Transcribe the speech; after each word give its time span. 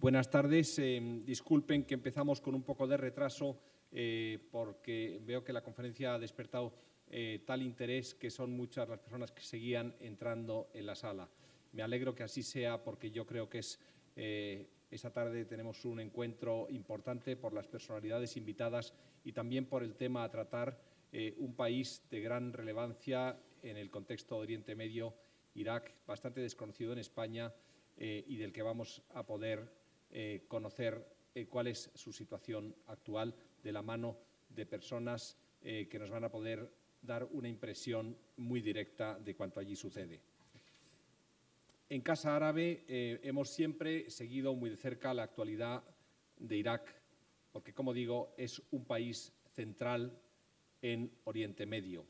Buenas 0.00 0.30
tardes. 0.30 0.78
Eh, 0.78 1.20
disculpen 1.26 1.84
que 1.84 1.92
empezamos 1.92 2.40
con 2.40 2.54
un 2.54 2.62
poco 2.62 2.86
de 2.86 2.96
retraso 2.96 3.60
eh, 3.92 4.38
porque 4.50 5.20
veo 5.26 5.44
que 5.44 5.52
la 5.52 5.62
conferencia 5.62 6.14
ha 6.14 6.18
despertado 6.18 6.72
eh, 7.10 7.42
tal 7.44 7.60
interés 7.60 8.14
que 8.14 8.30
son 8.30 8.50
muchas 8.50 8.88
las 8.88 9.00
personas 9.00 9.30
que 9.30 9.42
seguían 9.42 9.94
entrando 10.00 10.70
en 10.72 10.86
la 10.86 10.94
sala. 10.94 11.28
Me 11.72 11.82
alegro 11.82 12.14
que 12.14 12.22
así 12.22 12.42
sea 12.42 12.82
porque 12.82 13.10
yo 13.10 13.26
creo 13.26 13.50
que 13.50 13.58
es, 13.58 13.78
esta 14.90 15.12
tarde 15.12 15.44
tenemos 15.44 15.84
un 15.84 16.00
encuentro 16.00 16.66
importante 16.70 17.36
por 17.36 17.52
las 17.52 17.68
personalidades 17.68 18.38
invitadas 18.38 18.94
y 19.22 19.32
también 19.32 19.66
por 19.66 19.82
el 19.82 19.96
tema 19.96 20.24
a 20.24 20.30
tratar, 20.30 20.80
un 21.36 21.54
país 21.54 22.02
de 22.10 22.22
gran 22.22 22.54
relevancia 22.54 23.38
en 23.62 23.76
el 23.76 23.90
contexto 23.90 24.36
de 24.36 24.40
Oriente 24.40 24.74
Medio, 24.74 25.14
Irak, 25.54 25.92
bastante 26.06 26.40
desconocido 26.40 26.94
en 26.94 27.00
España 27.00 27.52
y 27.98 28.36
del 28.36 28.52
que 28.52 28.62
vamos 28.62 29.02
a 29.10 29.26
poder 29.26 29.79
eh, 30.12 30.44
conocer 30.48 31.06
eh, 31.34 31.46
cuál 31.46 31.68
es 31.68 31.90
su 31.94 32.12
situación 32.12 32.74
actual 32.86 33.34
de 33.62 33.72
la 33.72 33.82
mano 33.82 34.16
de 34.48 34.66
personas 34.66 35.36
eh, 35.62 35.86
que 35.88 35.98
nos 35.98 36.10
van 36.10 36.24
a 36.24 36.30
poder 36.30 36.68
dar 37.02 37.24
una 37.32 37.48
impresión 37.48 38.16
muy 38.36 38.60
directa 38.60 39.18
de 39.18 39.34
cuanto 39.34 39.60
allí 39.60 39.76
sucede. 39.76 40.20
En 41.88 42.02
Casa 42.02 42.36
Árabe 42.36 42.84
hemos 42.88 43.50
siempre 43.50 44.10
seguido 44.10 44.54
muy 44.54 44.70
de 44.70 44.76
cerca 44.76 45.12
la 45.12 45.24
actualidad 45.24 45.82
de 46.36 46.56
Irak, 46.56 46.94
porque, 47.50 47.74
como 47.74 47.92
digo, 47.92 48.32
es 48.36 48.62
un 48.70 48.84
país 48.84 49.32
central 49.54 50.16
en 50.82 51.10
Oriente 51.24 51.66
Medio. 51.66 52.06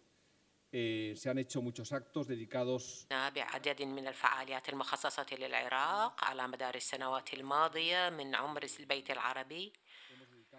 بعدد 3.10 3.82
من 3.82 4.08
الفعاليات 4.08 4.68
المخصصة 4.68 5.26
للعراق 5.32 6.24
على 6.24 6.48
مدار 6.48 6.74
السنوات 6.74 7.34
الماضية 7.34 8.08
من 8.08 8.34
عمر 8.34 8.66
البيت 8.80 9.10
العربي. 9.10 9.72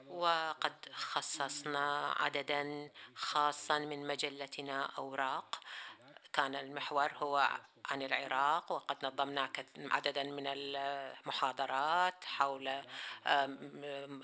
وقد 0.08 0.90
خصصنا 0.92 2.16
عددا 2.20 2.92
خاصا 3.16 3.80
من 3.80 4.08
مجلتنا 4.08 4.86
أوراق. 4.86 5.60
كان 6.34 6.56
المحور 6.56 7.12
هو 7.14 7.62
عن 7.86 8.02
العراق 8.02 8.72
وقد 8.72 9.06
نظمنا 9.06 9.50
عددا 9.78 10.24
من 10.24 10.44
المحاضرات 10.48 12.26
حول 12.26 12.82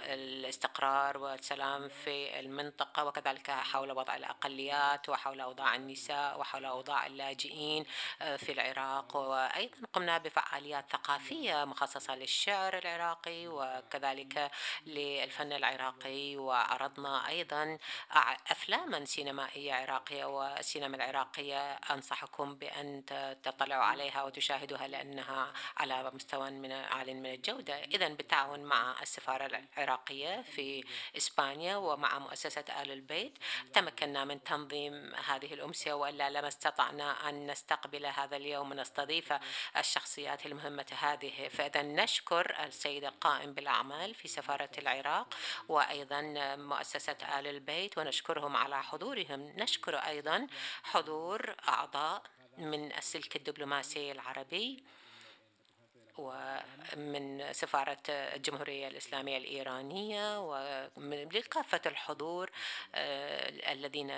الاستقرار 0.02 1.18
والسلام 1.18 1.88
في 1.90 2.40
المنطقة 2.40 3.06
وكذلك 3.06 3.52
حول 3.52 3.92
وضع 3.92 4.16
الأقليات 4.16 5.10
وحول 5.10 5.42
أوضاع 5.42 5.76
النساء 5.76 6.40
وحول 6.40 6.66
أوضاع 6.66 7.06
اللاجئين 7.06 7.86
في 8.38 8.52
العراق. 8.52 9.16
وأيضا 9.16 9.78
قمنا 9.94 10.18
بفعاليات 10.18 10.92
ثقافية 10.92 11.66
مخصصة 11.66 12.16
للشعر 12.16 12.78
العراقي 12.78 13.48
وكذلك 13.48 14.52
للفن 14.86 15.54
العراقي. 15.54 16.38
وعرضنا 16.38 17.28
أيضا 17.28 17.78
أفلاما 18.52 19.06
سينمائية 19.06 19.74
عراقية 19.74 20.26
والسينما 20.26 20.96
العراقية. 20.96 21.74
أنصحكم 21.74 22.56
بأن 22.56 23.04
تطلعوا 23.52 23.84
عليها 23.84 24.24
وتشاهدوها 24.24 24.88
لأنها 24.88 25.54
على 25.78 26.12
مستوى 26.14 26.52
من 26.52 26.72
عال 26.72 27.16
من 27.16 27.26
الجودة. 27.26 27.84
إذا 27.84 28.08
بالتعاون 28.08 28.60
مع 28.60 29.02
السفارة 29.02 29.62
العراقية 29.78 30.42
في 30.42 30.84
إسبانيا 31.18 31.76
ومع 31.76 32.20
مؤسسة 32.20 32.66
آل 32.82 32.92
البيت 32.92 33.38
تمكنا 33.74 34.26
من 34.26 34.44
تنظيم 34.44 35.16
هذه 35.16 35.54
الأمسية 35.54 35.94
وإلا 35.94 36.30
لما 36.30 36.48
استطعنا 36.48 37.30
أن 37.30 37.52
نستقبل 37.52 38.06
هذا 38.06 38.38
اليوم 38.38 38.72
ونستضيف 38.72 39.34
الشخصيات 39.78 40.46
المهمة 40.46 40.86
هذه. 41.00 41.48
فإذا 41.48 41.82
نشكر 41.82 42.56
السيد 42.66 43.04
القائم 43.04 43.54
بالأعمال 43.54 44.14
في 44.14 44.28
سفارة 44.28 44.70
العراق 44.78 45.34
وأيضا 45.68 46.22
مؤسسة 46.56 47.40
آل 47.40 47.48
البيت 47.48 47.98
ونشكرهم 47.98 48.58
على 48.58 48.84
حضورهم. 48.84 49.54
نشكر 49.58 49.96
أيضا 49.96 50.48
حضور 50.84 51.56
أعضاء 51.68 52.22
من 52.58 52.92
السلك 52.98 53.36
الدبلوماسي 53.36 54.12
العربي. 54.12 54.84
ومن 56.18 57.54
سفارة 57.54 57.98
الجمهورية 58.10 58.88
الإسلامية 58.88 59.38
الإيرانية 59.38 60.40
ولكافة 60.98 61.82
الحضور 61.86 62.50
الذين 63.72 64.10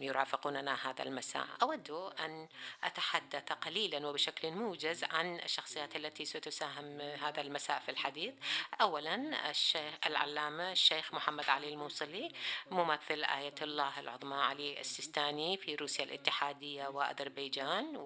يرافقوننا 0.00 0.90
هذا 0.90 1.02
المساء. 1.02 1.46
أود 1.62 1.90
أن 2.20 2.48
أتحدث 2.84 3.52
قليلا 3.52 4.06
وبشكل 4.06 4.50
موجز 4.50 5.04
عن 5.04 5.40
الشخصيات 5.40 5.96
التي 5.96 6.24
ستساهم 6.24 7.00
هذا 7.00 7.40
المساء 7.40 7.78
في 7.78 7.90
الحديث. 7.90 8.34
أولا 8.80 9.50
الشيخ 9.50 9.94
العلامة 10.06 10.72
الشيخ 10.72 11.14
محمد 11.14 11.48
علي 11.48 11.68
الموصلي 11.68 12.32
ممثل 12.70 13.24
آية 13.24 13.54
الله 13.62 14.00
العظمى 14.00 14.36
علي 14.36 14.80
السيستاني 14.80 15.56
في 15.56 15.74
روسيا 15.74 16.04
الاتحادية 16.04 16.88
وأذربيجان 16.88 17.96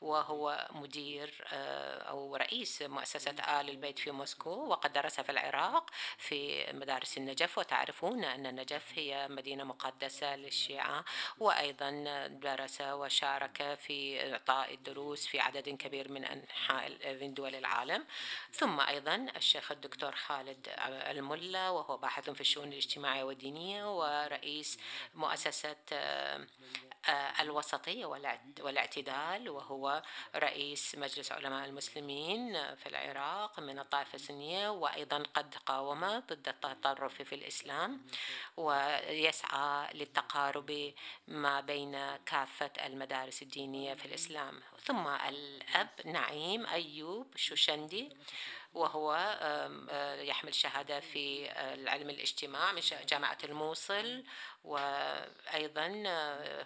وهو 0.00 0.68
مدير 0.70 1.44
أو 2.08 2.36
رئيس 2.36 2.57
رئيس 2.58 2.82
مؤسسة 2.82 3.30
آل 3.30 3.70
البيت 3.70 3.98
في 3.98 4.10
موسكو 4.10 4.50
وقد 4.50 4.92
درس 4.92 5.20
في 5.20 5.32
العراق 5.32 5.90
في 6.16 6.66
مدارس 6.72 7.18
النجف. 7.18 7.58
وتعرفون 7.58 8.24
أن 8.24 8.46
النجف 8.46 8.92
هي 8.94 9.28
مدينة 9.28 9.64
مقدسة 9.64 10.36
للشيعة. 10.36 11.04
وأيضا 11.38 11.90
درس 12.26 12.80
وشارك 12.80 13.78
في 13.80 14.32
إعطاء 14.32 14.74
الدروس 14.74 15.26
في 15.26 15.40
عدد 15.40 15.68
كبير 15.68 16.12
من 16.12 16.24
أنحاء 16.24 17.14
من 17.20 17.34
دول 17.34 17.54
العالم. 17.54 18.04
ثم 18.52 18.80
أيضا 18.80 19.26
الشيخ 19.36 19.72
الدكتور 19.72 20.12
خالد 20.12 20.68
الملا 20.86 21.70
وهو 21.70 21.96
باحث 21.96 22.30
في 22.30 22.40
الشؤون 22.40 22.68
الاجتماعية 22.68 23.22
والدينية 23.22 23.98
ورئيس 23.98 24.78
مؤسسة 25.14 25.76
الوسطية 27.40 28.06
والإعتدال. 28.60 29.48
وهو 29.48 30.02
رئيس 30.36 30.94
مجلس 30.94 31.32
علماء 31.32 31.64
المسلمين. 31.64 32.47
في 32.52 32.86
العراق 32.86 33.60
من 33.60 33.78
الطائفة 33.78 34.14
السنية 34.14 34.68
وأيضا 34.68 35.22
قد 35.34 35.54
قاوم 35.66 36.04
ضد 36.04 36.48
التطرف 36.48 37.22
في 37.22 37.34
الإسلام 37.34 38.00
ويسعى 38.56 39.94
للتقارب 39.94 40.92
ما 41.28 41.60
بين 41.60 42.16
كافة 42.16 42.70
المدارس 42.86 43.42
الدينية 43.42 43.94
في 43.94 44.06
الإسلام. 44.06 44.60
ثم 44.84 45.08
الأب 45.08 45.88
نعيم 46.04 46.66
أيوب 46.66 47.26
شوشندي 47.36 48.16
وهو 48.74 49.38
يحمل 50.20 50.54
شهادة 50.54 51.00
في 51.00 51.50
العلم 51.74 52.10
الاجتماع 52.10 52.72
من 52.72 52.82
جامعة 53.08 53.38
الموصل. 53.44 54.24
وأيضا 54.64 56.02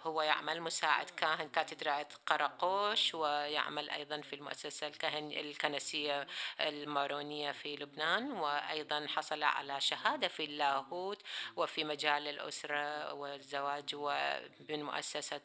هو 0.03 0.21
يعمل 0.21 0.61
مساعد 0.61 1.09
كاهن 1.09 1.49
كاتدرائية 1.49 2.07
قرقوش 2.25 3.15
ويعمل 3.15 3.89
أيضا 3.89 4.21
في 4.21 4.35
المؤسسة 4.35 4.87
الكهن 4.87 5.31
الكنسية 5.31 6.27
المارونية 6.59 7.51
في 7.51 7.75
لبنان. 7.75 8.31
وأيضا 8.31 9.07
حصل 9.07 9.43
على 9.43 9.81
شهادة 9.81 10.27
في 10.27 10.45
اللاهوت 10.45 11.21
وفي 11.55 11.83
مجال 11.83 12.27
الأسرة 12.27 13.13
والزواج. 13.13 13.95
ومن 13.95 14.83
مؤسسة 14.83 15.41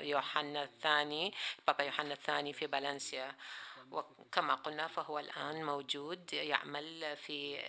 يوحنا 0.00 0.62
الثاني 0.62 1.34
بابا 1.66 1.84
يوحنا 1.84 2.12
الثاني 2.12 2.52
في 2.52 2.68
فالنسيا. 2.68 3.34
وكما 3.92 4.54
قلنا 4.54 4.86
فهو 4.86 5.18
الآن 5.18 5.64
موجود 5.64 6.32
يعمل 6.32 7.16
في 7.16 7.60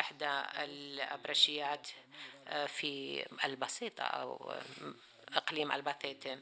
إحدى 0.00 0.42
الأبرشيات 0.64 1.88
في 2.66 3.26
البسيطة 3.44 4.02
أو 4.04 4.54
إقليم 5.34 5.72
الباتيتي 5.72 6.38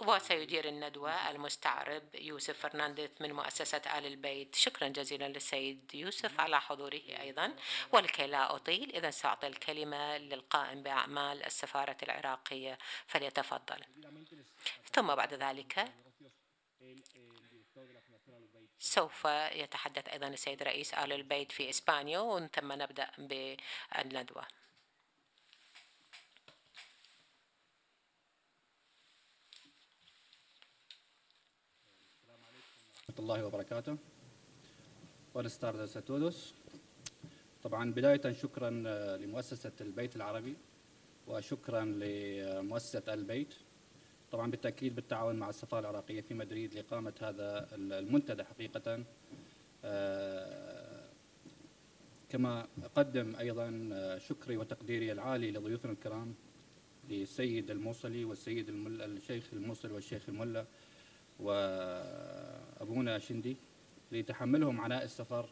وسيدير 0.00 0.68
الندوة 0.68 1.30
المستعرب 1.30 2.02
يوسف 2.14 2.60
فرنانديز 2.60 3.10
من 3.20 3.32
مؤسسة 3.32 3.82
آل 3.98 4.06
البيت. 4.06 4.54
شكرا 4.54 4.88
جزيلا 4.88 5.28
للسيد 5.28 5.94
يوسف 5.94 6.40
على 6.40 6.60
حضوره 6.60 7.02
أيضا. 7.20 7.54
ولكي 7.92 8.26
لا 8.26 8.54
أطيل 8.56 8.96
إذا 8.96 9.10
سأعطي 9.10 9.46
الكلمة 9.46 10.18
للقائم 10.18 10.82
بأعمال 10.82 11.44
السفارة 11.44 11.96
العراقية 12.02 12.78
فليتفضل. 13.06 13.84
ثم 14.92 15.14
بعد 15.14 15.34
ذلك 15.34 15.92
سوف 18.78 19.24
يتحدث 19.52 20.08
أيضا 20.08 20.28
السيد 20.28 20.62
رئيس 20.62 20.94
آل 20.94 21.12
البيت 21.12 21.52
في 21.52 21.70
إسبانيا 21.70 22.48
ثم 22.54 22.72
نبدأ 22.72 23.10
بالندوة 23.18 24.46
الله 33.18 33.44
وبركاته 33.46 33.96
Buenas 35.34 35.58
tardes 35.58 35.94
a 35.96 36.00
todos. 36.02 36.54
طبعا 37.62 37.92
بداية 37.92 38.32
شكرا 38.32 38.70
لمؤسسة 39.16 39.72
البيت 39.80 40.16
العربي 40.16 40.56
وشكرا 41.26 41.84
لمؤسسة 41.84 43.14
البيت 43.14 43.54
طبعا 44.32 44.50
بالتأكيد 44.50 44.94
بالتعاون 44.94 45.36
مع 45.36 45.48
السفارة 45.48 45.80
العراقية 45.80 46.20
في 46.20 46.34
مدريد 46.34 46.74
لاقامه 46.74 47.12
هذا 47.20 47.68
المنتدى 47.72 48.44
حقيقة. 48.44 49.04
كما 52.30 52.66
أقدم 52.84 53.36
أيضا 53.36 54.18
شكري 54.18 54.56
وتقديري 54.56 55.12
العالي 55.12 55.50
لضيوفنا 55.50 55.92
الكرام 55.92 56.34
للسيد 57.10 57.70
الموصلي 57.70 58.24
والسيد 58.24 58.68
المل... 58.68 59.02
الشيخ 59.02 59.44
الموصل 59.52 59.92
والشيخ 59.92 60.28
الملا 60.28 60.64
وأبونا 61.40 63.18
شندي 63.18 63.56
لتحملهم 64.12 64.80
عناء 64.80 65.04
السفر 65.04 65.48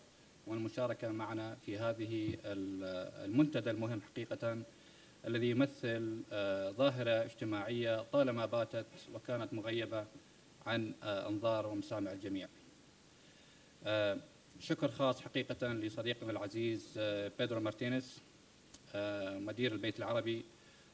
والمشاركة 0.47 1.09
معنا 1.09 1.55
في 1.55 1.79
هذه 1.79 2.37
المنتدى 2.45 3.71
المهم 3.71 4.01
حقيقة. 4.01 4.63
الذي 5.27 5.51
يمثل 5.51 6.23
آه، 6.33 6.71
ظاهرة 6.71 7.25
اجتماعية 7.25 8.03
طالما 8.03 8.47
باتت 8.47 8.87
وكانت 9.15 9.53
مغيبة 9.53 10.07
عن 10.67 10.95
آه، 11.03 11.29
أنظار 11.29 11.67
ومسامع 11.67 12.13
الجميع. 12.13 12.49
آه، 13.85 14.19
شكر 14.61 14.91
خاص 14.91 15.21
حقيقة 15.21 15.73
لصديقنا 15.73 16.31
العزيز 16.31 16.99
بيدرو 17.39 17.61
مارتينيز 17.61 18.23
مدير 19.35 19.73
البيت 19.73 19.99
العربي 19.99 20.45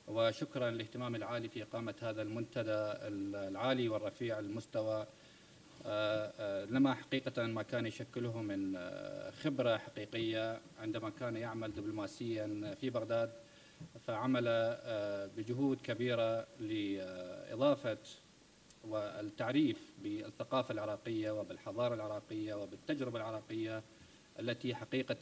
وشكرا 0.08 0.70
للاهتمام 0.70 1.14
العالي 1.14 1.48
في 1.48 1.62
إقامة 1.62 1.94
هذا 2.02 2.22
المنتدى 2.22 2.92
العالي 3.48 3.88
والرفيع 3.88 4.38
المستوى. 4.38 5.06
لما 6.70 6.94
حقيقة 6.94 7.46
ما 7.46 7.62
كان 7.62 7.86
يشكله 7.86 8.42
من 8.42 8.78
خبرة 9.42 9.76
حقيقية 9.76 10.60
عندما 10.78 11.10
كان 11.10 11.36
يعمل 11.36 11.72
دبلوماسيا 11.72 12.74
في 12.80 12.90
بغداد 12.90 13.32
فعمل 14.06 14.44
بجهود 15.36 15.78
كبيرة 15.80 16.46
لإضافة 16.60 17.98
والتعريف 18.84 19.92
بالثقافة 20.02 20.72
العراقية 20.72 21.30
وبالحضارة 21.30 21.94
العراقية 21.94 22.54
وبالتجربة 22.54 23.18
العراقية 23.18 23.82
التي 24.40 24.74
حقيقة 24.74 25.14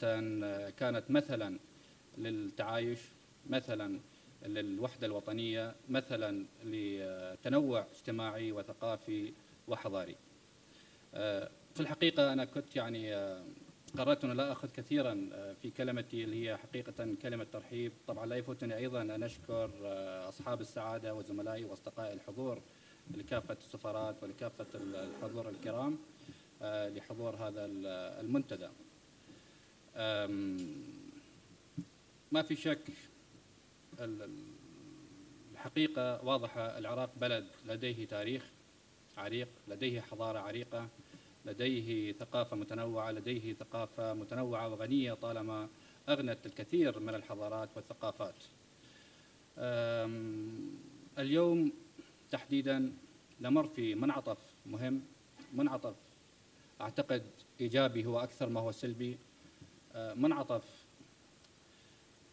كانت 0.69 1.03
مثلا 1.09 1.59
للتعايش 2.17 2.99
مثلا 3.49 3.99
للوحدة 4.45 5.07
الوطنية 5.07 5.75
مثلا 5.89 6.45
لتنوع 6.63 7.85
اجتماعي 7.95 8.51
وثقافي 8.51 9.33
وحضاري. 9.67 10.15
في 11.73 11.79
الحقيقة 11.79 12.33
أنا 12.33 12.45
كنت 12.45 12.75
يعني 12.75 13.13
قررت 13.97 14.23
أن 14.23 14.31
لا؟ 14.31 14.51
أخذ 14.51 14.69
كثيرا 14.71 15.29
في 15.61 15.71
كلمتي 15.77 16.23
اللي 16.23 16.49
هي 16.49 16.57
حقيقة 16.57 17.15
كلمة 17.21 17.43
ترحيب. 17.43 17.91
طبعا 18.07 18.25
لا 18.25 18.35
يفوتني 18.35 18.77
أيضا 18.77 19.01
أن 19.01 19.23
أشكر 19.23 19.71
أصحاب 20.29 20.61
السعادة 20.61 21.13
وزملائي 21.13 21.65
وأصدقائي 21.65 22.13
الحضور 22.13 22.61
لكافة 23.15 23.57
السفارات 23.61 24.23
ولكافة 24.23 24.65
الحضور 24.75 25.49
الكرام 25.49 25.97
لحضور 26.61 27.35
هذا 27.35 27.65
المنتدى. 28.21 28.69
ما 32.31 32.41
في 32.41 32.55
شك 32.55 32.87
الحقيقة 35.53 36.25
واضحة. 36.25 36.77
العراق 36.77 37.11
بلد 37.21 37.47
لديه 37.65 38.05
تاريخ 38.07 38.45
عريق 39.17 39.47
لديه 39.67 40.01
حضارة 40.01 40.39
عريقة. 40.39 40.87
لديه 41.49 42.11
ثقافة 42.11 42.55
متنوعة 42.55 43.11
لديه 43.11 43.53
ثقافة 43.53 44.13
متنوعة 44.13 44.67
وغنية 44.67 45.13
طالما 45.13 45.69
أغنت 46.09 46.45
الكثير 46.45 46.99
من 46.99 47.15
الحضارات 47.15 47.69
والثقافات. 47.75 48.35
اليوم 51.17 51.71
تحديدا 52.31 52.93
نمر 53.41 53.67
في 53.67 53.95
منعطف 53.95 54.37
مهم. 54.65 55.01
منعطف 55.53 55.95
أعتقد 56.81 57.23
إيجابي 57.61 58.05
هو 58.05 58.19
أكثر 58.19 58.49
ما 58.49 58.59
هو 58.59 58.71
سلبي. 58.71 59.17
منعطف 59.95 60.63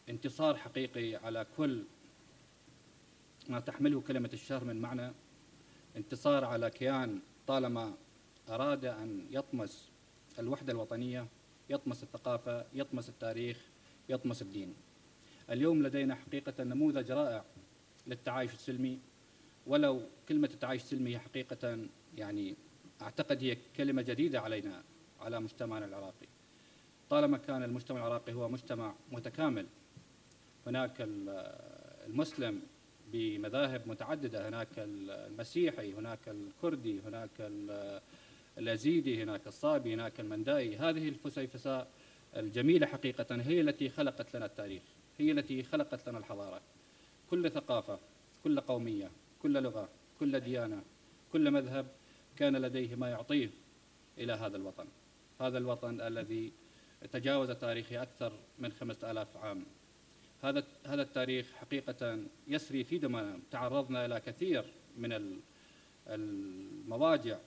انتصار 0.08 0.56
حقيقي 0.56 1.16
على 1.16 1.46
كل 1.56 1.84
ما 3.48 3.60
تحمله 3.60 4.00
كلمة 4.00 4.30
الشر 4.32 4.64
من 4.64 4.80
معنى. 4.80 5.12
انتصار 5.96 6.44
على 6.44 6.70
كيان 6.70 7.20
طالما 7.46 7.94
أراد 8.48 8.84
أن 8.84 9.26
يطمس 9.30 9.88
الوحدة 10.38 10.72
الوطنية 10.72 11.26
يطمس 11.70 12.02
الثقافة 12.02 12.64
يطمس 12.74 13.08
التاريخ 13.08 13.58
يطمس 14.08 14.42
الدين. 14.42 14.74
اليوم 15.50 15.82
لدينا 15.82 16.14
حقيقة 16.14 16.64
نموذج 16.64 17.12
رائع 17.12 17.44
للتعايش 18.06 18.52
السلمي. 18.52 18.98
ولو 19.66 20.02
كلمة 20.28 20.50
التعايش 20.54 20.82
السلمي 20.82 21.10
هي 21.10 21.18
حقيقة 21.18 21.86
يعني 22.16 22.56
أعتقد 23.02 23.42
هي 23.42 23.56
كلمة 23.76 24.02
جديدة 24.02 24.40
علينا 24.40 24.82
على 25.20 25.40
مجتمعنا 25.40 25.86
العراقي. 25.86 26.26
طالما 27.10 27.38
كان 27.38 27.62
المجتمع 27.62 27.98
العراقي 27.98 28.32
هو 28.32 28.48
مجتمع 28.48 28.94
متكامل 29.12 29.66
هناك 30.66 30.92
المسلم 31.00 32.62
بمذاهب 33.12 33.88
متعددة 33.88 34.48
هناك 34.48 34.68
المسيحي 34.78 35.94
هناك 35.94 36.28
الكردي 36.28 37.00
هناك 37.00 37.30
الأزيدي 38.58 39.22
هناك 39.22 39.46
الصابي 39.46 39.94
هناك 39.94 40.20
المندائي. 40.20 40.76
هذه 40.76 41.08
الفسيفساء 41.08 41.88
الجميلة 42.36 42.86
حقيقة 42.86 43.26
هي 43.30 43.60
التي 43.60 43.88
خلقت 43.88 44.36
لنا 44.36 44.46
التاريخ 44.46 44.82
هي 45.18 45.32
التي 45.32 45.62
خلقت 45.62 46.08
لنا 46.08 46.18
الحضارة. 46.18 46.60
كل 47.30 47.50
ثقافة 47.50 47.98
كل 48.44 48.60
قومية 48.60 49.10
كل 49.42 49.62
لغة 49.62 49.88
كل 50.20 50.40
ديانة 50.40 50.82
كل 51.32 51.50
مذهب 51.50 51.86
كان 52.36 52.56
لديه 52.56 52.94
ما 52.94 53.10
يعطيه 53.10 53.50
إلى 54.18 54.32
هذا 54.32 54.56
الوطن. 54.56 54.86
هذا 55.40 55.58
الوطن 55.58 56.00
الذي 56.00 56.52
تجاوز 57.12 57.50
تاريخه 57.50 58.02
أكثر 58.02 58.32
من 58.58 58.72
خمسة 58.72 59.10
آلاف 59.10 59.36
عام. 59.36 59.64
هذا 60.42 60.64
هذا 60.86 61.02
التاريخ 61.02 61.52
حقيقة 61.60 62.18
يسري 62.48 62.84
في 62.84 62.98
دمنا 62.98 63.38
تعرضنا 63.50 64.06
إلى 64.06 64.20
كثير 64.20 64.64
من 64.96 65.40
المواجع 66.08 67.38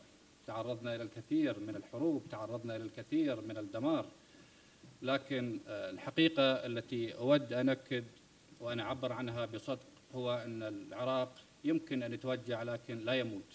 تعرضنا 0.49 0.95
إلى 0.95 1.03
الكثير 1.03 1.59
من 1.59 1.75
الحروب 1.75 2.23
تعرضنا 2.31 2.75
إلى 2.75 2.83
الكثير 2.83 3.41
من 3.41 3.57
الدمار. 3.57 4.05
لكن 5.01 5.59
آه، 5.67 5.89
الحقيقة 5.89 6.43
التي 6.43 7.17
أود 7.17 7.53
أن 7.53 7.69
أكد 7.69 8.03
وأن 8.59 8.79
أعبر 8.79 9.11
عنها 9.11 9.45
بصدق 9.45 9.85
هو 10.13 10.33
أن 10.33 10.63
العراق 10.63 11.35
يمكن 11.63 12.03
أن 12.03 12.13
يتوجع 12.13 12.63
لكن 12.63 13.05
لا 13.05 13.13
يموت. 13.13 13.51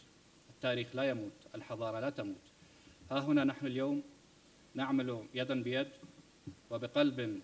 التاريخ 0.50 0.96
لا 0.96 1.05
يموت 1.11 1.32
الحضارة 1.55 2.00
لا 2.00 2.11
تموت. 2.11 2.44
ها 3.11 3.19
هنا 3.20 3.44
نحن 3.44 3.67
اليوم 3.67 4.02
نعمل 4.75 5.26
يدا 5.35 5.62
بيد 5.62 5.88
وبقلب 6.70 7.41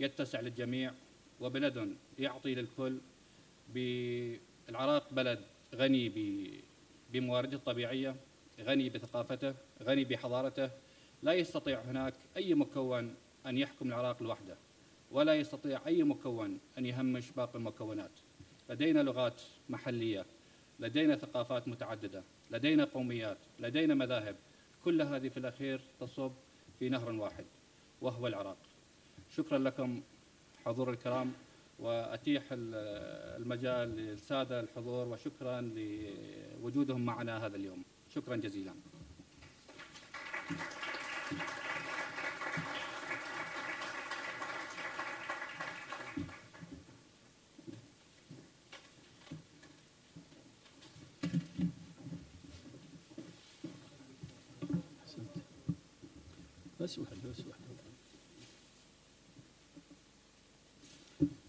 يتسع 0.00 0.40
للجميع 0.40 0.92
وبلد 1.40 1.96
يعطي 2.18 2.54
للكل 2.54 2.98
بالعراق 3.74 5.14
بلد 5.14 5.40
غني 5.74 6.12
بموارده 7.12 7.56
الطبيعية. 7.56 8.16
غني 8.62 8.88
بثقافته 8.88 9.54
غني 9.82 10.04
بحضارته 10.04 10.70
لا 11.22 11.32
يستطيع 11.32 11.80
هناك 11.80 12.14
أي 12.36 12.54
مكون 12.54 13.14
أن 13.46 13.58
يحكم 13.58 13.88
العراق 13.88 14.22
لوحده 14.22 14.56
ولا 15.10 15.34
يستطيع 15.34 15.80
أي 15.86 16.02
مكون 16.02 16.58
أن 16.78 16.86
يهمش 16.86 17.30
باقي 17.30 17.58
المكونات. 17.58 18.10
لدينا 18.68 19.02
لغات 19.02 19.42
محلية 19.68 20.26
لدينا 20.80 21.16
ثقافات 21.16 21.68
متعددة 21.68 22.22
لدينا 22.50 22.84
قوميات 22.84 23.38
لدينا 23.60 23.94
مذاهب. 23.94 24.36
كل 24.84 25.02
هذه 25.02 25.28
في 25.28 25.36
الأخير 25.36 25.80
تصب 26.00 26.32
في 26.78 26.88
نهر 26.88 27.12
واحد 27.12 27.44
وهو 28.00 28.26
العراق. 28.26 28.56
شكرا 29.36 29.58
لكم 29.58 30.02
حضور 30.64 30.90
الكرام 30.90 31.32
وأتيح 31.78 32.42
المجال 32.52 33.96
للسادة 33.96 34.60
الحضور 34.60 35.08
وشكرا 35.08 35.60
لوجودهم 36.60 37.04
معنا 37.04 37.46
هذا 37.46 37.56
اليوم. 37.56 37.84
شكرا 38.14 38.36
جزيلا. 38.36 38.74
بس 56.80 56.98
واحد 56.98 57.16
بس 57.24 57.40
واحد. 57.40 57.60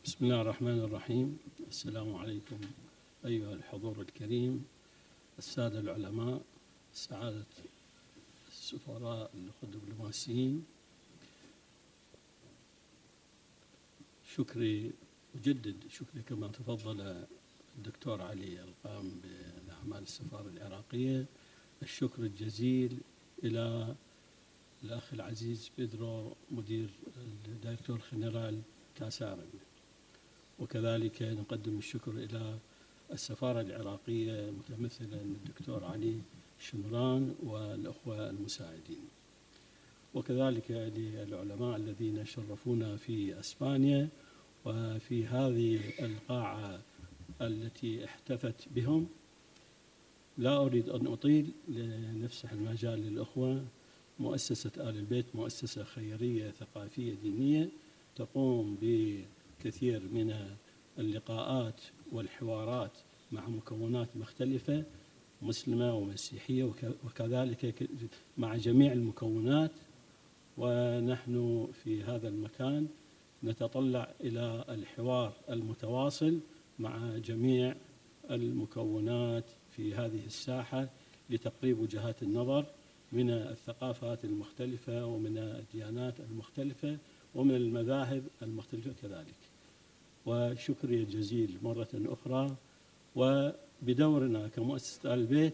بسم 0.06 0.26
الله 0.26 0.42
الرحمن 0.42 0.80
الرحيم. 0.80 1.40
السلام 1.70 2.16
عليكم 2.16 2.60
أيها 3.26 3.54
الحضور 3.54 4.02
الكريم. 4.02 4.66
السادة 5.42 5.80
العلماء 5.80 6.42
سعادة 6.94 7.46
السفراء 8.52 9.32
الدبلوماسيين 9.64 10.66
شكري 14.36 14.92
أجدد 15.36 15.76
شكري 15.90 16.22
كما 16.30 16.48
تفضل 16.48 17.26
الدكتور 17.78 18.22
علي 18.22 18.62
القام 18.64 19.22
بأعمال 19.22 20.04
السفارة 20.04 20.48
العراقية. 20.48 21.26
الشكر 21.84 22.24
الجزيل 22.24 22.98
إلى 23.44 23.96
الأخ 24.84 25.14
العزيز 25.14 25.72
بيدرو 25.78 26.36
مدير 26.52 26.90
ال 27.48 27.54
director 27.54 28.00
general 28.00 28.62
Casa 28.96 29.20
Árabe 29.20 29.50
وكذلك 30.60 31.22
نقدم 31.22 31.78
الشكر 31.78 32.12
إلى 32.12 32.58
السفارة 33.12 33.62
العراقية 33.62 34.52
متمثلا 34.52 35.22
الدكتور 35.22 35.84
علي 35.84 36.16
شمران 36.60 37.36
والأخوة 37.44 38.30
المساعدين. 38.30 39.08
وكذلك 40.14 40.72
للعلماء 40.72 41.76
الذين 41.78 42.26
شرفونا 42.26 42.98
في 42.98 43.40
أسبانيا 43.40 44.10
وفي 44.66 45.26
هذه 45.26 45.80
القاعة 46.00 46.82
التي 47.42 48.06
احتفت 48.06 48.68
بهم 48.76 49.08
لا 50.38 50.58
أريد 50.58 50.90
أن 50.90 51.08
أطيل 51.08 51.52
لنفسح 51.68 52.52
المجال 52.52 53.00
للأخوة. 53.00 53.66
مؤسسة 54.20 54.72
آل 54.78 54.98
البيت 54.98 55.26
مؤسسة 55.36 55.84
خيرية 55.84 56.52
ثقافية 56.52 57.14
دينية 57.24 57.70
تقوم 58.16 58.78
بكثير 58.82 60.00
من 60.00 60.56
اللقاءات 61.00 61.82
والحوارات 62.12 62.98
مع 63.32 63.48
مكونات 63.48 64.18
مختلفة 64.18 64.84
مسلمة 65.42 65.96
ومسيحية 65.96 66.64
وكذلك 67.04 67.90
مع 68.38 68.56
جميع 68.56 68.92
المكونات. 68.92 69.72
ونحن 70.58 71.68
في 71.84 72.04
هذا 72.04 72.28
المكان 72.28 72.88
نتطلع 73.44 74.12
إلى 74.22 74.66
الحوار 74.70 75.34
المتواصل 75.50 76.40
مع 76.80 77.18
جميع 77.18 77.76
المكونات 78.32 79.46
في 79.72 79.96
هذه 79.96 80.26
الساحة 80.26 80.90
لتقريب 81.30 81.80
وجهات 81.80 82.24
النظر 82.24 82.66
من 83.12 83.30
الثقافات 83.30 84.26
المختلفة 84.26 85.06
ومن 85.06 85.38
الديانات 85.38 86.20
المختلفة 86.20 86.98
ومن 87.36 87.56
المذاهب 87.56 88.24
المختلفة 88.42 88.92
كذلك. 89.02 89.51
وشكري 90.26 90.96
الجزيل 91.04 91.58
مرة 91.64 91.90
أخرى. 91.94 92.56
وبدورنا 93.16 94.48
كمؤسسة 94.48 95.14
البيت 95.14 95.54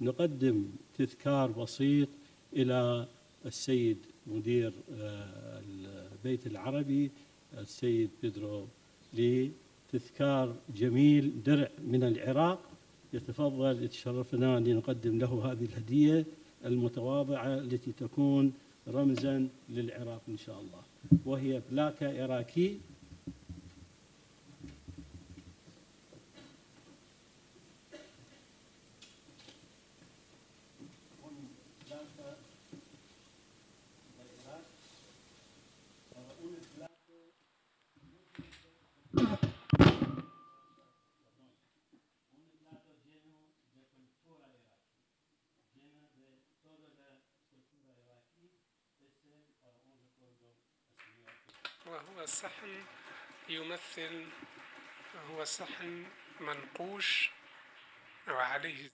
نقدم 0.00 0.64
تذكار 0.98 1.50
بسيط 1.50 2.08
إلى 2.52 3.06
السيد 3.46 3.98
مدير 4.26 4.72
آه، 4.92 5.62
البيت 6.14 6.46
العربي 6.46 7.10
السيد 7.58 8.10
بيدرو 8.22 8.66
لتذكار 9.14 10.54
جميل 10.76 11.42
درع 11.42 11.68
من 11.84 12.04
العراق 12.04 12.60
يتفضل 13.12 13.82
يتشرفنا 13.82 14.60
لنقدم 14.60 15.18
له 15.18 15.52
هذه 15.52 15.64
الهدية 15.64 16.24
المتواضعة 16.64 17.54
التي 17.58 17.92
تكون 17.92 18.52
رمزا 18.88 19.48
للعراق 19.70 20.22
إن 20.28 20.36
شاء 20.36 20.60
الله. 20.60 20.82
وهي 21.26 21.62
بلاكة 21.70 22.22
عراقي 22.22 22.74
وهو 52.28 52.36
صحن 52.36 52.84
يمثل 53.48 54.26
هو 55.30 55.44
صحن 55.44 56.06
منقوش 56.40 57.30
وعليه 58.28 58.90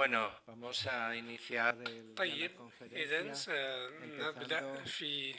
Bueno, 0.00 0.32
vamos 0.46 0.86
a 0.86 1.14
iniciar 1.14 1.76
طيب 2.16 2.50
إذا 2.92 3.32
سنبدأ 3.32 4.84
في 4.84 5.34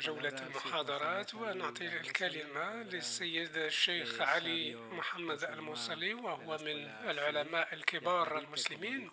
جولة 0.00 0.46
المحاضرات 0.46 1.34
ونعطي 1.34 1.86
الكلمة 2.00 2.82
للسيد 2.82 3.56
الشيخ 3.56 4.20
علي 4.20 4.76
محمد 4.76 5.44
الموصلي 5.44 6.14
وهو 6.14 6.58
من 6.58 6.90
العلماء 7.10 7.74
الكبار 7.74 8.38
المسلمين 8.38 9.10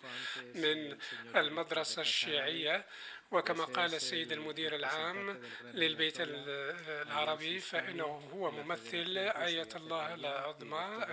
من 0.54 0.98
المدرسة 1.36 2.02
الشيعية 2.02 2.86
وكما 3.32 3.64
قال 3.64 3.94
السيد 3.94 4.32
المدير 4.32 4.74
العام 4.74 5.40
للبيت 5.62 6.16
العربي 6.20 7.60
فإنه 7.60 8.30
هو 8.34 8.50
ممثل 8.50 9.18
آية 9.18 9.68
الله 9.76 10.14
العظمى 10.14 11.06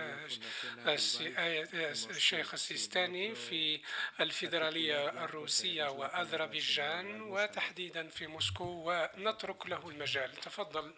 الشيخ 2.10 2.54
السيستاني 2.54 3.34
في 3.34 3.80
الفيدرالية 4.20 5.24
الروسية 5.24 5.90
وأذربيجان 5.90 7.20
وتحديدا 7.20 8.08
في 8.08 8.26
موسكو 8.26 8.64
ونترك 8.64 9.66
له 9.66 9.88
المجال. 9.88 10.36
تفضل 10.36 10.94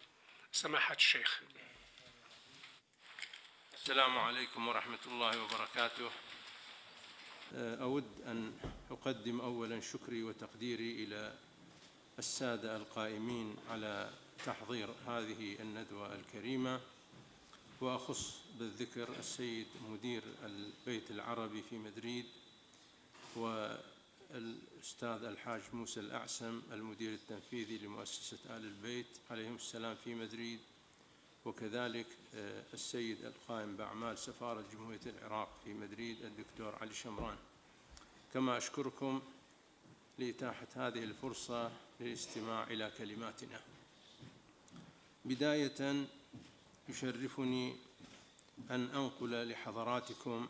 سماحة 0.53 0.95
الشيخ. 0.95 1.41
السلام 3.75 4.19
عليكم 4.19 4.69
ورحمة 4.69 4.99
الله 5.07 5.43
وبركاته. 5.43 6.11
أود 7.55 8.23
أن 8.27 8.72
أقدم 8.93 9.41
أولا 9.41 9.81
شكري 9.81 10.23
وتقديري 10.23 11.05
إلى 11.05 11.35
السادة 12.19 12.77
القائمين 12.77 13.57
على 13.71 14.11
تحضير 14.47 14.89
هذه 15.07 15.57
الندوة 15.61 16.15
الكريمة 16.15 16.81
وأخص 17.81 18.35
بالذكر 18.59 19.09
السيد 19.19 19.67
مدير 19.91 20.23
البيت 20.45 21.11
العربي 21.11 21.63
في 21.71 21.79
مدريد 21.79 22.25
والأستاذ 23.37 25.25
الحاج 25.25 25.61
موسى 25.73 26.01
الأعسم 26.01 26.63
المدير 26.73 27.15
التنفيذي 27.15 27.79
لمؤسسة 27.79 28.39
آل 28.57 28.65
البيت 28.65 29.07
عليهم 29.31 29.55
السلام 29.55 29.97
في 30.05 30.15
مدريد 30.15 30.61
وكذلك 31.45 32.07
آه، 32.35 32.63
السيد 32.75 33.25
القائم 33.25 33.77
بأعمال 33.77 34.19
سفارة 34.19 34.65
جمهورية 34.73 35.01
العراق 35.07 35.49
في 35.65 35.75
مدريد 35.75 36.17
الدكتور 36.25 36.75
علي 36.81 36.95
شمران. 36.95 37.37
كما 38.35 38.57
أشكركم 38.57 39.23
لإتاحة 40.19 40.67
هذه 40.75 41.05
الفرصة 41.05 41.71
للاستماع 42.01 42.63
إلى 42.65 42.93
كلماتنا. 42.99 43.61
بداية 45.25 46.07
يشرفني 46.89 47.77
أن 48.71 48.89
أنقل 48.95 49.49
لحضراتكم 49.49 50.49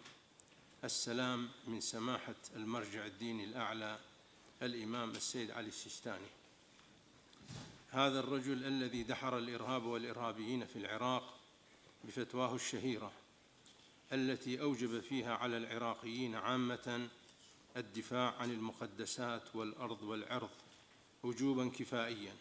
السلام 0.85 1.49
من 1.67 1.81
سماحة 1.81 2.35
المرجع 2.57 3.07
الديني 3.07 3.45
الأعلى 3.45 3.99
الإمام 4.63 5.11
السيد 5.11 5.51
علي 5.51 5.69
السيستاني 5.69 6.27
هذا 7.91 8.21
الرجل 8.21 8.65
الذي 8.65 9.03
دحر 9.03 9.39
الإرهاب 9.39 9.85
والإرهابيين 9.85 10.67
في 10.67 10.77
العراق 10.77 11.35
بفتواه 12.05 12.55
الشهيرة 12.55 13.13
التي 14.13 14.61
أوجب 14.61 15.01
فيها 15.01 15.37
على 15.37 15.57
العراقيين 15.57 16.35
عامة 16.35 17.09
الدفاع 17.77 18.35
عن 18.39 18.51
المقدسات 18.51 19.57
والأرض 19.57 20.03
والعرض 20.03 20.51
وجوبا 21.23 21.69
كفائيا. 21.69 22.37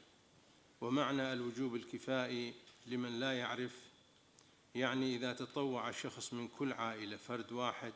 ومعنى 0.81 1.33
الوجوب 1.33 1.75
الكفائي 1.75 2.53
لمن 2.87 3.19
لا 3.19 3.37
يعرف 3.37 3.75
يعني 4.75 5.15
إذا 5.15 5.33
تطوع 5.33 5.91
شخص 5.91 6.33
من 6.33 6.47
كل 6.47 6.73
عائلة 6.73 7.17
فرد 7.17 7.51
واحد 7.51 7.93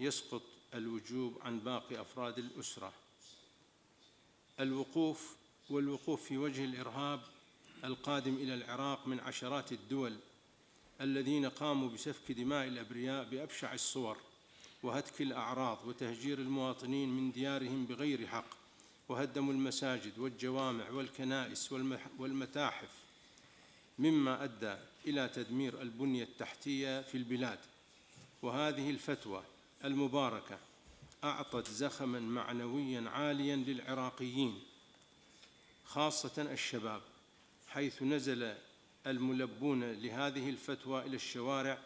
يسقط 0.00 0.42
الوجوب 0.74 1.38
عن 1.42 1.58
باقي 1.58 2.00
أفراد 2.00 2.38
الأسرة. 2.38 2.92
الوقوف 4.60 5.36
والوقوف 5.70 6.22
في 6.24 6.38
وجه 6.38 6.64
الإرهاب 6.64 7.20
القادم 7.84 8.34
إلى 8.34 8.54
العراق 8.54 9.06
من 9.06 9.20
عشرات 9.20 9.72
الدول 9.72 10.16
الذين 11.00 11.46
قاموا 11.46 11.88
بسفك 11.88 12.32
دماء 12.32 12.66
الأبرياء 12.68 13.24
بأبشع 13.24 13.74
الصور. 13.74 14.16
وهتك 14.82 15.22
الأعراض 15.22 15.78
وتهجير 15.86 16.38
المواطنين 16.38 17.08
من 17.08 17.32
ديارهم 17.32 17.86
بغير 17.86 18.26
حق 18.26 18.46
وهدموا 19.08 19.52
المساجد 19.52 20.18
والجوامع 20.18 20.90
والكنائس 20.90 21.72
والمتاحف 22.18 22.90
مما 23.98 24.44
أدى 24.44 24.76
إلى 25.06 25.28
تدمير 25.28 25.82
البنية 25.82 26.22
التحتية 26.22 27.02
في 27.02 27.16
البلاد. 27.16 27.58
وهذه 28.42 28.90
الفتوى 28.90 29.42
المباركة 29.84 30.58
أعطت 31.24 31.70
زخما 31.70 32.20
معنويا 32.20 33.10
عاليا 33.10 33.56
للعراقيين 33.56 34.62
خاصة 35.84 36.42
الشباب 36.42 37.02
حيث 37.68 38.02
نزل 38.02 38.54
الملبون 39.06 39.92
لهذه 39.92 40.50
الفتوى 40.50 41.06
إلى 41.06 41.16
الشوارع 41.16 41.78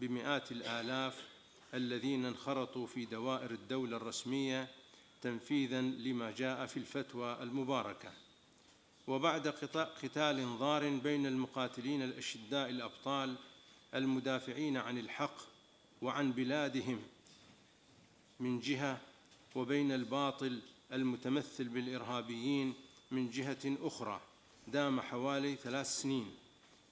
بمئات 0.00 0.52
الآلاف 0.52 1.29
الذين 1.74 2.24
انخرطوا 2.24 2.86
في 2.86 3.04
دوائر 3.04 3.50
الدولة 3.50 3.96
الرسمية 3.96 4.68
تنفيذا 5.22 5.80
لما 5.80 6.30
جاء 6.30 6.66
في 6.66 6.76
الفتوى 6.76 7.42
المباركة. 7.42 8.12
وبعد 9.06 9.48
قتال 10.02 10.58
ضار 10.58 10.88
بين 10.88 11.26
المقاتلين 11.26 12.02
الأشداء 12.02 12.70
الأبطال 12.70 13.36
المدافعين 13.94 14.76
عن 14.76 14.98
الحق 14.98 15.36
وعن 16.02 16.32
بلادهم 16.32 17.02
من 18.40 18.60
جهة 18.60 19.00
وبين 19.54 19.92
الباطل 19.92 20.60
المتمثل 20.92 21.64
بالإرهابيين 21.64 22.74
من 23.10 23.30
جهة 23.30 23.76
أخرى 23.82 24.20
دام 24.68 25.00
حوالي 25.00 25.56
ثلاث 25.56 25.86
سنين. 25.86 26.30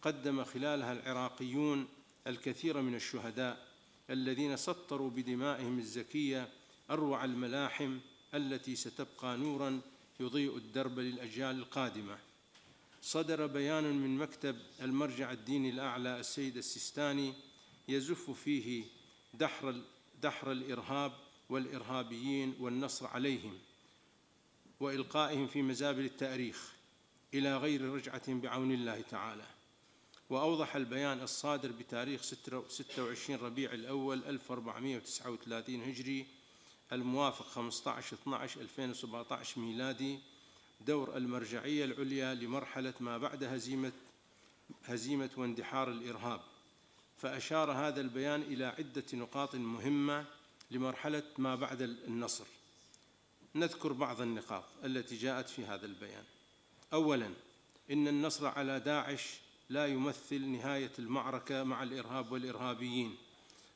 قدم 0.02 0.44
خلالها 0.44 0.92
العراقيون 0.92 1.88
الكثير 2.26 2.80
من 2.80 2.94
الشهداء 2.94 3.67
الذين 4.10 4.56
سطروا 4.56 5.10
بدمائهم 5.10 5.78
الزكية 5.78 6.48
أروع 6.90 7.24
الملاحم 7.24 7.98
التي 8.34 8.76
ستبقى 8.76 9.36
نورا 9.36 9.80
يضيء 10.20 10.56
الدرب 10.56 10.98
للأجيال 10.98 11.58
القادمة. 11.58 12.18
صدر 13.02 13.46
بيان 13.46 13.84
من 13.84 14.18
مكتب 14.18 14.56
المرجع 14.82 15.32
الديني 15.32 15.70
الأعلى 15.70 16.20
السيد 16.20 16.56
السيستاني 16.56 17.34
يزف 17.88 18.30
فيه 18.30 18.84
دحر, 19.34 19.80
دحر 20.22 20.52
الإرهاب 20.52 21.12
والإرهابيين 21.50 22.54
والنصر 22.60 23.06
عليهم 23.06 23.58
وإلقائهم 24.80 25.46
في 25.46 25.62
مزابل 25.62 26.04
التاريخ 26.04 26.72
إلى 27.34 27.56
غير 27.56 27.82
رجعة 27.82 28.34
بعون 28.34 28.72
الله 28.72 29.00
تعالى. 29.00 29.57
وأوضح 30.30 30.76
البيان 30.76 31.22
الصادر 31.22 31.72
بتاريخ 31.72 32.22
26 32.22 33.38
ربيع 33.38 33.72
الأول 33.72 34.24
1439 34.24 35.82
هجري 35.82 36.26
الموافق 36.92 37.46
15 37.46 38.16
12 38.16 38.60
2017 38.60 39.60
ميلادي 39.60 40.18
دور 40.86 41.16
المرجعية 41.16 41.84
العليا 41.84 42.34
لمرحلة 42.34 42.94
ما 43.00 43.18
بعد 43.18 43.44
هزيمة 43.44 43.92
هزيمة 44.84 45.30
واندحار 45.36 45.90
الإرهاب. 45.90 46.40
فأشار 47.16 47.72
هذا 47.72 48.00
البيان 48.00 48.42
إلى 48.42 48.64
عدة 48.64 49.04
نقاط 49.14 49.54
مهمة 49.54 50.24
لمرحلة 50.70 51.22
ما 51.38 51.54
بعد 51.54 51.82
النصر. 51.82 52.44
نذكر 53.54 53.92
بعض 53.92 54.20
النقاط 54.20 54.64
التي 54.84 55.16
جاءت 55.16 55.48
في 55.48 55.64
هذا 55.64 55.86
البيان. 55.86 56.24
أولا 56.92 57.30
إن 57.90 58.08
النصر 58.08 58.46
على 58.46 58.80
داعش 58.80 59.38
لا 59.70 59.86
يمثل 59.86 60.46
نهاية 60.48 60.90
المعركة 60.98 61.62
مع 61.64 61.82
الإرهاب 61.82 62.32
والإرهابيين 62.32 63.16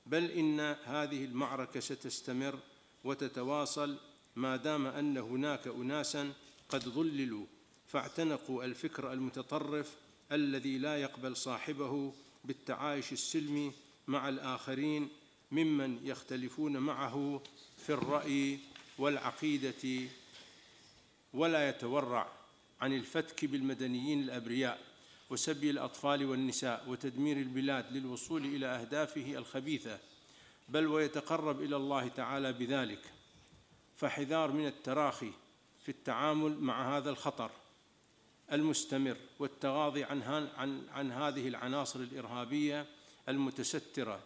بل 0.06 0.30
إن 0.30 0.60
هذه 0.84 1.24
المعركة 1.24 1.80
ستستمر 1.80 2.58
وتتواصل 3.04 3.96
ما 4.36 4.56
دام 4.56 4.86
أن 4.86 5.16
هناك 5.18 5.66
أناسا 5.68 6.32
قد 6.68 6.88
ضللوا 6.88 7.46
فاعتنقوا 7.88 8.64
الفكر 8.64 9.12
المتطرف 9.12 9.96
الذي 10.32 10.78
لا 10.78 10.96
يقبل 11.02 11.36
صاحبه 11.36 12.12
بالتعايش 12.44 13.12
السلمي 13.12 13.72
مع 14.06 14.28
الآخرين 14.28 15.08
ممن 15.52 16.00
يختلفون 16.06 16.76
معه 16.78 17.42
في 17.86 17.92
الرأي 17.92 18.58
والعقيدة 18.98 20.08
ولا 21.34 21.68
يتورع 21.68 22.32
عن 22.80 22.92
الفتك 22.92 23.44
بالمدنيين 23.44 24.20
الأبرياء. 24.22 24.91
وسبي 25.32 25.70
الأطفال 25.70 26.24
والنساء 26.24 26.84
وتدمير 26.88 27.36
البلاد 27.36 27.92
للوصول 27.92 28.44
إلى 28.44 28.66
أهدافه 28.66 29.38
الخبيثة 29.38 29.98
بل 30.68 30.86
ويتقرب 30.86 31.62
إلى 31.62 31.76
الله 31.76 32.08
تعالى 32.08 32.52
بذلك. 32.52 33.12
فحذار 33.96 34.52
من 34.52 34.66
التراخي 34.66 35.32
في 35.82 35.88
التعامل 35.88 36.58
مع 36.58 36.96
هذا 36.96 37.10
الخطر 37.10 37.50
المستمر 38.52 39.16
والتغاضي 39.38 40.04
عن, 40.04 40.22
عن, 40.56 40.82
عن 40.92 41.12
هذه 41.12 41.48
العناصر 41.48 42.00
الإرهابية 42.00 42.86
المتسترة 43.28 44.20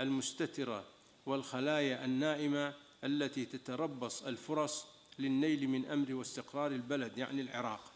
المستترة 0.00 0.84
والخلايا 1.26 2.04
النائمة 2.04 2.74
التي 3.04 3.44
تتربص 3.44 4.22
الفرص 4.22 4.86
للنيل 5.18 5.68
من 5.68 5.86
أمر 5.86 6.14
واستقرار 6.14 6.72
البلد 6.72 7.18
يعني 7.18 7.40
العراق. 7.40 7.92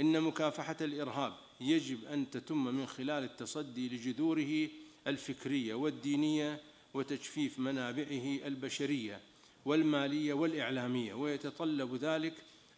إن 0.00 0.20
مكافحة 0.20 0.76
الإرهاب 0.80 1.45
يجب 1.60 2.04
أن 2.04 2.30
تتم 2.30 2.64
من 2.64 2.86
خلال 2.86 3.24
التصدي 3.24 3.88
لجذوره 3.88 4.68
الفكرية 5.06 5.74
والدينية 5.74 6.60
وتجفيف 6.94 7.58
منابعه 7.58 8.46
البشرية 8.46 9.20
والمالية 9.64 10.32
والإعلامية 10.32 11.14
ويتطلب 11.14 11.94
ذلك 11.94 12.34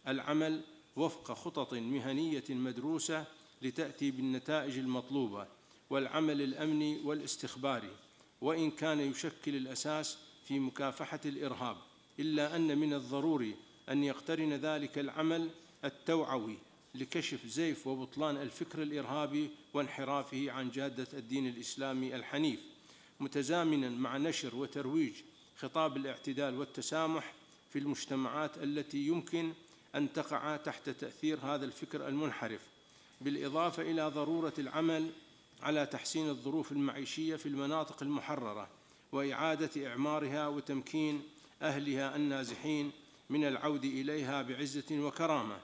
العمل 0.07 0.61
وفق 0.95 1.33
خطط 1.33 1.73
مهنية 1.73 2.43
مدروسة 2.49 3.25
لتأتي 3.61 4.11
بالنتائج 4.11 4.77
المطلوبة 4.77 5.47
والعمل 5.89 6.41
الأمني 6.41 6.99
والاستخباري 7.03 7.91
وإن 8.41 8.71
كان 8.71 8.99
يشكل 8.99 9.55
الأساس 9.55 10.17
في 10.45 10.59
مكافحة 10.59 11.19
الإرهاب 11.25 11.77
إلا 12.19 12.55
أن 12.55 12.77
من 12.77 12.93
الضروري 12.93 13.55
أن 13.89 14.03
يقترن 14.03 14.53
ذلك 14.53 14.99
العمل 14.99 15.49
التوعوي 15.85 16.57
لكشف 16.95 17.45
زيف 17.45 17.87
وبطلان 17.87 18.37
الفكر 18.37 18.81
الإرهابي 18.81 19.49
وانحرافه 19.73 20.51
عن 20.51 20.71
جادة 20.71 21.07
الدين 21.13 21.47
الإسلامي 21.47 22.15
الحنيف 22.15 22.59
متزامنا 23.19 23.89
مع 23.89 24.17
نشر 24.17 24.55
وترويج 24.55 25.13
خطاب 25.57 25.97
الاعتدال 25.97 26.57
والتسامح 26.59 27.33
في 27.73 27.79
المجتمعات 27.79 28.57
التي 28.57 29.07
يمكن 29.07 29.53
أن 29.95 30.13
تقع 30.13 30.55
تحت 30.57 30.89
تأثير 30.89 31.39
هذا 31.39 31.65
الفكر 31.65 32.07
المنحرف 32.07 32.61
بالإضافة 33.21 33.83
إلى 33.83 34.07
ضرورة 34.07 34.53
العمل 34.59 35.09
على 35.63 35.85
تحسين 35.85 36.29
الظروف 36.29 36.71
المعيشية 36.71 37.35
في 37.35 37.45
المناطق 37.45 38.03
المحررة 38.03 38.67
وإعادة 39.11 39.87
إعمارها 39.87 40.47
وتمكين 40.47 41.23
أهلها 41.61 42.15
النازحين 42.15 42.91
من 43.29 43.45
العود 43.45 43.85
إليها 43.85 44.41
بعزة 44.41 44.99
وكرامة. 44.99 45.57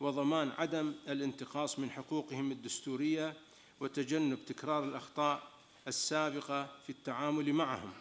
وضمان 0.00 0.52
عدم 0.58 0.92
الانتقاص 1.08 1.78
من 1.78 1.90
حقوقهم 1.90 2.52
الدستورية 2.52 3.34
وتجنب 3.80 4.38
تكرار 4.46 4.84
الأخطاء 4.84 5.42
السابقة 5.88 6.68
في 6.86 6.90
التعامل 6.90 7.52
معهم. 7.52 7.92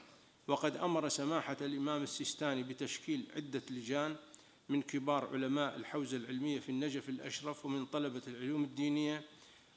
وقد 0.47 0.77
أمر 0.77 1.09
سماحة 1.09 1.57
الإمام 1.62 2.03
السيستاني 2.03 2.63
بتشكيل 2.63 3.25
عدة 3.35 3.62
لجان 3.69 4.15
من 4.69 4.81
كبار 4.81 5.29
علماء 5.33 5.75
الحوزة 5.75 6.17
العلمية 6.17 6.59
في 6.59 6.69
النجف 6.69 7.09
الأشرف 7.09 7.65
ومن 7.65 7.85
طلبة 7.85 8.21
العلوم 8.27 8.63
الدينية 8.63 9.23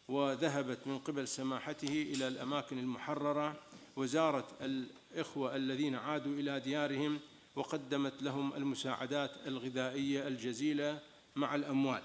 وذهبت 0.08 0.86
من 0.86 0.98
قبل 0.98 1.28
سماحته 1.28 2.02
إلى 2.02 2.28
الأماكن 2.28 2.78
المحررة 2.78 3.60
وزارت 3.96 4.62
الإخوة 4.62 5.56
الذين 5.56 5.94
عادوا 5.94 6.32
إلى 6.32 6.60
ديارهم 6.60 7.20
وقدمت 7.56 8.22
لهم 8.22 8.54
المساعدات 8.54 9.30
الغذائية 9.46 10.28
الجزيلة 10.28 11.00
مع 11.36 11.54
الأموال. 11.54 12.02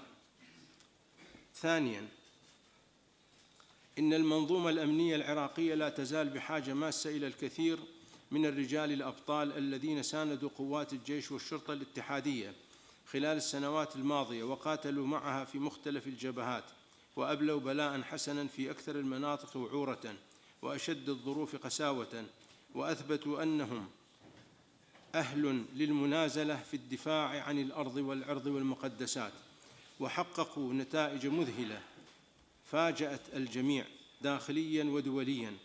ثانيا 1.60 2.08
إن 3.98 4.14
المنظومة 4.14 4.70
الأمنية 4.70 5.16
العراقية 5.16 5.74
لا 5.74 5.88
تزال 5.88 6.28
بحاجة 6.28 6.74
ماسة 6.74 7.10
إلى 7.10 7.26
الكثير 7.26 7.78
من 8.30 8.46
الرجال 8.46 8.92
الأبطال 8.92 9.58
الذين 9.58 10.02
ساندوا 10.02 10.50
قوات 10.58 10.92
الجيش 10.92 11.32
والشرطة 11.32 11.72
الاتحادية 11.72 12.54
خلال 13.12 13.36
السنوات 13.36 13.96
الماضية 13.96 14.44
وقاتلوا 14.44 15.06
معها 15.06 15.44
في 15.44 15.58
مختلف 15.58 16.06
الجبهات 16.06 16.64
وأبلوا 17.16 17.60
بلاء 17.60 18.02
حسنا 18.02 18.46
في 18.46 18.70
أكثر 18.70 18.96
المناطق 18.96 19.56
وعورة 19.56 20.14
وأشد 20.62 21.08
الظروف 21.08 21.56
قساوة 21.56 22.24
وأثبتوا 22.74 23.42
أنهم 23.42 23.88
أهل 25.14 25.64
للمنازلة 25.74 26.56
في 26.56 26.74
الدفاع 26.74 27.42
عن 27.42 27.58
الأرض 27.58 27.96
والعرض 27.96 28.46
والمقدسات. 28.46 29.32
وحققوا 30.00 30.72
نتائج 30.72 31.26
مذهلة 31.26 31.80
فاجأت 32.64 33.20
الجميع 33.34 33.84
داخليا 34.22 34.84
ودوليا 34.84 35.56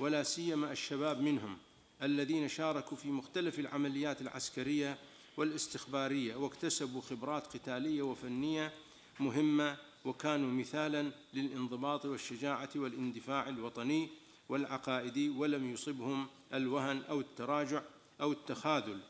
ولا 0.00 0.22
سيما 0.22 0.72
الشباب 0.72 1.20
منهم 1.20 1.58
الذين 2.02 2.48
شاركوا 2.48 2.96
في 2.96 3.08
مختلف 3.08 3.58
العمليات 3.58 4.20
العسكرية 4.20 4.98
والاستخبارية 5.36 6.36
واكتسبوا 6.36 7.00
خبرات 7.00 7.46
قتالية 7.46 8.02
وفنية 8.02 8.72
مهمة 9.20 9.76
وكانوا 10.04 10.50
مثالا 10.50 11.10
للانضباط 11.34 12.04
والشجاعة 12.04 12.68
والاندفاع 12.76 13.48
الوطني 13.48 14.08
والعقائدي 14.48 15.28
ولم 15.28 15.72
يصبهم 15.72 16.26
الوهن 16.54 17.02
أو 17.08 17.20
التراجع 17.20 17.82
أو 18.20 18.32
التخاذل. 18.32 19.00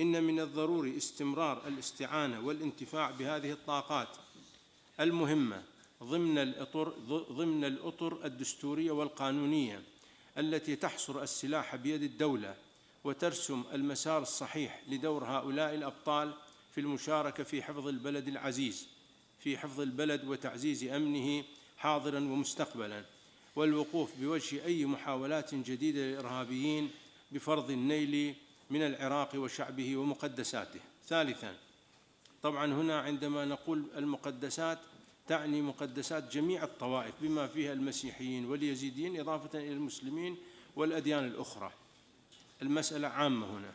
إن 0.00 0.22
من 0.24 0.40
الضروري 0.40 0.96
استمرار 0.96 1.68
الاستعانة 1.68 2.40
والانتفاع 2.46 3.10
بهذه 3.10 3.52
الطاقات 3.52 4.08
المهمة 5.00 5.62
ضمن 6.02 6.38
الأطر 6.38 6.88
ضمن 7.32 7.64
الأطر 7.64 8.24
الدستورية 8.26 8.90
والقانونية 8.90 9.82
التي 10.38 10.76
تحصر 10.76 11.22
السلاح 11.22 11.76
بيد 11.76 12.02
الدولة 12.02 12.56
وترسم 13.04 13.64
المسار 13.72 14.22
الصحيح 14.22 14.82
لدور 14.88 15.24
هؤلاء 15.24 15.74
الأبطال 15.74 16.34
في 16.74 16.80
المشاركة 16.80 17.44
في 17.44 17.62
حفظ 17.62 17.88
البلد 17.88 18.28
العزيز 18.28 18.86
في 19.40 19.58
حفظ 19.58 19.80
البلد 19.80 20.24
وتعزيز 20.24 20.84
أمنه 20.84 21.44
حاضرا 21.78 22.18
ومستقبلا 22.18 23.04
والوقوف 23.56 24.10
بوجه 24.20 24.64
أي 24.64 24.84
محاولات 24.86 25.54
جديدة 25.54 26.00
للإرهابيين 26.00 26.90
بفرض 27.32 27.70
النيل 27.70 28.34
من 28.70 28.82
العراق 28.82 29.34
وشعبه 29.34 29.96
ومقدساته. 29.96 30.80
ثالثا 31.06 31.56
طبعا 32.42 32.66
هنا 32.66 33.00
عندما 33.00 33.44
نقول 33.44 33.84
المقدسات 33.96 34.78
تعني 35.28 35.62
مقدسات 35.62 36.32
جميع 36.32 36.64
الطوائف 36.64 37.14
بما 37.20 37.46
فيها 37.46 37.72
المسيحيين 37.72 38.44
واليزيديين 38.44 39.20
إضافة 39.20 39.58
إلى 39.58 39.72
المسلمين 39.72 40.36
والأديان 40.76 41.24
الأخرى. 41.24 41.72
المسألة 42.62 43.08
عامة 43.08 43.46
هنا. 43.46 43.72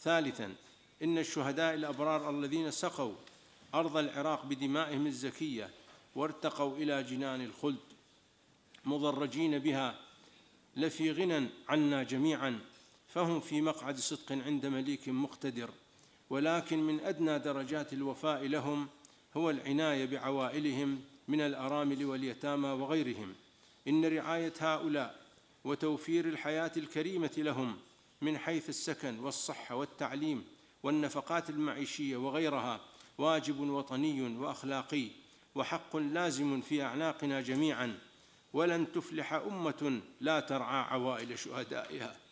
ثالثا 0.00 0.54
إن 1.02 1.18
الشهداء 1.18 1.74
الأبرار 1.74 2.30
الذين 2.30 2.70
سقوا 2.70 3.14
أرض 3.74 3.96
العراق 3.96 4.44
بدمائهم 4.44 5.06
الزكية 5.06 5.70
وارتقوا 6.14 6.76
إلى 6.76 7.02
جنان 7.02 7.40
الخلد 7.40 7.78
مضرجين 8.84 9.58
بها 9.58 9.98
لفي 10.76 11.12
غنى 11.12 11.48
عنا 11.68 12.02
جميعا. 12.02 12.60
فهم 13.14 13.40
في 13.40 13.60
مقعد 13.60 13.98
صدق 13.98 14.32
عند 14.32 14.66
مليك 14.66 15.08
مقتدر 15.08 15.70
ولكن 16.30 16.78
من 16.78 17.00
أدنى 17.00 17.38
درجات 17.38 17.92
الوفاء 17.92 18.46
لهم 18.46 18.88
هو 19.36 19.50
العناية 19.50 20.04
بعوائلهم 20.04 21.00
من 21.28 21.40
الأرامل 21.40 22.04
واليتامى 22.04 22.68
وغيرهم. 22.68 23.34
إن 23.88 24.04
رعاية 24.04 24.52
هؤلاء 24.60 25.20
وتوفير 25.64 26.28
الحياة 26.28 26.72
الكريمة 26.76 27.30
لهم 27.38 27.76
من 28.20 28.38
حيث 28.38 28.68
السكن 28.68 29.18
والصحة 29.18 29.74
والتعليم 29.74 30.44
والنفقات 30.82 31.50
المعيشية 31.50 32.16
وغيرها 32.16 32.80
واجب 33.18 33.60
وطني 33.60 34.36
وأخلاقي 34.36 35.08
وحق 35.54 35.96
لازم 35.96 36.60
في 36.60 36.82
أعناقنا 36.82 37.40
جميعا 37.40 37.98
ولن 38.52 38.92
تفلح 38.92 39.32
أمة 39.32 40.00
لا 40.20 40.40
ترعى 40.40 40.82
عوائل 40.82 41.38
شهدائها. 41.38 42.23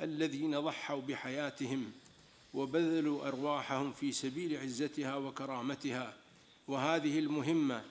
الذين 0.00 0.60
ضحوا 0.60 1.00
بحياتهم 1.00 1.92
وبذلوا 2.54 3.28
أرواحهم 3.28 3.92
في 3.92 4.12
سبيل 4.12 4.56
عزتها 4.56 5.16
وكرامتها. 5.16 6.14
وهذه 6.68 7.18
المهمة 7.18 7.84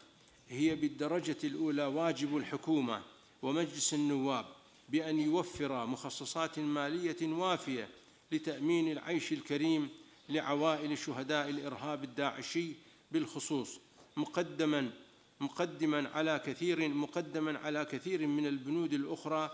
هي 0.49 0.75
بالدرجة 0.75 1.37
الأولى 1.43 1.85
واجب 1.85 2.37
الحكومة 2.37 3.01
ومجلس 3.41 3.93
النواب 3.93 4.45
بأن 4.89 5.19
يوفر 5.19 5.85
مخصصات 5.85 6.59
مالية 6.59 7.33
وافية 7.33 7.89
لتأمين 8.31 8.91
العيش 8.91 9.33
الكريم 9.33 9.89
لعوائل 10.29 10.97
شهداء 10.97 11.49
الإرهاب 11.49 12.03
الداعشي 12.03 12.71
بالخصوص 13.11 13.79
مقدما 14.17 14.91
مقدما 15.39 16.09
على 16.09 16.41
كثير 16.45 16.89
مقدما 16.89 17.57
على 17.57 17.85
كثير 17.85 18.27
من 18.27 18.47
البنود 18.47 18.93
الأخرى 18.93 19.51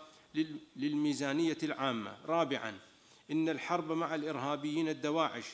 للميزانية 0.76 1.58
العامة. 1.64 2.18
رابعا 2.26 2.80
إن 3.32 3.50
الحرب 3.50 3.92
مع 3.92 4.16
الإرهابيين 4.16 4.90
الدواعش 4.90 5.46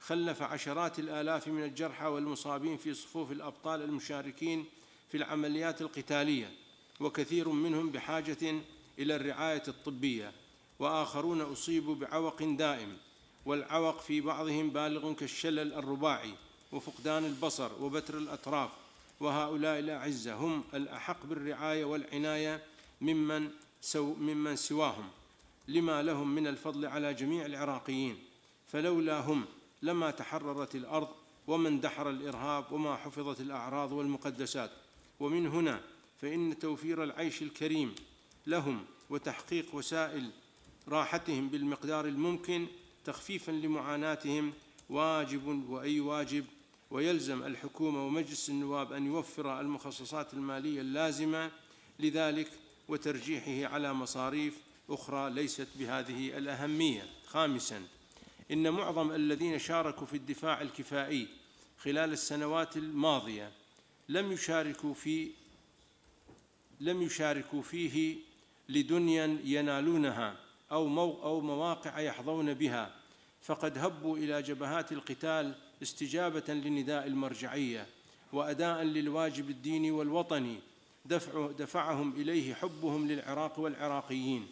خلف 0.00 0.42
عشرات 0.42 0.98
الآلاف 0.98 1.48
من 1.48 1.64
الجرحى 1.64 2.06
والمصابين 2.06 2.76
في 2.76 2.94
صفوف 2.94 3.32
الأبطال 3.32 3.82
المشاركين 3.82 4.64
في 5.10 5.16
العمليات 5.16 5.82
القتالية 5.82 6.52
وكثير 7.00 7.48
منهم 7.48 7.90
بحاجة 7.90 8.54
إلى 8.98 9.16
الرعاية 9.16 9.62
الطبية. 9.68 10.32
وآخرون 10.78 11.40
أصيبوا 11.40 11.94
بعوق 11.94 12.42
دائم 12.42 12.96
والعوق 13.46 14.00
في 14.00 14.20
بعضهم 14.20 14.70
بالغ 14.70 15.12
كالشلل 15.12 15.72
الرباعي 15.74 16.34
وفقدان 16.72 17.24
البصر 17.24 17.82
وبتر 17.82 18.18
الأطراف. 18.18 18.70
وهؤلاء 19.20 19.78
الأعزة 19.78 20.34
هم 20.34 20.64
الأحق 20.74 21.26
بالرعاية 21.26 21.84
والعناية 21.84 22.62
ممن, 23.00 23.50
سو 23.80 24.14
ممن 24.14 24.56
سواهم. 24.56 25.08
لما 25.68 26.02
لهم 26.02 26.34
من 26.34 26.46
الفضل 26.46 26.86
على 26.86 27.14
جميع 27.14 27.46
العراقيين. 27.46 28.18
فلولا 28.72 29.20
هم 29.20 29.44
لما 29.82 30.10
تحررت 30.10 30.74
الأرض 30.74 31.08
وما 31.46 31.68
اندحر 31.68 32.10
الإرهاب 32.10 32.72
وما 32.72 32.96
حفظت 32.96 33.40
الأعراض 33.40 33.92
والمقدسات. 33.92 34.70
ومن 35.20 35.46
هنا 35.46 35.80
فإن 36.20 36.58
توفير 36.58 37.04
العيش 37.04 37.42
الكريم 37.42 37.94
لهم 38.46 38.84
وتحقيق 39.10 39.74
وسائل 39.74 40.30
راحتهم 40.88 41.48
بالمقدار 41.48 42.06
الممكن 42.06 42.66
تخفيفا 43.04 43.52
لمعاناتهم 43.52 44.52
واجب 44.90 45.70
وأي 45.70 46.00
واجب. 46.00 46.44
ويلزم 46.90 47.42
الحكومة 47.42 48.06
ومجلس 48.06 48.50
النواب 48.50 48.92
أن 48.92 49.06
يوفر 49.06 49.60
المخصصات 49.60 50.34
المالية 50.34 50.80
اللازمة. 50.80 51.50
لذلك 51.98 52.50
وترجيحه 52.88 53.74
على 53.74 53.92
مصاريف 53.92 54.58
أخرى 54.90 55.30
ليست 55.30 55.68
بهذه 55.78 56.38
الأهمية. 56.38 57.06
خامسا 57.26 57.82
إن 58.50 58.70
معظم 58.70 59.12
الذين 59.12 59.58
شاركوا 59.58 60.06
في 60.06 60.16
الدفاع 60.16 60.60
الكفائي 60.60 61.28
خلال 61.78 62.12
السنوات 62.12 62.76
الماضية 62.76 63.52
لم 64.08 64.32
يشاركوا 64.32 64.94
في 64.94 65.30
لم 66.80 67.02
يشاركوا 67.02 67.62
فيه 67.62 68.16
لدنيا 68.68 69.38
ينالونها 69.44 70.36
أو, 70.72 70.86
مو 70.86 71.22
أو 71.22 71.40
مواقع 71.40 72.00
يحظون 72.00 72.54
بها 72.54 72.94
فقد 73.42 73.78
هبوا 73.78 74.16
إلى 74.16 74.42
جبهات 74.42 74.92
القتال 74.92 75.54
استجابة 75.82 76.54
لنداء 76.54 77.06
المرجعية 77.06 77.86
وأداء 78.32 78.82
للواجب 78.82 79.50
الديني 79.50 79.90
والوطني 79.90 80.60
دفع 81.08 81.50
دفعهم 81.58 82.12
إليه 82.16 82.54
حبهم 82.54 83.08
للعراق 83.08 83.58
والعراقيين 83.58 84.46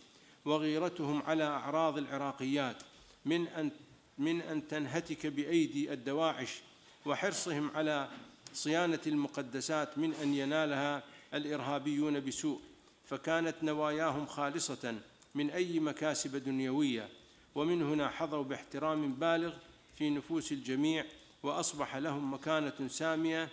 وغيرتهم 0.45 1.23
على 1.23 1.45
أعراض 1.45 1.99
العراقيات 1.99 2.77
من 3.25 3.49
أن 3.49 3.71
من 4.19 4.40
أن 4.40 4.69
تنهتك 4.69 5.27
بأيدي 5.27 5.92
الدواعش 5.92 6.61
وحرصهم 7.07 7.71
على 7.75 8.09
صيانة 8.55 9.01
المقدسات 9.07 9.99
من 9.99 10.14
أن 10.14 10.35
ينالها 10.35 11.03
الإرهابيون 11.35 12.21
بسوء. 12.21 12.61
فكانت 13.07 13.55
نواياهم 13.62 14.27
خالصة 14.27 14.95
من 15.35 15.51
أي 15.51 15.81
مكاسب 15.81 16.37
دنيوية. 16.37 17.09
ومن 17.55 17.83
هنا 17.83 18.09
حظوا 18.09 18.42
باحترام 18.42 19.12
بالغ 19.12 19.55
في 19.99 20.11
نفوس 20.11 20.53
الجميع 20.53 21.05
وأصبح 21.42 21.97
لهم 21.97 22.35
مكانة 22.35 22.88
سامية 22.88 23.49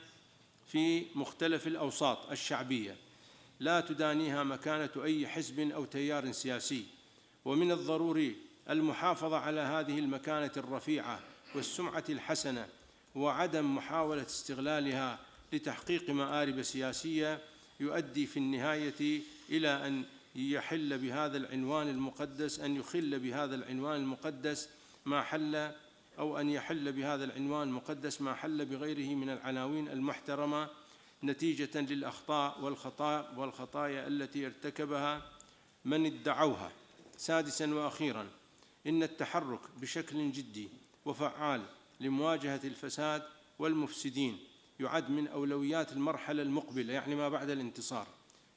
في 0.73 1.05
مختلف 1.15 1.67
الأوساط 1.67 2.31
الشعبية. 2.31 2.95
لا 3.59 3.81
تدانيها 3.81 4.43
مكانة 4.43 4.89
أي 5.03 5.27
حزب 5.27 5.59
أو 5.59 5.85
تيار 5.85 6.31
سياسي. 6.31 6.85
ومن 7.45 7.71
الضروري 7.71 8.35
المحافظة 8.69 9.37
على 9.37 9.61
هذه 9.61 9.99
المكانة 9.99 10.51
الرفيعة 10.57 11.19
والسمعة 11.55 12.03
الحسنة 12.09 12.67
وعدم 13.15 13.75
محاولة 13.75 14.21
استغلالها 14.21 15.19
لتحقيق 15.53 16.09
مآرب 16.09 16.61
سياسية 16.61 17.39
يؤدي 17.79 18.25
في 18.25 18.37
النهاية 18.37 19.21
إلى 19.49 19.87
أن 19.87 20.03
يحل 20.35 20.97
بهذا 20.97 21.37
العنوان 21.37 21.89
المقدس 21.89 22.59
أن 22.59 22.75
يخل 22.75 23.19
بهذا 23.19 23.55
العنوان 23.55 23.95
المقدس 23.95 24.69
ما 25.05 25.23
حل 25.23 25.71
أو 26.19 26.39
أن 26.39 26.49
يحل 26.49 26.91
بهذا 26.91 27.23
العنوان 27.23 27.67
المقدس 27.67 28.21
ما 28.21 28.33
حل 28.33 28.65
بغيره 28.65 29.15
من 29.15 29.29
العناوين 29.29 29.87
المحترمة 29.87 30.69
نتيجة 31.23 31.79
للأخطاء 31.79 32.61
والخطايا 32.61 33.37
والخطايا 33.37 34.07
التي 34.07 34.45
ارتكبها 34.45 35.31
من 35.85 36.05
ادعوها. 36.05 36.71
سادسا 37.17 37.73
وأخيرا 37.73 38.27
إن 38.87 39.03
التحرك 39.03 39.59
بشكل 39.81 40.31
جدي 40.31 40.69
وفعال 41.05 41.61
لمواجهة 41.99 42.61
الفساد 42.63 43.23
والمفسدين 43.59 44.37
يعد 44.79 45.09
من 45.09 45.27
أولويات 45.27 45.91
المرحلة 45.91 46.41
المقبلة 46.41 46.93
يعني 46.93 47.15
ما 47.15 47.29
بعد 47.29 47.49
الانتصار. 47.49 48.07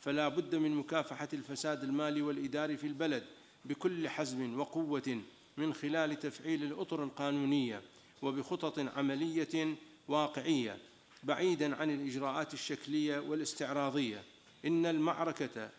فلا 0.01 0.29
بد 0.29 0.55
من 0.55 0.75
مكافحة 0.75 1.29
الفساد 1.33 1.85
المالي 1.85 2.23
والإداري 2.23 2.77
في 2.77 2.87
البلد 2.87 3.25
بكل 3.65 4.09
حزم 4.09 4.61
وقوة 4.61 5.21
من 5.57 5.75
خلال 5.75 6.19
تفعيل 6.19 6.63
الأطر 6.63 7.05
القانونية 7.05 7.83
وبخطط 8.23 8.79
عملية 8.79 9.75
واقعية 10.09 10.79
بعيدا 11.23 11.77
عن 11.77 11.91
الإجراءات 11.91 12.55
الشكلية 12.55 13.19
والاستعراضية. 13.19 14.23
إن 14.65 14.87
المعركة 14.87 15.71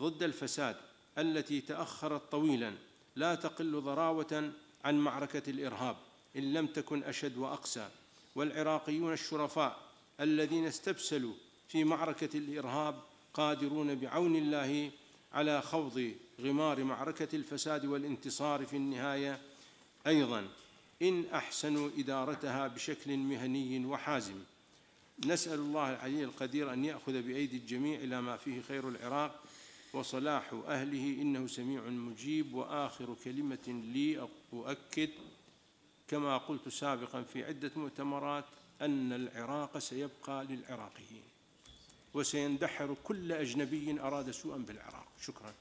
ضد 0.00 0.22
الفساد 0.22 0.76
التي 1.18 1.60
تأخرت 1.60 2.32
طويلا 2.32 2.72
لا 3.16 3.34
تقل 3.34 3.80
ضراوة 3.80 4.52
عن 4.84 4.98
معركة 4.98 5.50
الإرهاب 5.50 5.96
إن 6.36 6.52
لم 6.52 6.66
تكن 6.66 7.02
أشد 7.02 7.36
وأقسى. 7.36 7.88
والعراقيون 8.34 9.12
الشرفاء 9.12 9.78
الذين 10.20 10.66
استبسلوا 10.66 11.34
في 11.68 11.84
معركة 11.84 12.38
الإرهاب 12.38 13.02
قادرون 13.34 13.94
بعون 13.94 14.36
الله 14.36 14.90
على 15.32 15.62
خوض 15.62 16.12
غمار 16.42 16.84
معركة 16.84 17.36
الفساد 17.36 17.86
والانتصار 17.86 18.66
في 18.66 18.76
النهاية. 18.76 19.40
أيضا 20.06 20.48
إن 21.02 21.24
أحسنوا 21.34 21.90
إدارتها 21.98 22.66
بشكل 22.68 23.16
مهني 23.16 23.86
وحازم. 23.86 24.44
نسأل 25.26 25.58
الله 25.58 25.90
العلي 25.90 26.24
القدير 26.24 26.72
أن 26.72 26.84
يأخذ 26.84 27.22
بأيدي 27.22 27.56
الجميع 27.56 28.00
إلى 28.00 28.20
ما 28.20 28.36
فيه 28.36 28.62
خير 28.62 28.88
العراق 28.88 29.42
وصلاح 29.92 30.54
أهله 30.66 31.22
إنه 31.22 31.46
سميع 31.46 31.82
مجيب. 31.82 32.54
وآخر 32.54 33.14
كلمة 33.24 33.82
لي 33.92 34.28
أؤكد 34.52 35.10
كما 36.08 36.38
قلت 36.38 36.68
سابقا 36.68 37.22
في 37.22 37.44
عدة 37.44 37.70
مؤتمرات 37.76 38.44
أن 38.80 39.12
العراق 39.12 39.78
سيبقى 39.78 40.44
للعراقيين. 40.44 41.22
وسيندحر 42.14 42.96
كل 43.04 43.32
أجنبي 43.32 44.00
أراد 44.00 44.30
سوءا 44.30 44.56
بالعراق. 44.56 45.06
شكرا. 45.20 45.54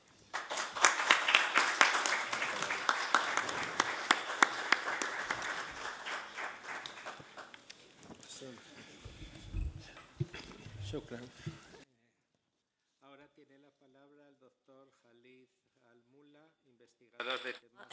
Temas 10.92 11.32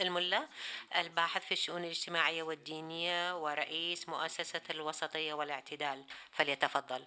الملا 0.01 0.49
الباحث 0.97 1.45
في 1.45 1.53
الشؤون 1.53 1.85
الاجتماعية 1.85 2.43
والدينية 2.43 3.43
ورئيس 3.43 4.09
مؤسسة 4.09 4.63
الوسطية 4.71 5.35
والاعتدال 5.35 6.05
فليتفضل. 6.31 7.07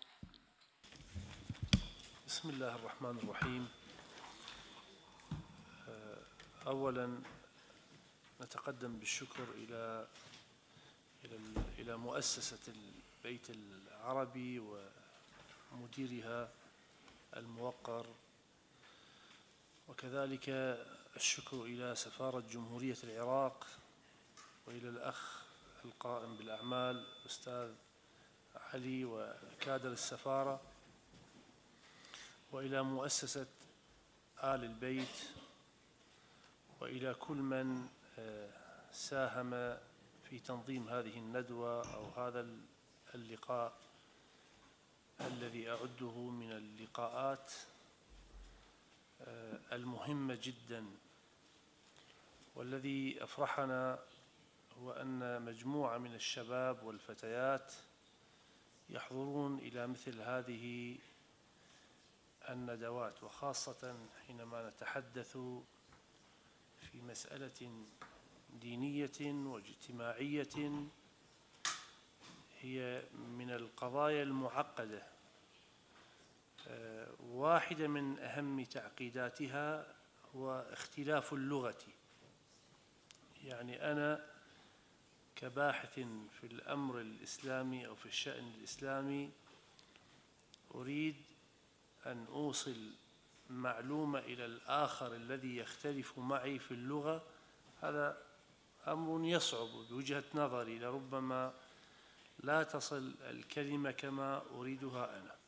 بسم 2.28 2.50
الله 2.50 2.76
الرحمن 2.76 3.18
الرحيم. 3.18 3.70
آه، 5.90 6.24
اولا 6.68 7.22
نتقدم 8.42 9.00
بالشكر 9.00 9.44
إلى 9.56 10.08
إلى 11.26 11.40
إلى 11.80 11.98
مؤسسة 11.98 12.74
البيت 12.74 13.50
العربي 13.50 14.60
ومديرها 15.72 16.50
الموقر. 17.38 18.06
وكذلك 19.88 20.50
الشكر 21.16 21.62
إلى 21.64 21.96
سفارة 21.96 22.40
جمهورية 22.40 22.98
العراق 23.04 23.68
وإلى 24.68 24.90
الأخ 24.90 25.42
القائم 25.86 26.38
بالأعمال 26.38 27.06
الأستاذ 27.22 27.72
علي 28.56 29.06
وكادر 29.06 29.92
السفارة 29.92 30.62
وإلى 32.52 32.84
مؤسسة 32.84 33.48
آل 34.44 34.64
البيت 34.64 35.22
وإلى 36.80 37.14
كل 37.14 37.38
من 37.38 37.88
آه، 38.20 38.50
ساهم 38.92 39.78
في 40.30 40.40
تنظيم 40.40 40.90
هذه 40.90 41.18
الندوة 41.18 41.94
أو 41.96 42.10
هذا 42.26 42.48
اللقاء. 43.16 43.74
الذي 45.28 45.70
أعده 45.70 46.12
من 46.12 46.52
اللقاءات 46.52 47.52
آه، 49.22 49.60
المهمه 49.72 50.40
جدا. 50.42 50.86
والذي 52.56 53.24
أفرحنا 53.24 54.00
هو 54.80 54.92
أن 54.92 55.42
مجموعة 55.42 55.98
من 55.98 56.16
الشباب 56.16 56.84
والفتيات 56.84 57.74
يحضرون 58.90 59.60
إلى 59.60 59.88
مثل 59.88 60.22
هذه 60.22 60.98
الندوات 62.50 63.24
وخاصة 63.24 63.96
حينما 64.28 64.70
نتحدث 64.70 65.38
في 66.92 67.02
مسألة 67.02 67.86
دينية 68.62 69.22
واجتماعية 69.22 70.82
هي 72.62 73.04
من 73.14 73.52
القضايا 73.52 74.24
المعقدة. 74.24 75.04
آه، 75.04 75.11
واحدة 77.20 77.88
من 77.88 78.20
أهم 78.20 78.64
تعقيداتها 78.64 79.96
هو 80.36 80.66
اختلاف 80.72 81.34
اللغة. 81.34 81.84
يعني 83.44 83.92
أنا 83.92 84.26
كباحث 85.36 86.00
في 86.40 86.44
الأمر 86.44 87.00
الإسلامي 87.00 87.88
أو 87.88 87.96
في 87.96 88.06
الشأن 88.06 88.54
الإسلامي 88.58 89.32
أريد 90.76 91.16
أن 92.06 92.26
أوصل 92.30 92.92
معلومة 93.50 94.20
إلى 94.20 94.46
الآخر 94.46 95.16
الذي 95.16 95.58
يختلف 95.58 96.20
معي 96.20 96.60
في 96.60 96.72
اللغة. 96.72 97.24
هذا 97.82 98.18
أمر 98.88 99.26
يصعب 99.26 99.68
بوجهة 99.68 100.24
نظري 100.34 100.80
لربما 100.80 101.54
لا 102.44 102.64
تصل 102.64 103.16
الكلمة 103.22 103.92
كما 103.92 104.44
أريدها 104.56 105.20
أنا. 105.20 105.41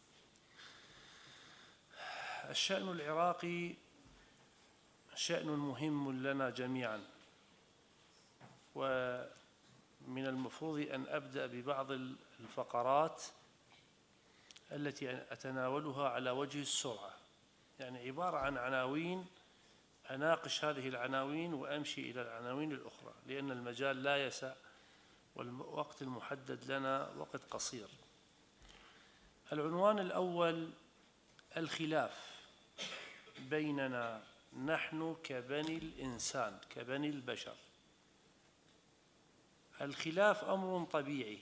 الشأن 2.50 2.90
العراقي 2.90 3.74
شأن 5.16 5.48
مهم 5.48 6.28
لنا 6.28 6.50
جميعا. 6.50 7.04
ومن 8.76 9.28
المفروض 10.28 10.80
أن 10.80 11.06
أبدأ 11.08 11.46
ببعض 11.46 11.92
الفقرات 12.40 13.24
التي 14.72 15.12
أتناولها 15.12 16.10
على 16.10 16.30
وجه 16.30 16.62
السرعة. 16.62 17.14
يعني 17.80 18.08
عبارة 18.08 18.38
عن 18.38 18.58
عناوين 18.58 19.26
أناقش 20.12 20.66
هذه 20.66 20.88
العناوين 20.88 21.54
وأمشي 21.54 22.12
إلى 22.12 22.22
العناوين 22.22 22.72
الأخرى 22.72 23.14
لأن 23.28 23.52
المجال 23.52 24.04
لا 24.04 24.26
يسع 24.26 24.54
والوقت 25.36 26.02
المحدد 26.02 26.72
لنا 26.72 27.10
وقت 27.18 27.42
قصير. 27.52 27.88
العنوان 29.52 30.00
الأول 30.00 30.70
الخلاف. 31.58 32.33
بيننا 33.40 34.24
نحن 34.66 35.16
كبني 35.24 35.78
الإنسان 35.78 36.60
كبني 36.70 37.10
البشر. 37.10 37.56
الخلاف 39.82 40.44
أمر 40.44 40.86
طبيعي 40.86 41.40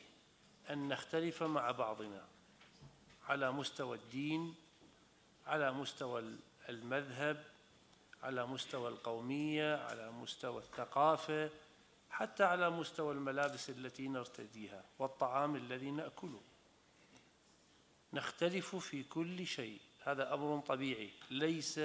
أن 0.69 0.87
نختلف 0.87 1.43
مع 1.43 1.71
بعضنا 1.71 2.25
على 3.27 3.51
مستوى 3.51 3.97
الدين 3.97 4.55
على 5.47 5.71
مستوى 5.71 6.35
المذهب 6.69 7.43
على 8.23 8.45
مستوى 8.45 8.89
القومية 8.89 9.75
على 9.75 10.11
مستوى 10.11 10.57
الثقافة 10.57 11.49
حتى 12.09 12.43
على 12.43 12.69
مستوى 12.69 13.13
الملابس 13.13 13.69
التي 13.69 14.07
نرتديها 14.07 14.85
والطعام 14.99 15.55
الذي 15.55 15.91
نأكله. 15.91 16.41
نختلف 18.13 18.75
في 18.75 19.03
كل 19.03 19.47
شيء. 19.47 19.79
هذا 20.03 20.33
أمر 20.33 20.61
طبيعي. 20.67 21.09
ليس 21.29 21.79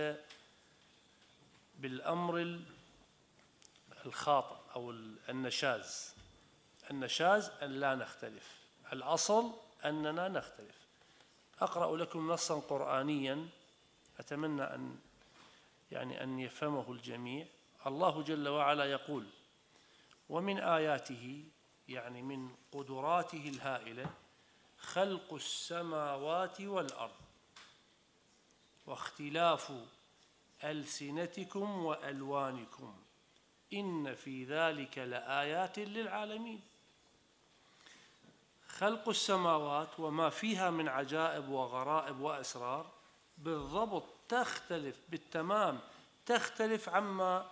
بالأمر 1.78 2.60
الخاطئ 4.06 4.56
أو 4.74 4.90
النشاز. 5.28 6.14
النشاز 6.90 7.50
أن 7.62 7.70
لا 7.70 7.94
نختلف. 7.94 8.60
الأصل 8.92 9.52
أننا 9.84 10.28
نختلف. 10.28 10.86
أقرأ 11.60 11.96
لكم 11.96 12.32
نصا 12.32 12.60
قرآنيا. 12.60 13.48
أتمنى 14.18 14.62
أن 14.62 14.98
يعني 15.92 16.22
أن 16.22 16.38
يفهمه 16.38 16.92
الجميع. 16.92 17.46
الله 17.86 18.22
جل 18.22 18.48
وعلا 18.48 18.84
يقول 18.84 19.26
ومن 20.28 20.58
آياته 20.58 21.44
يعني 21.88 22.22
من 22.22 22.50
قدراته 22.72 23.48
الهائلة 23.48 24.10
خلق 24.78 25.34
السماوات 25.34 26.60
والأرض. 26.60 27.25
واختلاف 28.86 29.72
ألسنتكم 30.64 31.84
وألوانكم. 31.84 32.94
إن 33.72 34.14
في 34.14 34.44
ذلك 34.44 34.98
لآيات 34.98 35.78
للعالمين. 35.78 36.60
خلق 38.68 39.08
السماوات 39.08 40.00
وما 40.00 40.30
فيها 40.30 40.70
من 40.70 40.88
عجائب 40.88 41.48
وغرائب 41.48 42.20
وأسرار 42.20 42.86
بالضبط 43.38 44.04
تختلف 44.28 45.00
بالتمام 45.08 45.80
تختلف 46.26 46.88
عما 46.88 47.50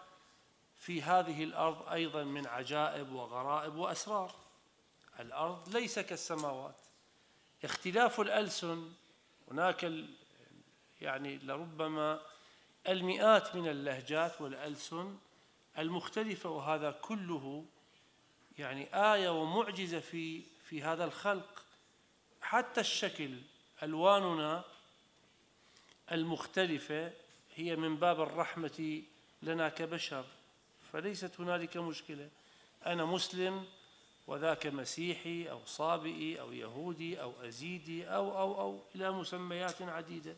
في 0.79 1.03
هذه 1.03 1.45
الأرض 1.45 1.89
أيضا 1.89 2.25
من 2.25 2.47
عجائب 2.47 3.13
وغرائب 3.13 3.77
وأسرار. 3.77 4.35
الأرض 5.21 5.77
ليس 5.77 5.99
كالسماوات. 5.99 6.75
اختلاف 7.65 8.21
الألسن 8.21 8.93
هناك 9.51 9.85
يعني 11.05 11.39
لربما 11.39 12.21
المئات 12.89 13.57
من 13.57 13.69
اللهجات 13.69 14.41
والألسن 14.41 15.17
المختلفة 15.79 16.51
وهذا 16.51 16.91
كله 16.91 17.65
يعني 18.59 19.13
آية 19.15 19.29
ومعجزة 19.29 20.01
في 20.01 20.43
في 20.65 20.83
هذا 20.83 21.05
الخلق. 21.05 21.65
حتى 22.43 22.81
الشكل 22.81 23.39
ألواننا 23.83 24.65
المختلفة 26.13 27.13
هي 27.55 27.77
من 27.77 27.97
باب 27.97 28.21
الرحمة 28.21 29.03
لنا 29.43 29.69
كبشر 29.69 30.25
فليست 30.93 31.41
هنالك 31.41 31.77
مشكلة. 31.77 32.29
أنا 32.87 33.05
مسلم 33.05 33.67
وذاك 34.27 34.67
مسيحي 34.67 35.51
أو 35.51 35.61
صابئي 35.67 36.41
أو 36.41 36.53
يهودي 36.53 37.21
أو 37.23 37.33
أزيدي 37.43 38.07
أو 38.09 38.39
أو 38.39 38.61
أو 38.61 38.81
إلى 38.95 39.11
مسميات 39.11 39.83
عديدة. 39.83 40.37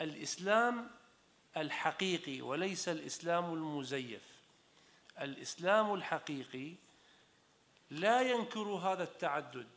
الإسلام 0.00 0.90
الحقيقي 1.56 2.40
وليس 2.40 2.88
الإسلام 2.88 3.54
المزيف. 3.54 4.22
الإسلام 5.20 5.94
الحقيقي 5.94 6.74
لا 7.90 8.20
ينكر 8.20 8.60
هذا 8.60 9.02
التعدد. 9.02 9.68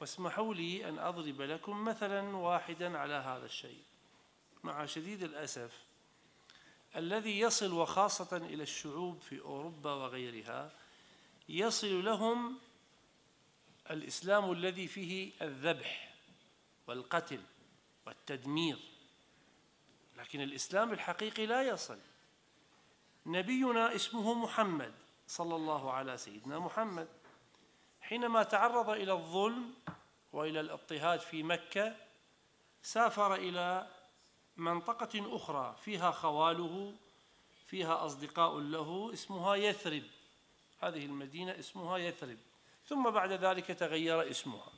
واسمحوا 0.00 0.54
لي 0.54 0.88
أن 0.88 0.98
أضرب 0.98 1.40
لكم 1.40 1.84
مثلا 1.84 2.36
واحدا 2.36 2.98
على 2.98 3.14
هذا 3.14 3.46
الشيء. 3.46 3.82
مع 4.64 4.86
شديد 4.86 5.22
الأسف 5.22 5.82
الذي 6.96 7.40
يصل 7.40 7.72
وخاصة 7.72 8.36
إلى 8.36 8.62
الشعوب 8.62 9.20
في 9.20 9.40
أوروبا 9.40 9.92
وغيرها 9.92 10.72
يصل 11.48 12.04
لهم 12.04 12.58
الإسلام 13.90 14.52
الذي 14.52 14.86
فيه 14.88 15.32
الذبح 15.42 16.14
والقتل 16.86 17.40
والتدمير. 18.06 18.78
لكن 20.18 20.40
الإسلام 20.40 20.92
الحقيقي 20.92 21.46
لا 21.46 21.62
يصل. 21.62 21.98
نبينا 23.26 23.94
اسمه 23.94 24.34
محمد 24.34 24.94
صلى 25.26 25.56
الله 25.56 25.92
على 25.92 26.16
سيدنا 26.16 26.58
محمد. 26.58 27.08
حينما 28.00 28.42
تعرض 28.42 28.90
إلى 28.90 29.12
الظلم 29.12 29.74
وإلى 30.32 30.60
الاضطهاد 30.60 31.20
في 31.20 31.42
مكة 31.42 31.96
سافر 32.82 33.34
إلى 33.34 33.86
منطقة 34.56 35.36
أخرى 35.36 35.76
فيها 35.84 36.10
خواله 36.10 36.94
فيها 37.66 38.06
أصدقاء 38.06 38.58
له 38.58 39.10
اسمها 39.12 39.54
يثرب. 39.54 40.04
هذه 40.80 41.06
المدينة 41.06 41.58
اسمها 41.58 41.98
يثرب. 41.98 42.38
ثم 42.86 43.10
بعد 43.10 43.32
ذلك 43.32 43.66
تغير 43.66 44.30
اسمها. 44.30 44.72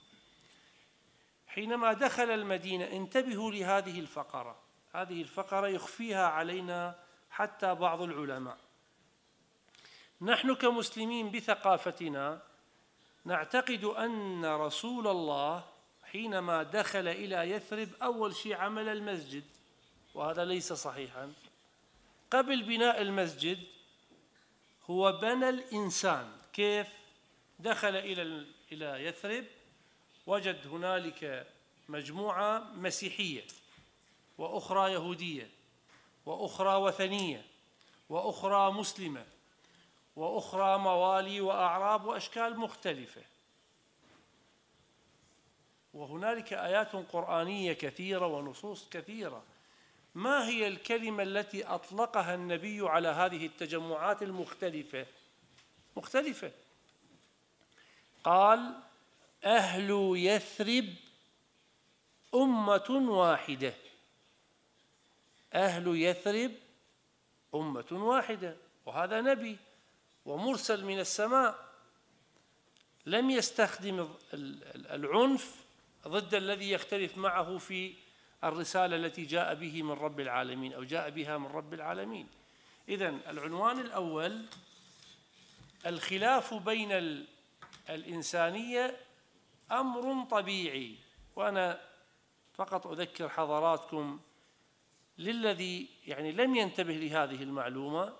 حينما 1.46 1.92
دخل 1.92 2.30
المدينة 2.30 2.84
انتبهوا 2.84 3.50
لهذه 3.50 4.00
الفقرة. 4.00 4.69
هذه 4.92 5.22
الفقرة 5.22 5.68
يخفيها 5.68 6.26
علينا 6.26 6.98
حتى 7.30 7.74
بعض 7.74 8.02
العلماء. 8.02 8.58
نحن 10.20 10.54
كمسلمين 10.54 11.30
بثقافتنا 11.30 12.42
نعتقد 13.24 13.84
أن 13.84 14.44
رسول 14.44 15.06
الله 15.06 15.64
حينما 16.04 16.62
دخل 16.62 17.08
إلى 17.08 17.50
يثرب 17.50 17.88
أول 18.02 18.36
شيء 18.36 18.54
عمل 18.54 18.88
المسجد 18.88 19.44
وهذا 20.14 20.44
ليس 20.44 20.72
صحيحا. 20.72 21.32
قبل 22.30 22.62
بناء 22.62 23.02
المسجد 23.02 23.58
هو 24.90 25.12
بنى 25.12 25.48
الإنسان. 25.48 26.32
كيف؟ 26.52 26.88
دخل 27.58 27.96
إلى 27.96 28.46
إلى 28.72 29.04
يثرب 29.04 29.44
وجد 30.26 30.66
هنالك 30.66 31.46
مجموعة 31.88 32.72
مسيحية. 32.74 33.46
وأخرى 34.40 34.92
يهودية 34.92 35.50
وأخرى 36.26 36.74
وثنية 36.74 37.44
وأخرى 38.08 38.72
مسلمة 38.72 39.26
وأخرى 40.16 40.78
موالي 40.78 41.40
وأعراب 41.40 42.04
وأشكال 42.04 42.58
مختلفة. 42.58 43.22
وهنالك 45.94 46.52
آيات 46.52 46.92
قرآنية 46.92 47.72
كثيرة 47.72 48.26
ونصوص 48.26 48.88
كثيرة. 48.88 49.42
ما 50.14 50.48
هي 50.48 50.68
الكلمة 50.68 51.22
التي 51.22 51.64
أطلقها 51.64 52.34
النبي 52.34 52.88
على 52.88 53.08
هذه 53.08 53.46
التجمعات 53.46 54.22
المختلفة؟ 54.22 55.06
مختلفة. 55.96 56.52
قال 58.24 58.74
أهل 59.44 60.12
يثرب 60.16 60.94
أمة 62.34 63.06
واحدة. 63.10 63.74
أهل 65.54 65.96
يثرب 65.96 66.52
أمة 67.54 67.86
واحدة 67.92 68.56
وهذا 68.86 69.20
نبي 69.20 69.56
ومرسل 70.24 70.84
من 70.84 71.00
السماء. 71.00 71.70
لم 73.06 73.30
يستخدم 73.30 74.08
العنف 74.74 75.64
ضد 76.08 76.34
الذي 76.34 76.70
يختلف 76.70 77.18
معه 77.18 77.58
في 77.58 77.94
الرسالة 78.44 78.96
التي 78.96 79.24
جاء 79.24 79.54
به 79.54 79.82
من 79.82 79.92
رب 79.92 80.20
العالمين 80.20 80.72
أو 80.72 80.84
جاء 80.84 81.10
بها 81.10 81.38
من 81.38 81.46
رب 81.46 81.74
العالمين. 81.74 82.28
إذا 82.88 83.08
العنوان 83.08 83.80
الأول 83.80 84.44
الخلاف 85.86 86.54
بين 86.54 87.26
الإنسانية 87.90 88.96
أمر 89.72 90.24
طبيعي. 90.30 90.96
وأنا 91.36 91.80
فقط 92.54 92.86
أذكر 92.86 93.28
حضراتكم 93.28 94.20
للذي 95.20 95.88
يعني 96.06 96.32
لم 96.32 96.56
ينتبه 96.56 96.94
لهذه 96.94 97.42
المعلومة 97.42 98.12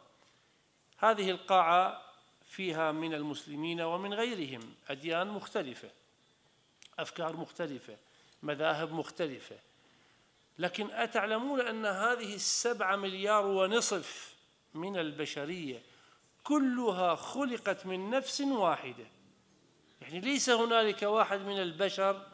هذه 0.99 1.31
القاعة 1.31 2.03
فيها 2.45 2.93
من 2.93 3.15
المسلمين 3.15 3.81
ومن 3.81 4.15
غيرهم 4.15 4.61
أديان 4.89 5.27
مختلفة 5.27 5.91
أفكار 6.99 7.37
مختلفة 7.37 7.97
مذاهب 8.43 8.93
مختلفة. 8.93 9.57
لكن 10.59 10.91
أتعلمون 10.91 11.61
أن 11.61 11.87
هذه 11.87 12.35
السبعة 12.35 12.97
مليار 12.97 13.47
ونصف 13.47 14.35
من 14.75 14.97
البشرية 14.97 15.83
كلها 16.45 17.15
خلقت 17.15 17.87
من 17.87 18.11
نفس 18.11 18.41
واحدة. 18.41 19.07
يعني 20.03 20.21
ليس 20.21 20.51
هنالك 20.51 21.03
واحد 21.03 21.41
من 21.41 21.63
البشر 21.63 22.27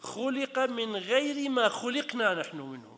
خلق 0.00 0.58
من 0.58 0.96
غير 0.96 1.50
ما 1.50 1.68
خلقنا 1.68 2.34
نحن 2.34 2.60
منه. 2.60 2.89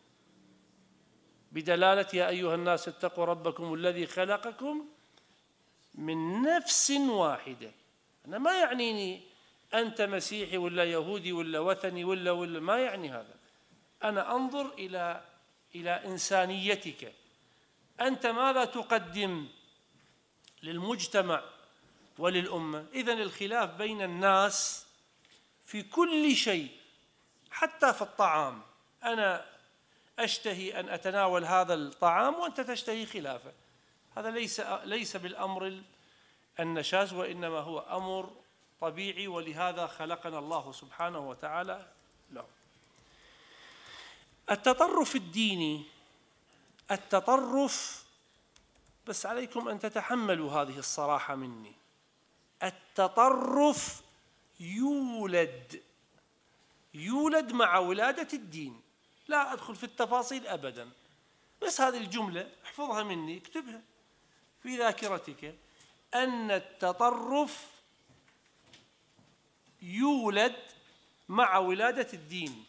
بدلالة 1.53 2.07
يا 2.15 2.29
أيها 2.29 2.55
الناس 2.55 2.89
اتقوا 2.89 3.25
ربكم 3.25 3.75
الذي 3.75 4.07
خلقكم 4.07 4.89
من 5.95 6.43
نفس 6.43 6.91
واحدة. 6.91 7.71
أنا 8.27 8.39
ما 8.39 8.59
يعنيني 8.59 9.21
أنت 9.75 10.03
مسيحي 10.03 10.57
ولا 10.57 10.85
يهودي 10.85 11.33
ولا 11.33 11.59
وثني 11.59 12.05
ولا 12.05 12.31
ولا 12.31 12.61
ما 12.61 12.79
يعني 12.79 13.11
هذا. 13.11 13.35
أنا 14.05 14.37
أنظر 14.37 14.75
إلى 14.79 15.25
إلى 15.75 15.91
إنسانيتك. 15.91 17.13
أنت 18.01 18.27
ماذا 18.27 18.65
تقدم 18.65 19.49
للمجتمع 20.63 21.43
وللأمة؟ 22.19 22.87
إذا 22.95 23.13
الخلاف 23.13 23.71
بين 23.71 24.03
الناس 24.03 24.87
في 25.65 25.83
كل 25.83 26.37
شيء 26.37 26.69
حتى 27.51 27.93
في 27.93 28.03
الطعام. 28.03 28.63
أنا 29.05 29.52
أشتهي 30.25 30.81
أن 30.81 30.89
أتناول 30.89 31.45
هذا 31.45 31.75
الطعام 31.75 32.35
وأنت 32.35 32.61
تشتهي 32.61 33.07
خلافه. 33.07 33.53
هذا 34.17 34.31
ليس 34.31 34.61
ليس 34.85 35.17
بالأمر 35.17 35.83
النشاز 36.61 37.13
وإنما 37.13 37.59
هو 37.59 37.79
أمر 37.79 38.31
طبيعي 38.81 39.27
ولهذا 39.29 39.87
خلقنا 39.87 40.39
الله 40.39 40.73
سبحانه 40.73 41.19
وتعالى 41.19 41.87
له. 42.31 42.45
التطرف 44.51 45.17
الديني 45.17 45.83
التطرف 46.91 48.05
بس 49.07 49.27
عليكم 49.27 49.69
أن 49.69 49.79
تتحملوا 49.79 50.53
هذه 50.53 50.79
الصراحة 50.79 51.35
مني. 51.35 51.73
التطرف 52.63 54.03
يولد 54.61 55.83
يولد 56.95 57.53
مع 57.53 57.79
ولادة 57.79 58.29
الدين. 58.33 58.81
لا 59.29 59.53
أدخل 59.53 59.77
في 59.77 59.85
التفاصيل 59.85 60.47
أبدا. 60.47 60.91
بس 61.63 61.81
هذه 61.81 61.97
الجملة 61.97 62.51
احفظها 62.65 63.03
مني 63.03 63.39
اكتبها. 63.39 63.83
في 64.63 64.77
ذاكرتك 64.77 65.55
أن 66.15 66.51
التطرف 66.51 67.67
يولد 69.83 70.57
مع 71.29 71.59
ولادة 71.59 72.13
الدين. 72.13 72.65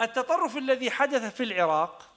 التطرف 0.00 0.56
الذي 0.56 0.90
حدث 0.90 1.34
في 1.34 1.42
العراق 1.42 2.10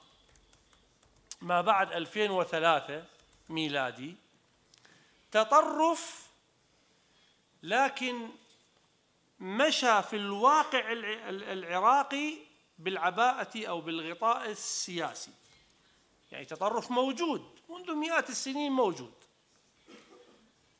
ما 1.42 1.60
بعد 1.60 1.92
2003 1.92 3.04
ميلادي 3.48 4.16
تطرف 5.32 6.26
لكن 7.62 8.28
مشى 9.40 10.02
في 10.02 10.16
الواقع 10.16 10.92
العراقي 11.28 12.38
بالعباءة 12.78 13.66
أو 13.66 13.80
بالغطاء 13.80 14.50
السياسي. 14.50 15.30
يعني 16.32 16.44
تطرف 16.44 16.90
موجود 16.90 17.60
منذ 17.68 17.94
مئات 17.94 18.30
السنين 18.30 18.72
موجود. 18.72 19.12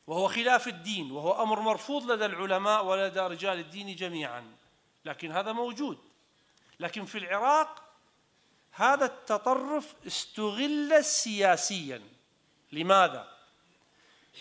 وهو 0.07 0.27
خلاف 0.27 0.67
الدين 0.67 1.11
وهو 1.11 1.43
أمر 1.43 1.59
مرفوض 1.59 2.11
لدى 2.11 2.25
العلماء 2.25 2.85
ولدى 2.85 3.19
رجال 3.19 3.59
الدين 3.59 3.95
جميعا. 3.95 4.55
لكن 5.05 5.31
هذا 5.31 5.51
موجود. 5.51 5.97
لكن 6.79 7.05
في 7.05 7.17
العراق 7.17 7.83
هذا 8.71 9.05
التطرف 9.05 9.95
استغل 10.07 11.05
سياسيا. 11.05 12.01
لماذا؟ 12.71 13.37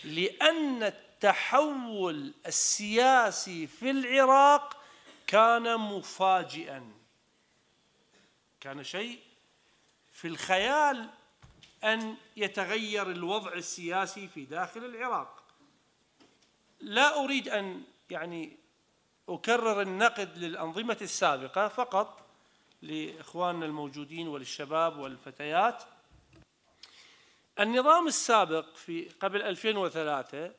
لأن 0.04 0.82
التحول 0.82 2.34
السياسي 2.46 3.66
في 3.66 3.90
العراق 3.90 4.76
كان 5.26 5.80
مفاجئا. 5.80 7.01
كان 8.62 8.84
شيء 8.84 9.18
في 10.12 10.28
الخيال 10.28 11.10
أن 11.84 12.16
يتغير 12.36 13.10
الوضع 13.10 13.52
السياسي 13.52 14.28
في 14.28 14.44
داخل 14.44 14.84
العراق. 14.84 15.44
لا 16.80 17.24
أريد 17.24 17.48
أن 17.48 17.82
يعني 18.10 18.56
أكرر 19.28 19.80
النقد 19.80 20.38
للأنظمة 20.38 20.96
السابقة 21.02 21.68
فقط 21.68 22.26
لإخواننا 22.82 23.66
الموجودين 23.66 24.28
وللشباب 24.28 24.98
والفتيات. 24.98 25.82
النظام 27.60 28.06
السابق 28.06 28.76
في 28.76 29.08
قبل 29.08 29.42
2003 29.42 30.52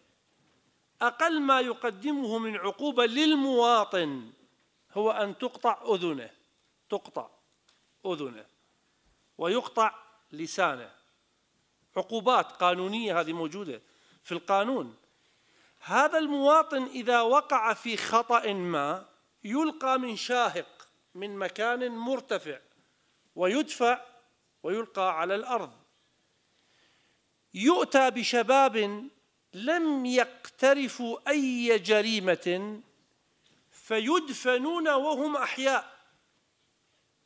أقل 1.01 1.41
ما 1.41 1.60
يقدمه 1.60 2.38
من 2.38 2.58
عقوبة 2.58 3.06
للمواطن 3.06 4.32
هو 4.93 5.12
أن 5.12 5.38
تقطع 5.38 5.84
أذنه 5.93 6.30
تقطع. 6.89 7.43
أذنه 8.06 8.45
ويقطع 9.38 9.95
لسانه. 10.32 10.91
عقوبات 11.97 12.51
قانونية 12.51 13.20
هذه 13.20 13.34
موجودة 13.34 13.82
في 14.24 14.32
القانون. 14.32 14.95
هذا 15.80 16.18
المواطن 16.18 16.84
إذا 16.84 17.22
وقع 17.22 17.74
في 17.74 17.97
خطأ 17.97 18.54
ما 18.54 19.06
يلقى 19.43 19.99
من 19.99 20.16
شاهق 20.16 20.88
من 21.16 21.38
مكان 21.38 21.91
مرتفع 21.91 22.60
ويدفع 23.36 24.01
ويلقى 24.64 25.20
على 25.20 25.36
الأرض. 25.36 25.72
يؤتى 27.54 28.12
بشباب 28.12 29.10
لم 29.54 30.06
يقترفوا 30.06 31.30
أي 31.30 31.80
جريمة 31.80 32.80
فيدفنون 33.72 34.89
وهم 34.89 35.38
أحياء. 35.38 35.93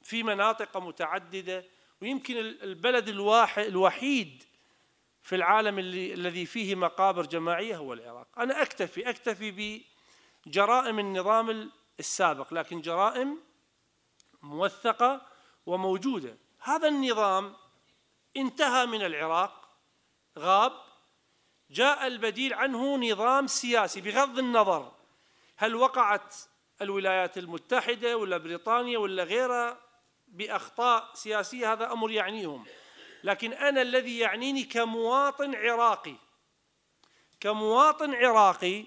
في 0.07 0.23
مناطق 0.23 0.77
متعددة 0.77 1.65
ويمكن 2.01 2.37
البلد 2.37 3.07
الواحد 3.07 3.63
الوحيد 3.63 4.43
في 5.21 5.35
العالم 5.35 5.79
اللي 5.79 6.13
الذي 6.13 6.45
فيه 6.45 6.75
مقابر 6.75 7.25
جماعية 7.25 7.77
هو 7.77 7.93
العراق. 7.93 8.27
أنا 8.37 8.61
أكتفي 8.61 9.09
أكتفي 9.09 9.81
بجرائم 10.45 10.99
النظام 10.99 11.71
السابق 11.99 12.53
لكن 12.53 12.81
جرائم 12.81 13.37
موثقة 14.41 15.21
وموجودة. 15.65 16.37
هذا 16.59 16.87
النظام 16.87 17.53
انتهى 18.37 18.85
من 18.85 19.01
العراق 19.01 19.69
غاب 20.39 20.73
جاء 21.69 22.07
البديل 22.07 22.53
عنه 22.53 22.97
نظام 23.11 23.47
سياسي 23.47 24.01
بغض 24.01 24.39
النظر 24.39 24.91
هل 25.57 25.75
وقعت 25.75 26.35
الولايات 26.81 27.37
المتحدة 27.37 28.17
ولا 28.17 28.37
بريطانيا 28.37 28.97
ولا 28.97 29.23
غيرها. 29.23 29.86
بأخطاء 30.37 31.09
سياسية 31.13 31.73
هذا 31.73 31.91
أمر 31.91 32.11
يعنيهم. 32.11 32.65
لكن 33.23 33.53
أنا 33.53 33.81
الذي 33.81 34.19
يعنيني 34.19 34.63
كمواطن 34.63 35.55
عراقي 35.55 36.15
كمواطن 37.39 38.15
عراقي 38.15 38.85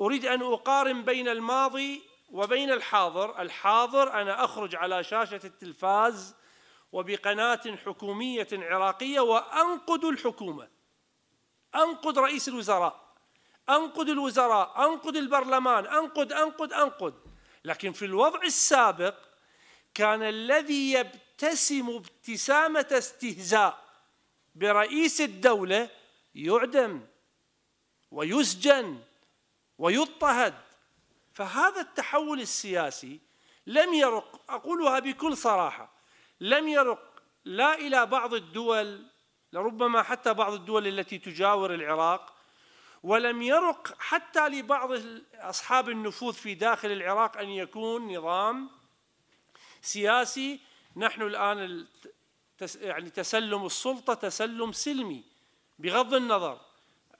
أريد 0.00 0.26
أن 0.26 0.42
أقارن 0.42 1.02
بين 1.04 1.28
الماضي 1.28 2.02
وبين 2.30 2.70
الحاضر. 2.70 3.42
الحاضر 3.42 4.12
أنا 4.12 4.44
أخرج 4.44 4.76
على 4.76 5.04
شاشة 5.04 5.40
التلفاز 5.44 6.34
وبقناة 6.92 7.76
حكومية 7.86 8.48
عراقية 8.52 9.20
وأنقد 9.20 10.04
الحكومة. 10.04 10.68
أنقد 11.74 12.18
رئيس 12.18 12.48
الوزراء 12.48 13.02
أنقد 13.68 14.08
الوزراء 14.08 14.88
أنقد 14.88 15.16
البرلمان 15.16 15.86
أنقد 15.86 16.32
أنقد 16.32 16.72
أنقد. 16.72 17.14
لكن 17.64 17.92
في 17.92 18.04
الوضع 18.04 18.42
السابق 18.42 19.14
كان 19.94 20.22
الذي 20.22 20.92
يبتسم 20.92 21.88
ابتسامة 21.90 22.86
استهزاء 22.92 23.84
برئيس 24.54 25.20
الدولة 25.20 25.90
يعدم 26.34 27.00
ويسجن 28.10 29.00
ويضطهد. 29.78 30.54
فهذا 31.34 31.80
التحول 31.80 32.40
السياسي 32.40 33.20
لم 33.66 33.94
يرق 33.94 34.40
أقولها 34.48 34.98
بكل 34.98 35.36
صراحة 35.36 35.92
لم 36.40 36.68
يرق 36.68 37.22
لا 37.44 37.74
إلى 37.74 38.06
بعض 38.06 38.34
الدول 38.34 39.06
لربما 39.52 40.02
حتى 40.02 40.34
بعض 40.34 40.52
الدول 40.52 40.86
التي 40.86 41.18
تجاور 41.18 41.74
العراق 41.74 42.34
ولم 43.02 43.42
يرق 43.42 43.94
حتى 43.98 44.48
لبعض 44.48 44.90
أصحاب 45.34 45.88
النفوذ 45.88 46.32
في 46.32 46.54
داخل 46.54 46.92
العراق 46.92 47.36
أن 47.36 47.48
يكون 47.48 48.16
نظام 48.16 48.70
سياسي 49.82 50.60
نحن 50.96 51.22
الآن 51.22 51.86
يعني 52.80 53.10
تسلم 53.10 53.66
السلطة 53.66 54.14
تسلم 54.14 54.72
سلمي 54.72 55.24
بغض 55.78 56.14
النظر. 56.14 56.60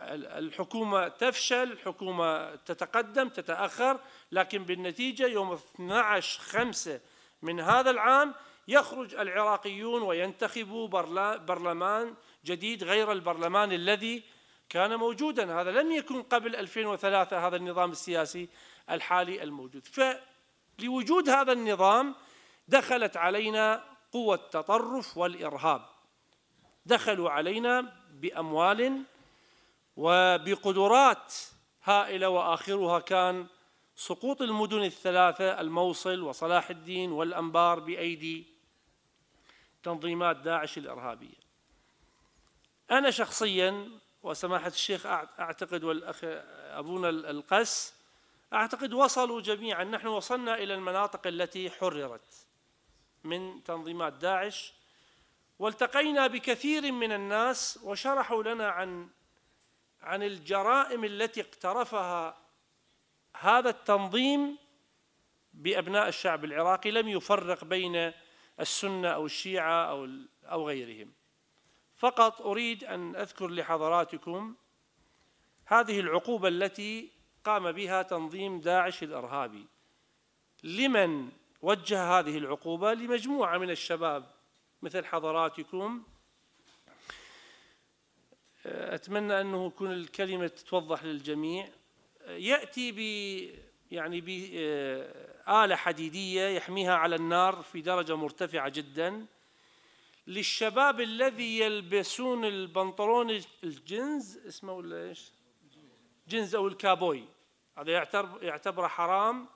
الحكومة 0.01 1.09
تفشل 1.09 1.73
الحكومة 1.73 2.55
تتقدم 2.55 3.29
تتأخر 3.29 4.01
لكن 4.33 4.65
بالنتيجة 4.65 5.27
يوم 5.27 5.53
12 5.53 6.41
خمسة 6.41 7.01
من 7.43 7.61
هذا 7.61 7.91
العام 7.91 8.35
يخرج 8.69 9.15
العراقيون 9.15 10.03
وينتخبوا 10.03 10.89
برلمان 11.37 12.15
جديد 12.45 12.85
غير 12.85 13.13
البرلمان 13.13 13.73
الذي 13.73 14.23
كان 14.69 14.97
موجودا. 14.97 15.61
هذا 15.61 15.71
لم 15.71 15.93
يكن 15.93 16.23
قبل 16.23 16.57
2003 16.57 17.47
هذا 17.47 17.57
النظام 17.57 17.91
السياسي 17.91 18.49
الحالي 18.91 19.43
الموجود. 19.43 19.87
فلوجود 20.79 21.29
هذا 21.29 21.53
النظام 21.53 22.15
دخلت 22.73 23.17
علينا 23.17 23.85
قوة 24.13 24.35
التطرف 24.35 25.19
والإرهاب. 25.19 25.83
دخلوا 26.87 27.31
علينا 27.31 27.93
بأموال 28.11 29.03
وبقدرات 29.97 31.35
هائلة 31.85 32.29
وآخرها 32.29 33.01
كان 33.01 33.47
سقوط 33.97 34.43
المدن 34.43 34.85
الثلاثة 34.85 35.61
الموصل 35.61 36.21
وصلاح 36.21 36.71
الدين 36.71 37.13
والأنبار 37.13 37.81
بأيدي 37.81 38.47
تنظيمات 39.83 40.37
داعش 40.37 40.79
الإرهابية. 40.79 41.43
أنا 42.91 43.11
شخصيا 43.11 43.91
وسماحة 44.23 44.67
الشيخ 44.67 45.07
أعتقد 45.07 45.85
والأخ 45.85 46.21
أبونا 46.25 47.09
القس 47.09 47.95
أعتقد 48.53 48.93
وصلوا 48.93 49.41
جميعا. 49.41 49.85
نحن 49.85 50.07
وصلنا 50.07 50.55
إلى 50.55 50.75
المناطق 50.75 51.27
التي 51.27 51.71
حررت. 51.71 52.47
من 53.25 53.65
تنظيمات 53.65 54.13
داعش. 54.13 54.75
والتقينا 55.59 56.27
بكثير 56.27 56.93
من 56.93 57.13
الناس 57.13 57.81
وشرحوا 57.83 58.43
لنا 58.43 58.69
عن 58.69 59.09
عن 60.03 60.23
الجرائم 60.23 61.05
التي 61.05 61.41
اقترفها 61.41 62.39
هذا 63.41 63.71
التنظيم 63.71 64.59
بأبناء 65.55 66.09
الشعب 66.09 66.45
العراقي 66.45 66.91
لم 66.91 67.09
يفرق 67.09 67.65
بين 67.65 68.13
السنة 68.61 69.09
أو 69.09 69.27
الشيعة 69.27 69.91
أو 69.91 70.09
أو 70.45 70.69
غيرهم. 70.69 71.13
فقط 71.95 72.41
أريد 72.41 72.85
أن 72.85 73.17
أذكر 73.17 73.49
لحضراتكم 73.49 74.55
هذه 75.65 76.01
العقوبة 76.01 76.49
التي 76.49 77.11
قام 77.45 77.73
بها 77.73 78.03
تنظيم 78.03 78.61
داعش 78.61 79.03
الإرهابي. 79.03 79.67
لمن؟ 80.63 81.31
وجه 81.63 82.19
هذه 82.19 82.39
العقوبة 82.39 82.95
لمجموعة 82.95 83.59
من 83.59 83.71
الشباب 83.71 84.31
مثل 84.83 85.05
حضراتكم. 85.05 86.03
أتمنى 88.67 89.41
أنه 89.41 89.67
يكون 89.67 89.93
الكلمة 89.93 90.47
تتوضح 90.47 91.05
للجميع. 91.05 91.69
يأتي 92.27 92.93
ب 92.93 92.99
يعني 93.91 94.21
بآلة 94.21 95.77
حديدية 95.77 96.49
يحميها 96.49 96.95
على 96.95 97.17
النار 97.17 97.63
في 97.63 97.81
درجة 97.81 98.17
مرتفعة 98.17 98.69
جدا. 98.69 99.27
للشباب 100.27 101.01
الذي 101.01 101.59
يلبسون 101.59 102.45
البنطلون 102.45 103.41
الجنز 103.65 104.39
اسمه 104.39 104.73
ولا 104.73 105.09
إيش؟ 105.09 105.33
جنز 106.29 106.55
أو 106.55 106.69
الكابوي. 106.69 107.25
هذا 107.79 108.09
يعتبر 108.43 108.89
حرام. 108.89 109.49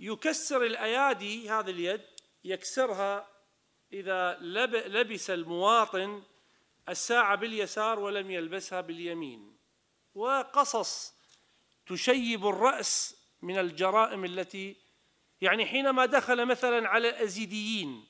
يكسر 0.00 0.64
الأيادي 0.64 1.50
هذه 1.50 1.70
اليد 1.70 2.00
يكسرها 2.44 3.26
إذا 3.92 4.38
لبس 4.86 5.30
المواطن 5.30 6.22
الساعة 6.88 7.36
باليسار 7.36 7.98
ولم 7.98 8.30
يلبسها 8.30 8.80
باليمين. 8.80 9.56
وقصص 10.14 11.14
تشيب 11.86 12.46
الرأس 12.46 13.16
من 13.42 13.58
الجرائم 13.58 14.24
التي 14.24 14.76
يعني 15.40 15.66
حينما 15.66 16.06
دخل 16.06 16.46
مثلا 16.46 16.88
على 16.88 17.08
الأزيديين 17.08 18.04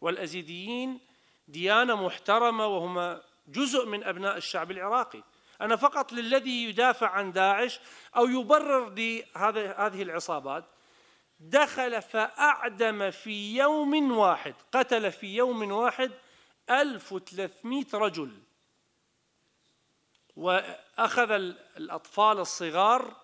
والأزيديين 0.00 1.00
ديانة 1.48 2.06
محترمة 2.06 2.66
وهم 2.66 3.20
جزء 3.48 3.86
من 3.86 4.04
أبناء 4.04 4.36
الشعب 4.36 4.70
العراقي. 4.70 5.22
أنا 5.60 5.76
فقط 5.76 6.12
للذي 6.12 6.64
يدافع 6.64 7.08
عن 7.08 7.32
داعش 7.32 7.80
أو 8.16 8.26
يبرر 8.26 8.88
لهذه 8.88 10.02
العصابات 10.02 10.64
دخل 11.40 12.02
فأعدم 12.02 13.10
في 13.10 13.56
يوم 13.56 14.18
واحد 14.18 14.54
قتل 14.72 15.12
في 15.12 15.36
يوم 15.36 15.72
واحد 15.72 16.12
1300 16.70 17.84
رجل. 17.94 18.30
وأخذ 20.36 21.30
الأطفال 21.76 22.38
الصغار 22.38 23.16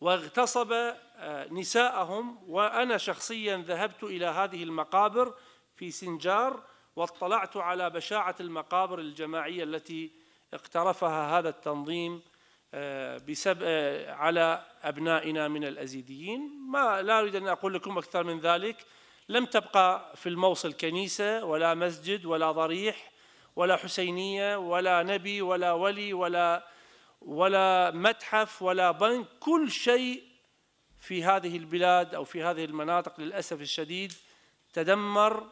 واغتصب 0.00 0.72
آه، 0.72 1.48
نساءهم 1.48 2.38
وأنا 2.46 2.98
شخصيا 2.98 3.56
ذهبت 3.56 4.04
إلى 4.04 4.26
هذه 4.26 4.62
المقابر 4.62 5.34
في 5.76 5.90
سنجار 5.90 6.62
واطلعت 6.96 7.56
على 7.56 7.90
بشاعة 7.90 8.34
المقابر 8.40 8.98
الجماعية 8.98 9.64
التي 9.64 10.12
اقترفها 10.54 11.38
هذا 11.38 11.48
التنظيم 11.48 12.22
آه، 12.74 13.18
بسب 13.18 13.58
آه، 13.62 14.12
على 14.12 14.64
أبنائنا 14.82 15.48
من 15.48 15.64
الأزيديين. 15.64 16.40
ما 16.70 17.02
لا 17.02 17.20
أريد 17.20 17.36
أن 17.36 17.48
أقول 17.48 17.74
لكم 17.74 17.98
أكثر 17.98 18.24
من 18.24 18.40
ذلك. 18.40 18.86
لم 19.28 19.44
تبقى 19.44 20.12
في 20.16 20.28
الموصل 20.28 20.72
كنيسة 20.72 21.44
ولا 21.44 21.74
مسجد 21.74 22.24
ولا 22.24 22.52
ضريح 22.52 23.12
ولا 23.56 23.76
حسينية 23.76 24.56
ولا 24.56 25.02
نبي 25.02 25.42
ولا 25.42 25.72
ولي 25.72 26.12
ولا 26.12 26.68
ولا 27.20 27.90
متحف 27.90 28.62
ولا 28.62 28.90
بنك. 28.90 29.26
كل 29.40 29.70
شيء 29.70 30.22
في 30.98 31.24
هذه 31.24 31.56
البلاد 31.56 32.14
أو 32.14 32.24
في 32.24 32.42
هذه 32.42 32.64
المناطق 32.64 33.20
للأسف 33.20 33.60
الشديد 33.60 34.12
تدمر. 34.72 35.50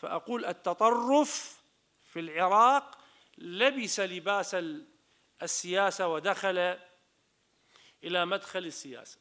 فأقول 0.00 0.44
التطرف 0.44 1.60
في 2.04 2.20
العراق 2.20 2.98
لبس 3.38 4.00
لباس 4.00 4.56
السياسة 5.42 6.08
ودخل 6.08 6.78
إلى 8.04 8.26
مدخل 8.26 8.66
السياسة. 8.66 9.18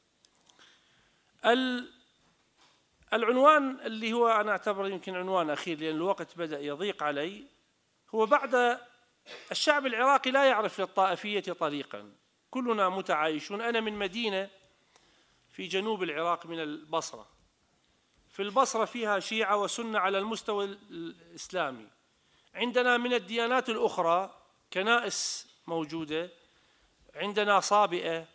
العنوان 3.14 3.80
اللي 3.80 4.14
هو 4.14 4.28
أنا 4.28 4.52
أعتبره 4.52 4.88
يمكن 4.88 5.16
عنوان 5.16 5.50
أخير 5.50 5.80
لأن 5.80 5.96
الوقت 5.96 6.38
بدأ 6.38 6.60
يضيق 6.60 7.04
علي 7.04 7.48
هو 8.16 8.26
بعد 8.26 8.80
الشعب 9.52 9.86
العراقي 9.86 10.32
لا 10.32 10.46
يعرف 10.46 10.80
للطائفية 10.80 11.54
طريقا. 11.54 12.12
كلنا 12.52 12.90
متعايشون. 12.90 13.62
أنا 13.62 13.80
من 13.80 13.94
مدينة 13.94 14.50
في 15.52 15.68
جنوب 15.68 16.04
العراق 16.04 16.46
من 16.46 16.60
البصرة. 16.60 17.30
في 18.30 18.42
البصرة 18.42 18.86
فيها 18.86 19.20
شيعة 19.20 19.58
وسنة 19.58 20.00
على 20.00 20.18
المستوى 20.18 20.66
الإسلامي. 20.66 21.88
عندنا 22.54 22.98
من 22.98 23.14
الديانات 23.14 23.70
الأخرى 23.70 24.42
كنائس 24.74 25.49
موجودة. 25.70 26.30
عندنا 27.16 27.60
صابئة 27.60 28.28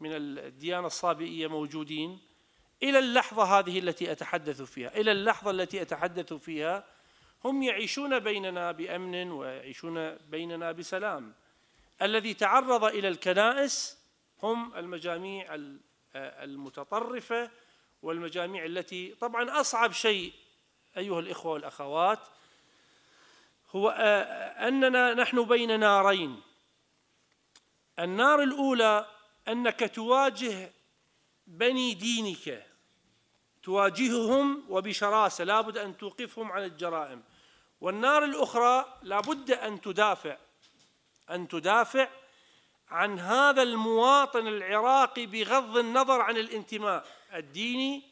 من 0.00 0.10
الديانة 0.12 0.86
الصابئية 0.86 1.46
موجودين. 1.46 2.20
إلى 2.82 2.98
اللحظة 2.98 3.58
هذه 3.58 3.78
التي 3.78 4.12
أتحدث 4.12 4.62
فيها 4.62 4.96
إلى 4.96 5.12
اللحظة 5.12 5.50
التي 5.50 5.82
أتحدث 5.82 6.32
فيها 6.32 6.84
هم 7.44 7.62
يعيشون 7.62 8.18
بيننا 8.18 8.72
بأمن 8.72 9.30
ويعيشون 9.30 10.16
بيننا 10.16 10.72
بسلام. 10.72 11.34
الذي 12.02 12.34
تعرض 12.34 12.84
إلى 12.84 13.08
الكنائس 13.08 13.98
هم 14.42 14.74
المجاميع 14.74 15.46
المتطرفة 16.16 17.50
والمجاميع 18.02 18.64
التي 18.64 19.14
طبعا 19.20 19.60
أصعب 19.60 19.92
شيء 19.92 20.32
أيها 20.96 21.20
الإخوة 21.20 21.52
والأخوات 21.52 22.18
هو 23.70 23.88
أننا 24.68 25.14
نحن 25.14 25.44
بين 25.44 25.80
نارين. 25.80 26.40
النار 27.98 28.42
الأولى 28.42 29.06
أنك 29.48 29.94
تواجه 29.94 30.72
بني 31.46 31.94
دينك. 31.94 32.66
تواجههم 33.62 34.64
وبشراسة 34.68 35.44
لابد 35.44 35.78
أن 35.78 35.96
توقفهم 35.96 36.52
عن 36.52 36.64
الجرائم. 36.64 37.22
والنار 37.80 38.24
الأخرى 38.24 38.98
لابد 39.02 39.50
أن 39.50 39.80
تدافع 39.80 40.36
أن 41.30 41.48
تدافع 41.48 42.08
عن 42.90 43.18
هذا 43.18 43.62
المواطن 43.62 44.46
العراقي 44.46 45.26
بغض 45.26 45.76
النظر 45.76 46.20
عن 46.20 46.36
الانتماء 46.36 47.06
الديني 47.34 48.02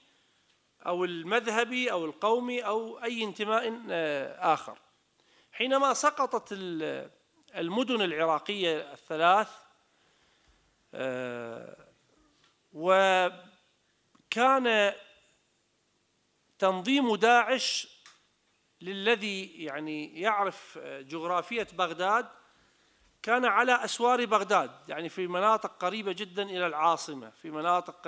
أو 0.86 1.04
المذهبي 1.04 1.92
أو 1.92 2.04
القومي 2.04 2.60
أو 2.60 3.04
أي 3.04 3.24
انتماء 3.24 3.82
آه، 3.90 4.54
آخر. 4.54 4.78
حينما 5.52 5.94
سقطت 5.94 6.48
المدن 7.54 8.02
العراقية 8.02 8.92
الثلاث 8.92 9.65
وكان 12.72 13.44
تنظيم 16.58 17.16
داعش 17.16 17.96
للذي 18.80 19.64
يعني 19.64 20.20
يعرف 20.20 20.78
جغرافية 20.82 21.66
بغداد 21.72 22.28
كان 23.22 23.44
على 23.44 23.84
أسوار 23.84 24.24
بغداد 24.24 24.70
يعني 24.88 25.08
في 25.08 25.26
مناطق 25.26 25.76
قريبة 25.78 26.12
جدا 26.12 26.42
إلى 26.42 26.66
العاصمة 26.66 27.30
في 27.30 27.50
مناطق 27.50 28.00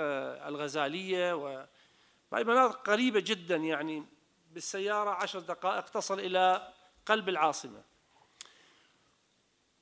الغزالية 0.47 1.33
وفي 1.33 2.43
مناطق 2.43 2.89
قريبة 2.89 3.19
جدا 3.19 3.55
يعني 3.55 4.05
بالسيارة 4.51 5.09
عشر 5.09 5.39
دقائق 5.39 5.89
تصل 5.89 6.19
إلى 6.19 6.73
قلب 7.05 7.29
العاصمة. 7.29 7.83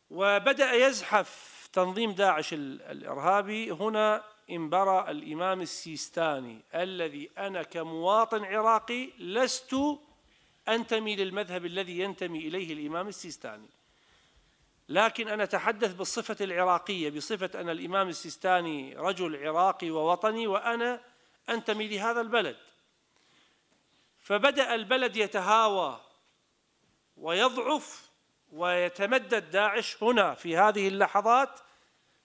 وبدأ 0.09 0.73
يزحف 0.73 1.56
تنظيم 1.77 2.11
داعش 2.11 2.53
الإرهابي. 2.53 3.71
هنا 3.71 4.23
انبرى 4.49 5.11
الإمام 5.11 5.61
السيستاني 5.61 6.61
الذي 6.75 7.29
أنا 7.37 7.63
كمواطن 7.63 8.45
عراقي 8.45 9.09
لست 9.19 9.75
أنتمي 10.67 11.15
للمذهب 11.15 11.65
الذي 11.65 11.99
ينتمي 11.99 12.39
إليه 12.39 12.73
الإمام 12.73 13.07
السيستاني. 13.07 13.69
لكن 14.89 15.27
أنا 15.27 15.43
أتحدث 15.43 15.93
بالصفة 15.93 16.37
العراقية 16.41 17.09
بصفة 17.09 17.61
أن 17.61 17.69
الإمام 17.69 18.09
السيستاني 18.09 18.95
رجل 18.95 19.47
عراقي 19.47 19.91
ووطني 19.91 20.47
وأنا 20.47 21.01
أنتمي 21.49 21.87
لهذا 21.87 22.21
البلد. 22.21 22.57
فبدأ 24.19 24.75
البلد 24.75 25.17
يتهاوى 25.17 26.01
ويضعف 27.17 28.09
ويتمدد 28.51 29.51
داعش 29.51 30.03
هنا 30.03 30.33
في 30.33 30.57
هذه 30.57 30.87
اللحظات. 30.87 31.66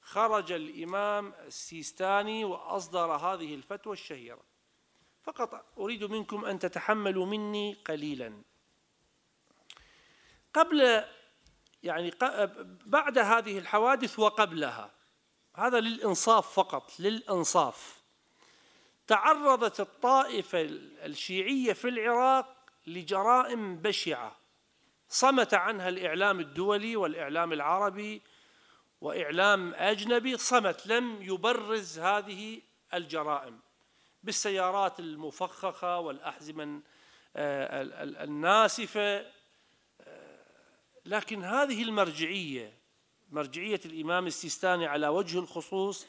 خرج 0.02 0.52
الإمام 0.52 1.34
السيستاني 1.46 2.44
وأصدر 2.44 3.12
هذه 3.12 3.54
الفتوى 3.54 3.92
الشهيرة. 3.92 4.42
فقط 5.22 5.64
أريد 5.78 6.04
منكم 6.04 6.44
أن 6.44 6.58
تتحملوا 6.58 7.26
مني 7.26 7.74
قليلا. 7.74 8.42
قبل 10.54 11.04
يعني 11.82 12.12
بعد 12.86 13.18
هذه 13.18 13.58
الحوادث 13.58 14.18
وقبلها 14.18 14.90
هذا 15.56 15.80
للإنصاف 15.80 16.52
فقط 16.52 17.00
للإنصاف 17.00 18.02
تعرضت 19.06 19.80
الطائفة 19.80 20.60
الشيعية 20.60 21.72
في 21.72 21.88
العراق 21.88 22.56
لجرائم 22.86 23.76
بشعة. 23.76 24.36
صمت 25.08 25.54
عنها 25.54 25.88
الإعلام 25.88 26.40
الدولي 26.40 26.96
والإعلام 26.96 27.52
العربي 27.52 28.22
وإعلام 29.02 29.74
أجنبي 29.74 30.36
صمت 30.36 30.86
لم 30.86 31.22
يبرز 31.22 31.98
هذه 31.98 32.60
الجرائم 32.94 33.60
بالسيارات 34.22 35.00
المفخخة 35.00 35.98
والأحزمة 35.98 36.80
آه، 37.36 37.82
الناسفة 38.24 39.26
آه، 40.00 40.44
لكن 41.04 41.44
هذه 41.44 41.82
المرجعية 41.82 42.72
مرجعية 43.30 43.80
الإمام 43.84 44.26
السيستاني 44.26 44.86
على 44.86 45.08
وجه 45.08 45.38
الخصوص 45.38 46.06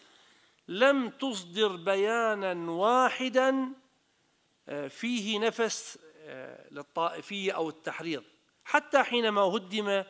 لم 0.68 1.10
تصدر 1.10 1.76
بيانا 1.76 2.72
واحدا 2.72 3.70
آه، 4.68 4.88
فيه 4.88 5.40
نفس 5.40 6.00
للطائفية 6.72 7.52
أو 7.52 7.70
التحريض. 7.70 8.24
حتى 8.66 9.04
حينما 9.04 9.42
هدم 9.42 10.04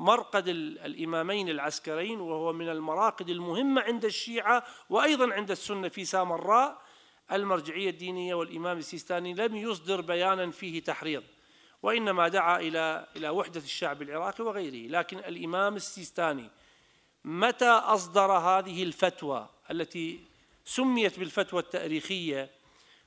مرقد 0.00 0.48
الإمامين 0.48 1.48
العسكريين 1.48 2.20
وهو 2.20 2.52
من 2.52 2.68
المراقد 2.68 3.28
المهمة 3.28 3.80
عند 3.80 4.04
الشيعة 4.04 4.64
وأيضا 4.90 5.32
عند 5.32 5.50
السنة 5.50 5.88
في 5.88 6.04
سامراء. 6.04 6.82
المرجعية 7.32 7.90
الدينية 7.90 8.34
والإمام 8.34 8.78
السيستاني 8.78 9.34
لم 9.34 9.56
يصدر 9.56 10.00
بيانا 10.00 10.50
فيه 10.50 10.82
تحريض 10.82 11.22
وإنما 11.82 12.28
دعا 12.28 12.60
إلى 12.60 13.06
إلى 13.16 13.28
وحدة 13.28 13.60
الشعب 13.60 14.02
العراقي 14.02 14.44
وغيره. 14.44 14.90
لكن 14.90 15.18
الإمام 15.18 15.76
السيستاني 15.76 16.50
متى 17.24 17.70
أصدر 17.70 18.32
هذه 18.32 18.82
الفتوى 18.82 19.48
التي 19.70 20.20
سميت 20.64 21.18
بالفتوى 21.18 21.60
التاريخية 21.60 22.50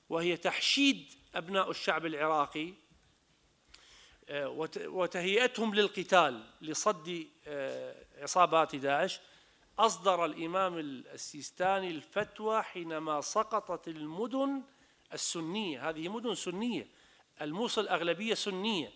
وهي 0.10 0.38
تحشيد 0.38 1.12
أبناء 1.36 1.70
الشعب 1.70 2.06
العراقي؟ 2.06 2.74
وتهيئتهم 4.86 5.76
للقتال 5.76 6.44
لصد 6.62 7.28
آه، 7.48 7.96
عصابات 8.22 8.76
داعش. 8.76 9.20
أصدر 9.80 10.26
الإمام 10.26 10.78
السيستاني 10.80 11.92
الفتوى 11.92 12.62
حينما 12.62 13.22
سقطت 13.22 13.88
المدن 13.88 14.62
السنية. 15.14 15.90
هذه 15.90 16.10
مدن 16.10 16.36
سنية. 16.36 16.88
الموصل 17.42 17.88
أغلبية 17.88 18.34
سنية. 18.34 18.92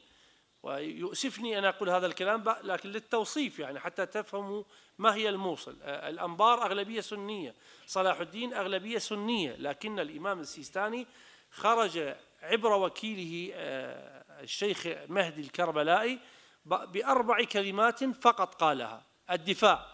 ويؤسفني 0.64 1.58
أن 1.60 1.66
أقول 1.66 1.90
هذا 1.90 2.08
الكلام 2.08 2.44
لكن 2.64 2.90
للتوصيف 2.90 3.60
يعني 3.60 3.80
حتى 3.80 4.06
تفهموا 4.06 4.64
ما 4.98 5.16
هي 5.16 5.30
الموصل. 5.30 5.78
آه، 5.84 6.10
الأنبار 6.10 6.66
أغلبية 6.66 7.02
سنية. 7.02 7.56
صلاح 7.88 8.20
الدين 8.20 8.54
أغلبية 8.54 8.98
سنية. 8.98 9.56
لكن 9.56 10.00
الإمام 10.00 10.40
السيستاني 10.40 11.08
خرج 11.52 12.16
عبر 12.42 12.74
وكيله 12.74 13.52
آه، 13.56 14.18
الشيخ 14.42 14.88
مهدي 15.08 15.42
الكربلائي 15.42 16.20
بأربع 16.66 17.44
كلمات 17.44 18.04
فقط 18.04 18.56
قالها. 18.56 19.06
الدفاع 19.32 19.86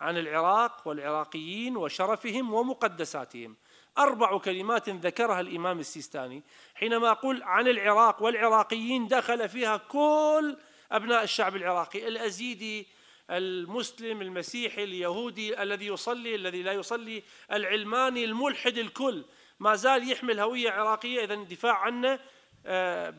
عن 0.00 0.18
العراق 0.18 0.88
والعراقيين 0.88 1.76
وشرفهم 1.76 2.54
ومقدساتهم. 2.54 3.56
أربع 3.98 4.38
كلمات 4.38 4.88
ذكرها 4.88 5.40
الإمام 5.40 5.78
السيستاني 5.78 6.42
حينما 6.74 7.10
أقول 7.10 7.42
عن 7.42 7.68
العراق 7.68 8.22
والعراقيين 8.22 9.08
دخل 9.08 9.48
فيها 9.48 9.76
كل 9.76 10.56
أبناء 10.92 11.22
الشعب 11.22 11.56
العراقي 11.56 12.08
الأزيدي 12.08 12.86
المسلم 13.30 14.22
المسيحي 14.22 14.84
اليهودي 14.84 15.62
الذي 15.62 15.86
يصلي 15.86 16.34
الذي 16.34 16.62
لا 16.62 16.72
يصلي 16.72 17.22
العلماني 17.52 18.24
الملحد 18.24 18.78
الكل. 18.78 19.24
ما 19.60 19.74
زال 19.74 20.10
يحمل 20.10 20.40
هوية 20.40 20.70
عراقية 20.70 21.24
إذا 21.24 21.34
الدفاع 21.34 21.78
عنه 21.78 22.18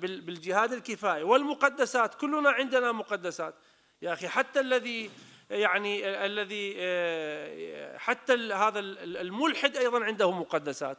بالجهاد 0.01 0.73
الكفاية 0.73 1.23
والمقدسات 1.23 2.15
كلنا 2.15 2.49
عندنا 2.49 2.91
مقدسات. 2.91 3.55
يا 4.01 4.13
أخي 4.13 4.27
حتى 4.27 4.59
الذي 4.59 5.09
يعني 5.49 6.25
الذي 6.25 6.75
آه، 6.77 7.97
حتى 7.97 8.33
هذا 8.33 8.79
الملحد 8.79 9.77
أيضا 9.77 10.03
عنده 10.03 10.31
مقدسات. 10.31 10.97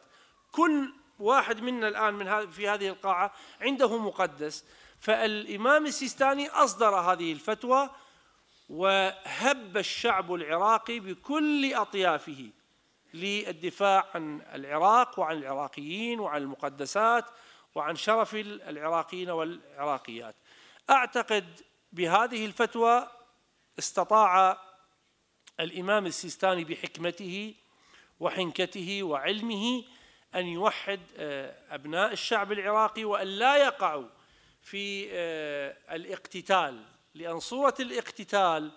كل 0.51 0.93
واحد 1.19 1.61
منا 1.61 1.87
الآن 1.87 2.13
من 2.13 2.49
في 2.49 2.67
هذه 2.67 2.87
القاعة 2.87 3.33
عنده 3.61 3.97
مقدس. 3.97 4.65
فالإمام 4.99 5.85
السيستاني 5.85 6.49
أصدر 6.49 6.95
هذه 6.95 7.31
الفتوى 7.31 7.89
وهب 8.69 9.77
الشعب 9.77 10.33
العراقي 10.33 10.99
بكل 10.99 11.73
أطيافه 11.73 12.49
للدفاع 13.13 14.05
عن 14.15 14.41
العراق 14.53 15.19
وعن 15.19 15.37
العراقيين 15.37 16.19
وعن 16.19 16.41
المقدسات 16.41 17.25
وعن 17.75 17.95
شرف 17.95 18.35
العراقيين 18.35 19.29
والعراقيات. 19.29 20.35
أعتقد 20.89 21.61
بهذه 21.91 22.45
الفتوى 22.45 23.07
استطاع 23.79 24.57
الإمام 25.59 26.05
السيستاني 26.05 26.63
بحكمته 26.63 27.55
وحنكته 28.19 29.03
وعلمه 29.03 29.83
أن 30.35 30.45
يوحد 30.45 30.99
آه، 31.17 31.55
أبناء 31.69 32.11
الشعب 32.11 32.51
العراقي 32.51 33.05
وأن 33.05 33.27
لا 33.27 33.57
يقعوا 33.57 34.07
في 34.61 35.07
آه، 35.11 35.77
الاقتتال 35.91 36.83
لأن 37.15 37.39
صورة 37.39 37.75
الاقتتال 37.79 38.71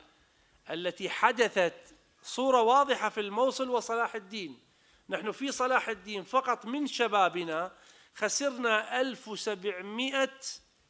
التي 0.71 1.11
حدثت 1.11 1.95
صورة 2.23 2.63
واضحة 2.63 3.09
في 3.09 3.21
الموصل 3.21 3.71
وصلاح 3.71 4.15
الدين. 4.15 4.59
نحن 5.09 5.33
في 5.33 5.53
صلاح 5.53 5.89
الدين 5.89 6.23
فقط 6.23 6.67
من 6.67 6.87
شبابنا 6.87 7.73
خسرنا 8.15 9.01
1700 9.01 10.31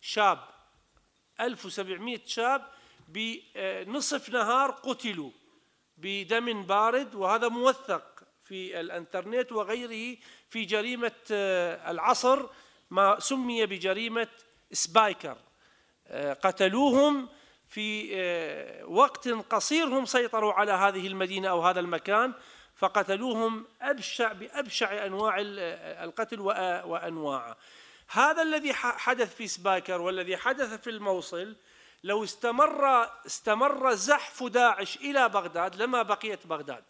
شاب. 0.00 0.38
1700 1.40 2.20
شاب 2.26 2.68
بنصف 3.08 4.28
نهار 4.28 4.70
قتلوا 4.70 5.30
بدم 5.96 6.62
بارد 6.62 7.14
وهذا 7.14 7.48
موثق 7.48 8.22
في 8.44 8.80
الإنترنت 8.80 9.52
وغيره 9.52 10.16
في 10.50 10.64
جريمة 10.64 11.12
آه، 11.30 11.90
العصر 11.90 12.46
ما 12.90 13.20
سمي 13.20 13.66
بجريمة 13.66 14.28
سبايكر. 14.72 15.36
آه، 16.06 16.32
قتلوهم 16.32 17.28
في 17.68 18.10
آه، 18.14 18.84
وقت 18.86 19.28
قصير 19.28 19.86
هم 19.86 20.06
سيطروا 20.06 20.52
على 20.52 20.72
هذه 20.72 21.06
المدينة 21.06 21.48
أو 21.48 21.62
هذا 21.62 21.80
المكان. 21.80 22.34
فقتلوهم 22.84 23.64
أبشع 23.82 24.32
بأبشع 24.32 25.06
أنواع 25.06 25.36
القتل 26.04 26.40
وأنواعه. 26.40 27.56
هذا 28.08 28.42
الذي 28.42 28.74
حدث 28.74 29.34
في 29.34 29.48
سبايكر 29.48 30.00
والذي 30.00 30.36
حدث 30.36 30.82
في 30.82 30.90
الموصل 30.90 31.56
لو 32.04 32.24
استمر 32.24 33.08
استمر 33.26 33.94
زحف 33.94 34.42
داعش 34.42 34.96
إلى 34.96 35.28
بغداد 35.28 35.76
لما 35.76 36.02
بقيت 36.02 36.46
بغداد 36.46 36.84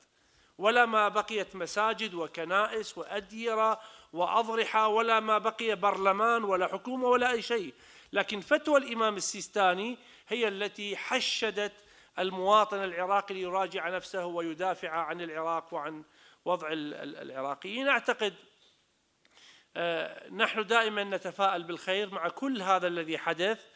ولا 0.59 0.87
ما 0.87 1.09
بقيت 1.09 1.57
مساجد 1.57 2.15
وكنائس 2.15 2.99
وأديرة 2.99 3.81
وأضرحة 4.13 4.89
ولا 4.89 5.21
ما 5.21 5.39
بقي 5.39 5.75
برلمان 5.75 6.45
ولا 6.45 6.67
حكومة 6.67 7.09
ولا 7.09 7.31
أي 7.31 7.43
شيء. 7.43 7.75
لكن 8.13 8.41
فتوى 8.41 8.81
الإمام 8.81 9.17
السيستاني 9.17 9.99
هي 10.29 10.49
التي 10.49 10.97
حشدت 10.97 11.73
المواطن 12.19 12.85
العراقي 12.85 13.35
ليراجع 13.35 13.89
نفسه 13.89 14.27
ويدافع 14.27 14.91
عن 14.91 15.21
العراق 15.21 15.75
وعن 15.75 16.05
وضع 16.45 16.69
العراقيين. 16.73 17.89
أعتقد 17.89 18.35
آه، 19.77 20.29
نحن 20.29 20.67
دائما 20.67 21.05
نتفائل 21.05 21.63
بالخير 21.63 22.15
مع 22.15 22.29
كل 22.29 22.63
هذا 22.63 22.87
الذي 22.87 23.19
حدث. 23.19 23.67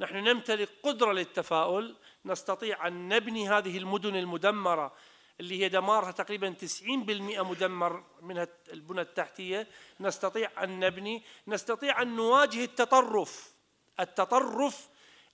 نحن 0.00 0.16
نمتلك 0.16 0.68
قدرة 0.82 1.12
للتفاؤل. 1.12 1.96
نستطيع 2.24 2.86
أن 2.86 3.08
نبني 3.08 3.48
هذه 3.48 3.78
المدن 3.78 4.16
المدمرة 4.16 4.94
اللي 5.40 5.62
هي 5.62 5.68
دمارها 5.68 6.10
تقريبا 6.10 6.50
90% 6.50 7.42
مدمر 7.42 8.04
منها 8.22 8.48
البنى 8.72 9.00
التحتية. 9.00 9.66
نستطيع 10.00 10.64
أن 10.64 10.80
نبني 10.80 11.22
نستطيع 11.48 12.02
أن 12.02 12.16
نواجه 12.16 12.64
التطرف. 12.64 13.54
التطرف 14.00 14.88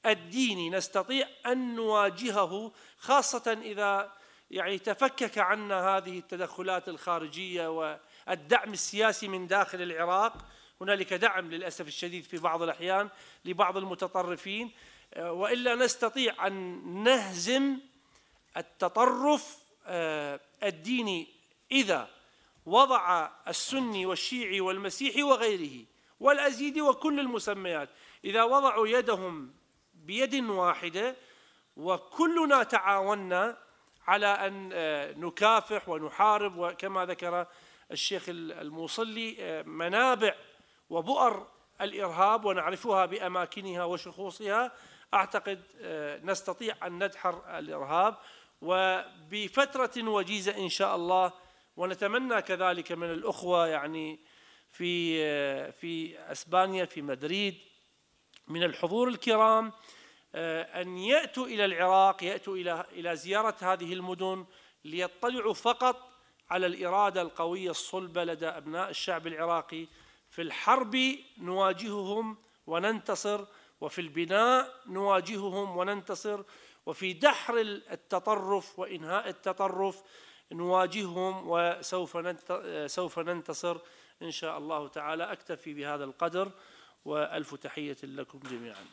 الديني 0.07 0.71
نستطيع 0.71 1.29
أن 1.47 1.75
نواجهه 1.75 2.73
خاصة 2.99 3.59
إذا 3.63 4.13
يعني 4.51 4.79
تفكك 4.79 5.39
عنا 5.39 5.97
هذه 5.97 6.19
التدخلات 6.19 6.89
الخارجية 6.89 7.69
والدعم 7.69 8.73
السياسي 8.73 9.29
من 9.29 9.47
داخل 9.47 9.83
العراق. 9.83 10.35
هنالك 10.81 11.15
دعم 11.15 11.51
للأسف 11.51 11.89
الشديد 11.89 12.25
في 12.25 12.39
بعض 12.39 12.63
الأحيان 12.63 13.09
لبعض 13.45 13.77
المتطرفين. 13.77 14.71
وإلا 15.19 15.75
نستطيع 15.75 16.47
أن 16.47 16.85
نهزم 17.03 17.79
التطرف 18.57 19.59
آه، 19.87 20.41
الديني 20.63 21.29
إذا 21.73 22.09
وضع 22.67 23.31
السني 23.49 24.07
والشيعي 24.07 24.61
والمسيحي 24.61 25.23
وغيره 25.23 25.85
والأزيدي 26.21 26.83
وكل 26.83 27.21
المسميات. 27.21 27.89
إذا 28.25 28.43
وضعوا 28.43 28.89
يدهم 28.89 29.60
بيد 30.11 30.35
واحدة 30.35 31.17
وكلنا 31.77 32.63
تعاوننا 32.63 33.59
على 34.07 34.27
أن 34.27 34.71
آه، 34.73 35.13
نكافح 35.13 35.89
ونحارب 35.89 36.57
وكما 36.57 37.07
ذكر 37.07 37.47
الشيخ 37.93 38.23
الموصلي 38.29 39.63
منابع 39.67 40.35
وبؤر 40.91 41.47
الإرهاب 41.81 42.45
ونعرفها 42.45 43.07
بأماكنها 43.07 43.85
وشخوصها. 43.85 44.73
أعتقد 45.15 45.63
آه، 45.81 46.21
نستطيع 46.25 46.87
أن 46.87 47.05
ندحر 47.05 47.59
الإرهاب 47.59 48.17
وبفترة 48.63 50.09
وجيزة 50.09 50.57
إن 50.57 50.69
شاء 50.69 50.97
الله 50.97 51.33
ونتمنى 51.77 52.43
كذلك 52.43 52.93
من 52.93 53.11
الأخوة 53.11 53.67
يعني 53.67 54.19
في 54.71 55.23
آه، 55.25 55.71
في 55.71 56.19
أسبانيا 56.33 56.85
في 56.85 57.03
مدريد 57.03 57.71
من 58.49 58.63
الحضور 58.63 59.09
الكرام 59.09 59.73
آه، 60.35 60.83
أن 60.83 60.99
يأتوا 60.99 61.47
إلى 61.47 61.65
العراق 61.65 62.25
يأتوا 62.25 62.57
إلى 62.57 62.85
إلى 62.93 63.17
زيارة 63.17 63.55
هذه 63.61 63.93
المدن 63.93 64.47
ليطلعوا 64.85 65.55
فقط 65.55 66.11
على 66.51 66.67
الإرادة 66.67 67.23
القوية 67.23 67.71
الصلبة 67.71 68.25
لدى 68.25 68.47
أبناء 68.47 68.91
الشعب 68.91 69.27
العراقي. 69.27 69.87
في 70.31 70.43
الحرب 70.43 70.97
نواجههم 71.39 72.37
وننتصر 72.67 73.45
وفي 73.81 74.01
البناء 74.01 74.75
نواجههم 74.87 75.77
وننتصر 75.77 76.43
وفي 76.87 77.13
دحر 77.13 77.61
التطرف 77.61 78.79
وإنهاء 78.79 79.29
التطرف 79.29 80.03
نواجههم 80.53 81.43
وسوف 81.47 82.19
سوف 82.87 83.19
ننتصر. 83.19 83.79
إن 84.23 84.31
شاء 84.31 84.59
الله 84.59 84.89
تعالى 84.89 85.33
أكتفي 85.33 85.75
بهذا 85.75 86.05
القدر 86.05 86.51
وألف 87.05 87.55
تحية 87.55 87.97
لكم 88.03 88.39
جميعا 88.39 88.85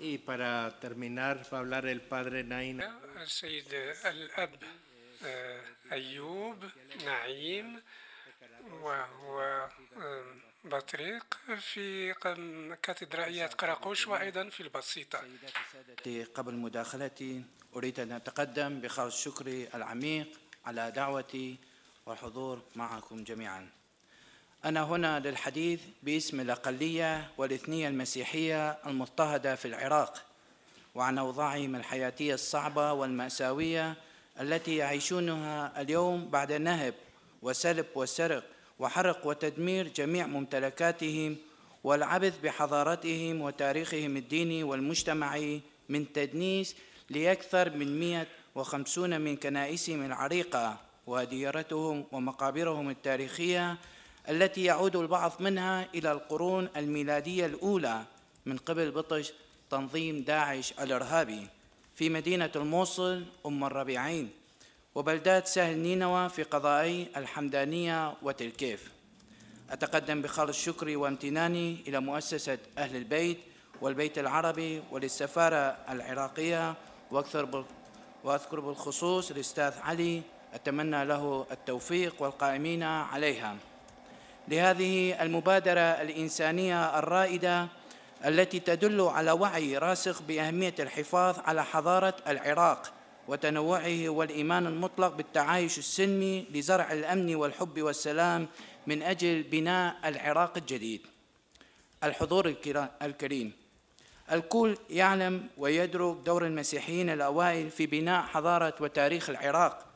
Y 0.00 0.16
para 0.30 0.70
terminar 0.78 1.42
va 1.50 1.56
a 1.58 1.60
hablar 1.60 1.86
el 1.86 2.02
padre 2.02 2.44
Nain. 2.44 2.80
السيد 3.22 3.74
الأب 4.06 4.54
أيوب 5.92 6.64
نعيم 7.04 7.82
وهو 8.70 9.68
بطريق 10.64 11.36
في 11.60 12.14
كاتدرائية 12.82 13.46
قراقوش 13.46 14.08
وأيضا 14.08 14.48
في 14.48 14.62
البسيطة 14.62 15.20
قبل 16.34 16.54
مداخلتي 16.54 17.44
أريد 17.76 18.00
أن 18.00 18.12
أتقدم 18.12 18.80
بخالص 18.80 19.24
شكري 19.24 19.68
العميق 19.74 20.40
على 20.66 20.90
دعوتي 20.90 21.58
والحضور 22.06 22.62
معكم 22.76 23.24
جميعا 23.24 23.68
أنا 24.64 24.82
هنا 24.84 25.20
للحديث 25.20 25.80
باسم 26.02 26.40
الأقلية 26.40 27.30
والإثنية 27.38 27.88
المسيحية 27.88 28.70
المضطهدة 28.70 29.54
في 29.54 29.68
العراق 29.68 30.22
وعن 30.94 31.18
أوضاعهم 31.18 31.76
الحياتية 31.76 32.34
الصعبة 32.34 32.92
والمأساوية 32.92 33.94
التي 34.40 34.76
يعيشونها 34.76 35.80
اليوم 35.80 36.28
بعد 36.28 36.52
نهب 36.52 36.94
وسلب 37.42 37.86
وسرق 37.94 38.44
وحرق 38.78 39.26
وتدمير 39.26 39.88
جميع 39.88 40.26
ممتلكاتهم 40.26 41.36
والعبث 41.84 42.38
بحضارتهم 42.42 43.40
وتاريخهم 43.40 44.16
الديني 44.16 44.64
والمجتمعي 44.64 45.60
من 45.88 46.12
تدنيس 46.12 46.76
لأكثر 47.10 47.70
من 47.70 48.00
150 48.00 49.20
من 49.20 49.36
كنائسهم 49.36 50.04
العريقة 50.04 50.80
وديارتهم 51.06 52.04
ومقابرهم 52.12 52.90
التاريخية 52.90 53.76
التي 54.28 54.64
يعود 54.64 54.96
البعض 54.96 55.32
منها 55.40 55.86
إلى 55.94 56.12
القرون 56.12 56.68
الميلادية 56.76 57.46
الأولى 57.46 58.02
من 58.46 58.56
قبل 58.56 58.90
بطش 58.90 59.32
تنظيم 59.70 60.22
داعش 60.22 60.72
الإرهابي 60.72 61.46
في 61.94 62.08
مدينة 62.08 62.50
الموصل 62.56 63.24
أم 63.46 63.64
الربيعين 63.64 64.30
وبلدات 64.94 65.46
سهل 65.46 65.78
نينوى 65.78 66.28
في 66.28 66.42
قضائي 66.42 67.08
الحمدانية 67.16 68.14
وتلكيف 68.22 68.90
أتقدم 69.70 70.22
بخالص 70.22 70.64
شكري 70.64 70.96
وامتناني 70.96 71.76
إلى 71.88 72.00
مؤسسة 72.00 72.58
أهل 72.78 72.96
البيت 72.96 73.38
والبيت 73.80 74.18
العربي 74.18 74.82
وللسفارة 74.90 75.76
العراقية 75.88 76.74
وأكثر 77.10 77.64
وأذكر 78.24 78.60
بالخصوص 78.60 79.30
الأستاذ 79.30 79.72
علي 79.80 80.22
أتمنى 80.54 81.04
له 81.04 81.46
التوفيق 81.50 82.22
والقائمين 82.22 82.82
عليها. 82.82 83.56
لهذه 84.50 85.22
المبادرة 85.22 85.80
الإنسانية 85.80 86.98
الرائدة 86.98 87.68
التي 88.26 88.60
تدل 88.60 89.00
على 89.00 89.32
وعي 89.32 89.78
راسخ 89.78 90.22
بأهمية 90.22 90.74
الحفاظ 90.78 91.38
على 91.38 91.64
حضارة 91.64 92.16
العراق 92.28 92.92
وتنوعه 93.28 94.08
والإيمان 94.08 94.66
المطلق 94.66 95.14
بالتعايش 95.14 95.78
السلمي 95.78 96.46
لزرع 96.54 96.92
الأمن 96.92 97.34
والحب 97.34 97.82
والسلام 97.82 98.48
من 98.86 99.02
أجل 99.02 99.42
بناء 99.42 99.96
العراق 100.04 100.56
الجديد. 100.56 101.06
الحضور 102.04 102.54
الكريم. 103.02 103.52
الكل 104.32 104.76
يعلم 104.90 105.48
ويدرك 105.58 106.16
دور 106.16 106.46
المسيحيين 106.46 107.10
الأوائل 107.10 107.70
في 107.70 107.86
بناء 107.86 108.22
حضارة 108.22 108.74
وتاريخ 108.80 109.30
العراق 109.30 109.86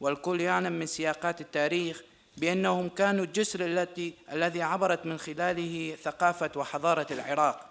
والكل 0.00 0.40
يعلم 0.40 0.72
من 0.72 0.86
سياقات 0.86 1.40
التاريخ 1.40 2.02
بأنهم 2.36 2.88
كانوا 2.88 3.24
الجسر 3.24 3.66
التي 3.66 4.14
الذي 4.32 4.62
عبرت 4.62 5.06
من 5.06 5.18
خلاله 5.18 5.96
ثقافة 6.02 6.50
وحضارة 6.56 7.06
العراق. 7.10 7.70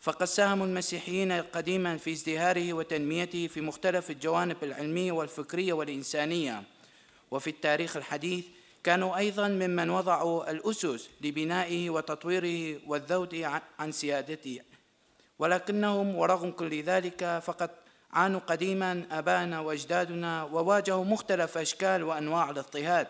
فقد 0.00 0.26
ساهموا 0.26 0.66
المسيحيين 0.66 1.32
قديما 1.32 1.96
في 1.96 2.12
ازدهاره 2.12 2.72
وتنميته 2.72 3.46
في 3.46 3.60
مختلف 3.60 4.10
الجوانب 4.10 4.56
العلمية 4.62 5.12
والفكرية 5.12 5.72
والإنسانية. 5.72 6.62
وفي 7.30 7.50
التاريخ 7.50 7.96
الحديث 7.96 8.44
كانوا 8.84 9.16
أيضا 9.16 9.48
ممن 9.48 9.90
وضعوا 9.90 10.50
الأسس 10.50 11.08
لبنائه 11.20 11.90
وتطويره 11.90 12.80
والذود 12.86 13.34
عن 13.78 13.92
سيادته. 13.92 14.60
ولكنهم 15.38 16.14
ورغم 16.14 16.50
كل 16.50 16.82
ذلك 16.82 17.42
فقد 17.44 17.70
عانوا 18.12 18.40
قديما 18.40 19.06
آبائنا 19.10 19.60
وأجدادنا 19.60 20.42
وواجهوا 20.42 21.04
مختلف 21.04 21.58
أشكال 21.58 22.02
وأنواع 22.02 22.50
الاضطهاد. 22.50 23.06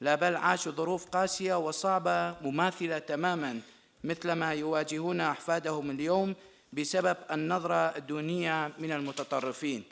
لا 0.00 0.14
بل 0.14 0.36
عاشوا 0.36 0.72
ظروف 0.72 1.06
قاسية 1.06 1.58
وصعبة 1.58 2.40
مماثلة 2.42 2.98
تماما 2.98 3.60
مثل 4.04 4.32
ما 4.32 4.52
يواجهون 4.52 5.20
أحفادهم 5.20 5.90
اليوم 5.90 6.34
بسبب 6.72 7.16
النظرة 7.30 7.96
الدونية 7.96 8.72
من 8.78 8.92
المتطرفين. 8.92 9.84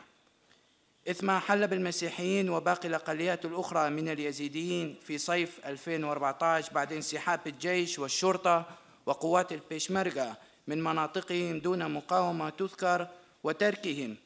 إثم 1.11 1.31
حل 1.31 1.67
بالمسيحيين 1.67 2.51
وباقي 2.51 2.89
الأقليات 2.89 3.45
الأخرى 3.45 3.91
من 3.91 4.09
اليزيديين 4.09 4.97
في 5.03 5.19
صيف 5.19 5.67
2014 5.67 6.73
بعد 6.73 6.93
انسحاب 6.93 7.41
الجيش 7.47 7.99
والشرطة 7.99 8.65
وقوات 9.07 9.53
البيشمركة 9.53 10.37
من 10.67 10.85
مناطقهم 10.85 11.59
دون 11.59 11.91
مقاومة 11.91 12.51
تذكر 12.51 13.09
وتركهم. 13.45 14.17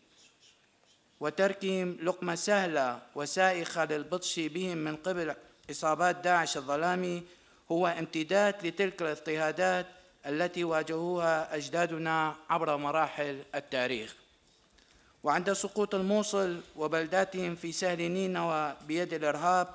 وتركهم 1.21 1.97
لقمة 2.03 2.35
سهلة 2.35 3.03
وسائخة 3.15 3.85
للبطش 3.85 4.41
بهم 4.41 4.79
من 4.79 4.97
قبل 4.97 5.35
إصابات 5.71 6.17
داعش 6.17 6.57
الظلامي 6.57 7.23
هو 7.73 7.87
امتداد 7.87 8.67
لتلك 8.67 9.03
الاضطهادات 9.03 9.87
التي 10.27 10.65
واجهوها 10.65 11.55
أجدادنا 11.57 12.35
عبر 12.51 12.77
مراحل 12.77 13.43
التاريخ. 13.55 14.15
وعند 15.25 15.53
سقوط 15.53 15.95
الموصل 15.95 16.61
وبلداتهم 16.77 17.55
في 17.55 17.73
سهل 17.73 18.11
نينوى 18.11 18.77
بيد 18.87 19.15
الإرهاب 19.15 19.69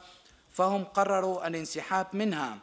فهم 0.51 0.83
قرروا 0.83 1.47
الانسحاب 1.47 2.07
منها 2.13 2.57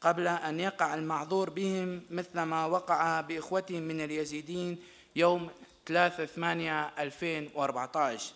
قبل 0.00 0.28
أن 0.28 0.60
يقع 0.60 0.94
المعذور 0.94 1.50
بهم 1.50 2.02
مثل 2.10 2.40
ما 2.42 2.66
وقع 2.66 3.20
بإخوتهم 3.20 3.82
من 3.82 4.00
اليزيدين 4.00 4.78
يوم 5.16 5.50
3 5.86 6.26
8 6.26 6.90
2014 6.98 8.32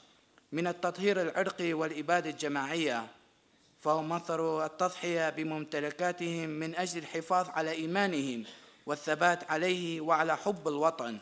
من 0.52 0.66
التطهير 0.66 1.22
العرقي 1.22 1.72
والإبادة 1.72 2.30
الجماعية 2.30 3.06
فهم 3.86 4.08
مثروا 4.08 4.66
التضحية 4.66 5.30
بممتلكاتهم 5.30 6.48
من 6.48 6.76
أجل 6.76 6.98
الحفاظ 6.98 7.48
على 7.48 7.70
إيمانهم 7.70 8.44
والثبات 8.86 9.50
عليه 9.50 10.00
وعلى 10.00 10.36
حب 10.36 10.68
الوطن. 10.68 11.18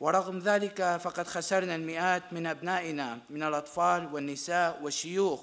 ورغم 0.00 0.38
ذلك 0.38 0.96
فقد 0.96 1.26
خسرنا 1.26 1.74
المئات 1.74 2.32
من 2.32 2.46
أبنائنا 2.46 3.18
من 3.30 3.42
الأطفال 3.42 4.14
والنساء 4.14 4.82
والشيوخ. 4.82 5.40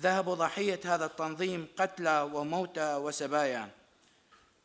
ذهبوا 0.00 0.34
ضحية 0.34 0.80
هذا 0.84 1.04
التنظيم 1.04 1.66
قتلى 1.78 2.30
وموتى 2.32 2.94
وسبايا. 2.94 3.70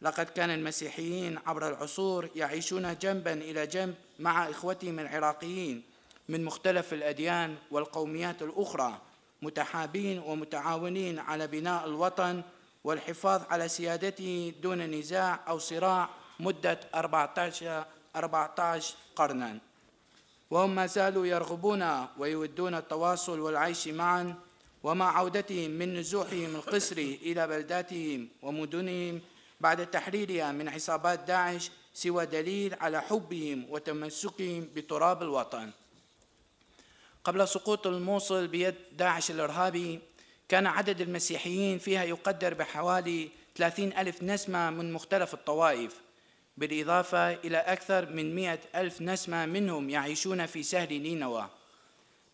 لقد 0.01 0.25
كان 0.25 0.49
المسيحيين 0.49 1.39
عبر 1.45 1.69
العصور 1.69 2.29
يعيشون 2.35 2.97
جنبا 2.97 3.33
إلى 3.33 3.67
جنب 3.67 3.95
مع 4.19 4.49
إخوتهم 4.49 4.99
العراقيين 4.99 5.83
من 6.29 6.45
مختلف 6.45 6.93
الأديان 6.93 7.55
والقوميات 7.71 8.41
الأخرى. 8.41 9.08
متحابين 9.41 10.19
ومتعاونين 10.19 11.19
على 11.19 11.47
بناء 11.47 11.85
الوطن 11.85 12.41
والحفاظ 12.83 13.41
على 13.49 13.67
سيادته 13.67 14.53
دون 14.61 14.81
نزاع 14.81 15.39
أو 15.47 15.59
صراع 15.59 16.09
مدة 16.39 16.79
14 16.95 17.85
14 18.15 18.95
قرنا. 19.15 19.57
وهم 20.51 20.75
ما 20.75 20.85
زالوا 20.85 21.25
يرغبون 21.25 22.07
ويودون 22.17 22.75
التواصل 22.75 23.39
والعيش 23.39 23.87
معا 23.87 24.35
ومع 24.83 25.17
عودتهم 25.17 25.71
من 25.71 25.99
نزوحهم 25.99 26.55
القسري 26.55 27.19
إلى 27.21 27.47
بلداتهم 27.47 28.27
ومدنهم 28.41 29.21
بعد 29.61 29.91
تحريرها 29.91 30.51
من 30.51 30.69
عصابات 30.69 31.19
داعش 31.19 31.71
سوى 31.93 32.25
دليل 32.25 32.75
على 32.81 33.01
حبهم 33.01 33.65
وتمسكهم 33.69 34.67
بتراب 34.75 35.21
الوطن. 35.21 35.71
قبل 37.29 37.47
سقوط 37.47 37.87
الموصل 37.87 38.47
بيد 38.47 38.75
داعش 38.91 39.31
الإرهابي 39.31 39.99
كان 40.47 40.67
عدد 40.67 41.01
المسيحيين 41.01 41.77
فيها 41.77 42.03
يقدر 42.03 42.53
بحوالي 42.53 43.29
30 43.55 43.93
ألف 43.93 44.23
نسمة 44.23 44.69
من 44.69 44.93
مختلف 44.93 45.33
الطوائف 45.33 46.01
بالإضافة 46.57 47.33
إلى 47.33 47.57
أكثر 47.57 48.09
من 48.09 48.35
100 48.35 48.59
ألف 48.75 49.01
نسمة 49.01 49.45
منهم 49.45 49.89
يعيشون 49.89 50.45
في 50.45 50.63
سهل 50.63 51.01
نينوى. 51.01 51.49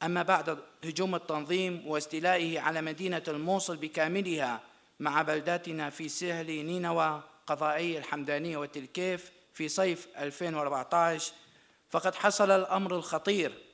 أما 0.04 0.24
بعد 0.24 0.58
هجوم 0.86 1.16
التنظيم 1.16 1.88
واستيلائه 1.88 2.60
على 2.60 2.82
مدينة 2.82 3.24
الموصل 3.28 3.78
بكاملها 3.78 4.62
مع 5.00 5.22
بلداتنا 5.22 5.90
في 5.90 6.10
سهل 6.10 6.66
نينوى 6.66 7.24
قضائي 7.48 7.98
الحمدانية 7.98 8.58
والتلكيف 8.58 9.32
في 9.54 9.70
صيف 9.70 10.08
2014 10.18 11.34
فقد 11.90 12.16
حصل 12.16 12.52
الأمر 12.52 12.96
الخطير 12.96 13.66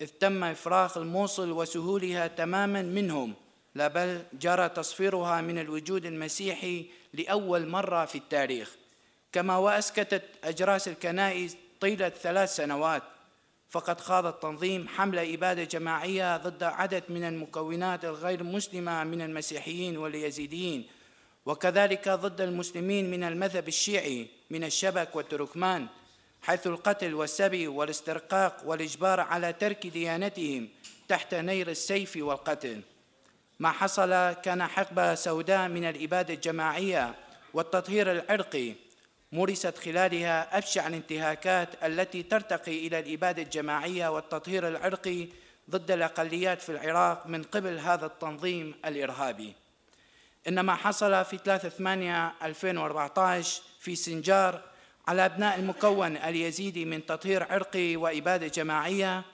إذ 0.00 0.06
تم 0.06 0.44
إفراغ 0.44 0.98
الموصل 0.98 1.52
وسهولها 1.52 2.26
تماما 2.26 2.82
منهم 2.82 3.34
لا 3.74 3.88
بل 3.88 4.22
جرى 4.32 4.68
تصفيرها 4.68 5.40
من 5.40 5.58
الوجود 5.58 6.06
المسيحي 6.06 6.86
لأول 7.12 7.68
مرة 7.68 8.04
في 8.04 8.18
التاريخ. 8.18 8.76
كما 9.32 9.56
وأسكتت 9.56 10.22
أجراس 10.44 10.88
الكنائس 10.88 11.56
طيلة 11.80 12.08
ثلاث 12.08 12.56
سنوات 12.56 13.02
فقد 13.70 14.00
خاض 14.00 14.26
التنظيم 14.26 14.88
حملة 14.88 15.34
إبادة 15.34 15.64
جماعية 15.64 16.36
ضد 16.36 16.62
عدد 16.62 17.02
من 17.08 17.24
المكونات 17.24 18.04
الغير 18.04 18.44
مسلمة 18.44 19.04
من 19.04 19.22
المسيحيين 19.22 19.96
واليزيديين 19.96 20.86
وكذلك 21.46 22.08
ضد 22.08 22.40
المسلمين 22.40 23.10
من 23.10 23.24
المذهب 23.24 23.68
الشيعي 23.68 24.26
من 24.50 24.64
الشبك 24.64 25.16
والتركمان. 25.16 25.86
حيث 26.42 26.66
القتل 26.66 27.14
والسبي 27.14 27.68
والاسترقاق 27.68 28.62
والإجبار 28.64 29.20
على 29.20 29.52
ترك 29.52 29.86
ديانتهم 29.86 30.68
تحت 31.08 31.34
نير 31.34 31.70
السيف 31.70 32.16
والقتل. 32.16 32.80
ما 33.58 33.70
حصل 33.70 34.32
كان 34.32 34.66
حقبة 34.66 35.14
سوداء 35.14 35.68
من 35.68 35.84
الإبادة 35.84 36.34
الجماعية 36.34 37.14
والتطهير 37.54 38.12
العرقي 38.12 38.74
مورست 39.32 39.78
خلالها 39.78 40.58
أبشع 40.58 40.86
الانتهاكات 40.86 41.84
التي 41.84 42.22
ترتقي 42.22 42.86
إلى 42.86 42.98
الإبادة 42.98 43.42
الجماعية 43.42 44.08
والتطهير 44.08 44.68
العرقي 44.68 45.28
ضد 45.70 45.90
الأقليات 45.90 46.62
في 46.62 46.72
العراق 46.72 47.26
من 47.26 47.42
قبل 47.42 47.78
هذا 47.78 48.06
التنظيم 48.06 48.74
الإرهابي. 48.84 49.54
إن 50.48 50.60
ما 50.60 50.74
حصل 50.74 51.24
في 51.24 51.38
3 51.44 51.68
8 51.68 52.34
2014 52.42 53.62
في 53.80 53.96
سنجار 53.96 54.62
على 55.08 55.24
أبناء 55.24 55.58
المكون 55.58 56.16
اليزيدي 56.16 56.84
من 56.84 57.06
تطهير 57.06 57.52
عرقي 57.52 57.96
وإبادة 57.96 58.46
جماعية 58.46 59.24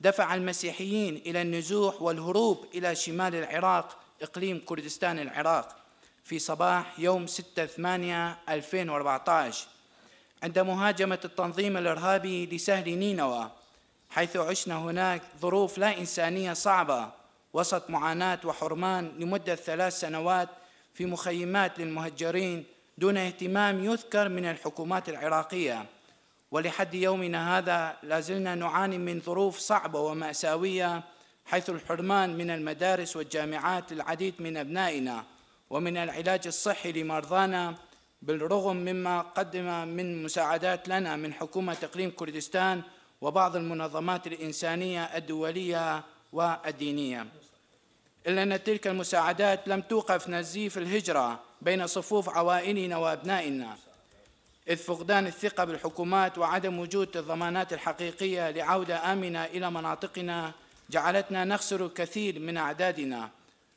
دفع 0.00 0.34
المسيحيين 0.34 1.16
إلى 1.16 1.42
النزوح 1.42 2.02
والهروب 2.02 2.66
إلى 2.74 2.94
شمال 2.94 3.34
العراق 3.34 3.98
إقليم 4.22 4.62
كردستان 4.66 5.18
العراق 5.18 5.76
في 6.24 6.38
صباح 6.38 6.98
يوم 6.98 7.26
6 7.26 7.66
8 7.66 8.38
2014 8.48 9.66
عند 10.42 10.58
مهاجمة 10.58 11.20
التنظيم 11.24 11.76
الإرهابي 11.76 12.46
لسهل 12.46 12.98
نينوى 12.98 13.50
حيث 14.10 14.36
عشنا 14.36 14.78
هناك 14.78 15.22
ظروف 15.40 15.78
لا 15.78 15.98
إنسانية 15.98 16.52
صعبة 16.52 17.10
وسط 17.52 17.90
معاناة 17.90 18.40
وحرمان 18.44 19.12
لمدة 19.18 19.54
ثلاث 19.54 20.00
سنوات 20.00 20.48
في 20.94 21.06
مخيمات 21.06 21.78
للمهجرين 21.78 22.64
دون 22.98 23.16
اهتمام 23.16 23.84
يذكر 23.84 24.28
من 24.28 24.44
الحكومات 24.44 25.08
العراقية. 25.08 25.86
ولحد 26.50 26.94
يومنا 26.94 27.58
هذا 27.58 27.96
لازلنا 28.02 28.54
نعاني 28.54 28.98
من 28.98 29.20
ظروف 29.20 29.58
صعبة 29.58 30.00
ومأساوية 30.00 31.02
حيث 31.46 31.70
الحرمان 31.70 32.36
من 32.36 32.50
المدارس 32.50 33.16
والجامعات 33.16 33.92
للعديد 33.92 34.34
من 34.38 34.56
أبنائنا 34.56 35.24
ومن 35.70 35.96
العلاج 35.96 36.46
الصحي 36.46 36.92
لمرضانا 36.92 37.74
بالرغم 38.22 38.76
مما 38.76 39.20
قدم 39.20 39.88
من 39.88 40.22
مساعدات 40.22 40.88
لنا 40.88 41.16
من 41.16 41.32
حكومة 41.34 41.76
إقليم 41.82 42.10
كردستان 42.10 42.82
وبعض 43.20 43.56
المنظمات 43.56 44.26
الإنسانية 44.26 45.04
الدولية 45.04 46.04
والدينية. 46.32 47.26
إلا 48.26 48.42
أن 48.42 48.64
تلك 48.64 48.86
المساعدات 48.86 49.68
لم 49.68 49.80
توقف 49.80 50.28
نزيف 50.28 50.78
الهجرة 50.78 51.47
بين 51.62 51.86
صفوف 51.86 52.28
عوائلنا 52.28 52.96
وأبنائنا. 52.96 53.76
إذ 54.68 54.76
فقدان 54.76 55.26
الثقة 55.26 55.64
بالحكومات 55.64 56.38
وعدم 56.38 56.78
وجود 56.78 57.16
الضمانات 57.16 57.72
الحقيقية 57.72 58.50
لعودة 58.50 59.12
آمنة 59.12 59.44
إلى 59.44 59.70
مناطقنا 59.70 60.52
جعلتنا 60.90 61.44
نخسر 61.44 61.86
الكثير 61.86 62.38
من 62.38 62.56
أعدادنا. 62.56 63.30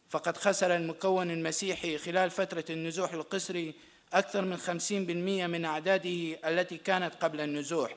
فقد 0.10 0.38
خسر 0.38 0.76
المكون 0.76 1.32
المسيحي 1.32 1.98
خلال 1.98 2.30
فترة 2.30 2.66
النزوح 2.70 3.14
القسري 3.14 3.74
أكثر 4.14 4.42
من 4.42 4.58
50% 4.58 5.48
من 5.48 5.66
أعداده 5.66 6.50
التي 6.50 6.78
كانت 6.78 7.16
قبل 7.22 7.42
النزوح. 7.42 7.96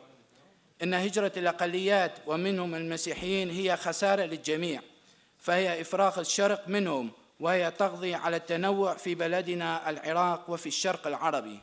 إن 0.83 0.95
هجرة 0.95 1.33
الأقليات 1.37 2.13
ومنهم 2.27 2.75
المسيحيين 2.75 3.51
هي 3.51 3.77
خسارة 3.77 4.23
للجميع 4.23 4.81
فهي 5.39 5.81
إفراغ 5.81 6.21
الشرق 6.21 6.69
منهم 6.69 7.11
وهي 7.41 7.71
تقضي 7.71 8.15
على 8.15 8.37
التنوع 8.37 8.95
في 8.95 9.15
بلدنا 9.15 9.91
العراق 9.91 10.51
وفي 10.51 10.67
الشرق 10.67 11.07
العربي. 11.07 11.61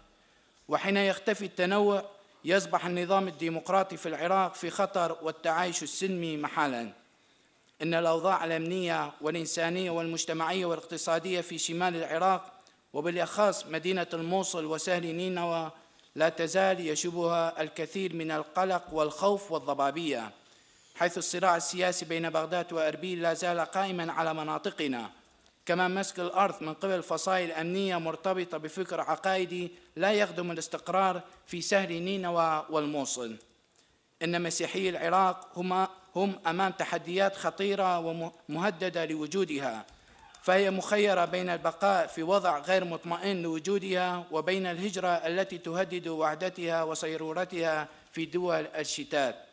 وحين 0.67 0.97
يختفي 0.97 1.45
التنوع 1.45 2.05
يصبح 2.45 2.85
النظام 2.85 3.27
الديمقراطي 3.27 3.97
في 3.97 4.09
العراق 4.09 4.53
في 4.53 4.69
خطر 4.69 5.17
والتعايش 5.21 5.83
السلمي 5.83 6.37
محالا. 6.37 6.91
إن 7.81 7.93
الأوضاع 7.93 8.45
الأمنية 8.45 9.11
والإنسانية 9.21 9.91
والمجتمعية 9.91 10.65
والاقتصادية 10.65 11.41
في 11.41 11.57
شمال 11.57 11.95
العراق 11.95 12.53
وبالأخص 12.93 13.65
مدينة 13.65 14.07
الموصل 14.13 14.65
وسهل 14.65 15.15
نينوى 15.15 15.71
لا 16.15 16.29
تزال 16.29 16.87
يشوبها 16.87 17.61
الكثير 17.61 18.15
من 18.15 18.31
القلق 18.31 18.93
والخوف 18.93 19.51
والضبابية 19.51 20.31
حيث 20.95 21.17
الصراع 21.17 21.57
السياسي 21.57 22.05
بين 22.05 22.29
بغداد 22.29 22.73
وأربيل 22.73 23.21
لا 23.21 23.33
زال 23.33 23.59
قائما 23.59 24.11
على 24.11 24.33
مناطقنا. 24.33 25.09
كما 25.65 25.87
مسك 25.87 26.19
الأرض 26.19 26.63
من 26.63 26.73
قبل 26.73 27.03
فصائل 27.03 27.51
أمنية 27.51 27.97
مرتبطة 27.97 28.57
بفكر 28.57 29.01
عقائدي 29.01 29.71
لا 29.95 30.13
يخدم 30.13 30.51
الاستقرار 30.51 31.21
في 31.47 31.61
سهل 31.61 31.93
نينوى 31.93 32.65
والموصل. 32.69 33.37
إن 34.23 34.41
مسيحي 34.41 34.89
العراق 34.89 35.59
هم 35.59 35.87
هم 36.15 36.39
أمام 36.47 36.71
تحديات 36.71 37.35
خطيرة 37.35 37.99
ومهددة 38.49 39.05
لوجودها 39.05 39.85
فهي 40.41 40.71
مخيرة 40.71 41.25
بين 41.25 41.49
البقاء 41.49 42.07
في 42.07 42.23
وضع 42.23 42.59
غير 42.59 42.85
مطمئن 42.85 43.41
لوجودها 43.41 44.25
وبين 44.31 44.65
الهجرة 44.65 45.07
التي 45.07 45.57
تهدد 45.57 46.07
وحدتها 46.07 46.83
وصيرورتها 46.83 47.87
في 48.11 48.25
دول 48.25 48.67
الشتات. 48.67 49.50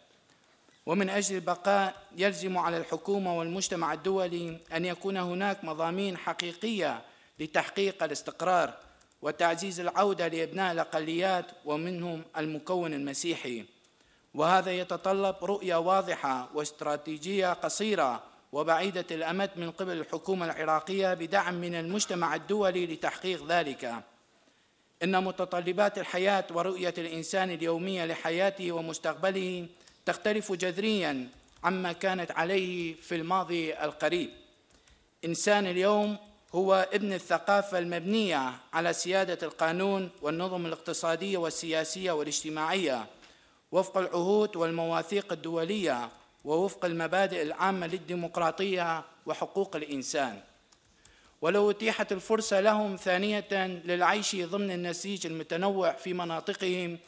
ومن 0.89 1.11
أجل 1.11 1.35
البقاء 1.35 1.95
يلزم 2.17 2.59
على 2.59 2.77
الحكومة 2.77 3.39
والمجتمع 3.39 3.93
الدولي 3.93 4.59
أن 4.73 4.85
يكون 4.85 5.17
هناك 5.17 5.65
مضامين 5.65 6.17
حقيقية 6.17 7.03
لتحقيق 7.39 8.03
الاستقرار 8.03 8.75
وتعزيز 9.23 9.81
العودة 9.81 10.29
لأبناء 10.29 10.73
الأقليات 10.73 11.45
ومنهم 11.65 12.23
المكون 12.37 12.95
المسيحي. 12.95 13.65
وهذا 14.35 14.73
يتطلب 14.73 15.37
رؤية 15.43 15.77
واضحة 15.77 16.49
واستراتيجية 16.55 17.53
قصيرة 17.53 18.23
وبعيدة 18.53 19.07
الأمد 19.11 19.51
من 19.57 19.71
قبل 19.71 19.93
الحكومة 19.93 20.47
العراقية 20.47 21.15
بدعم 21.15 21.55
من 21.55 21.75
المجتمع 21.75 22.35
الدولي 22.35 22.87
لتحقيق 22.87 23.47
ذلك. 23.47 23.95
إن 25.03 25.25
متطلبات 25.25 25.99
الحياة 25.99 26.45
ورؤية 26.51 26.95
الإنسان 26.99 27.51
اليومية 27.51 28.05
لحياته 28.05 28.73
ومستقبله 28.73 29.67
تختلف 30.09 30.53
جذريا 30.53 31.29
عما 31.65 31.93
كانت 31.93 32.31
عليه 32.31 32.95
في 32.95 33.15
الماضي 33.15 33.75
القريب. 33.75 34.31
إنسان 35.25 35.67
اليوم 35.67 36.17
هو 36.55 36.89
ابن 36.93 37.13
الثقافة 37.13 37.79
المبنية 37.79 38.53
على 38.73 38.93
سيادة 38.93 39.39
القانون 39.47 40.11
والنظم 40.23 40.67
الاقتصادية 40.67 41.39
والسياسية 41.39 42.13
والاجتماعية 42.13 43.07
وفق 43.73 43.99
العهود 43.99 44.57
والمواثيق 44.57 45.33
الدولية 45.33 46.09
ووفق 46.45 46.85
المبادئ 46.85 47.43
العامة 47.43 47.87
للديمقراطية 47.87 49.05
وحقوق 49.27 49.77
الإنسان. 49.77 50.41
ولو 51.43 51.71
اتيحت 51.71 52.13
الفرصة 52.13 52.61
لهم 52.61 52.97
ثانية 52.97 53.67
للعيش 53.85 54.37
ضمن 54.37 54.71
النسيج 54.71 55.27
المتنوع 55.27 55.93
في 55.93 56.13
مناطقهم 56.15 56.99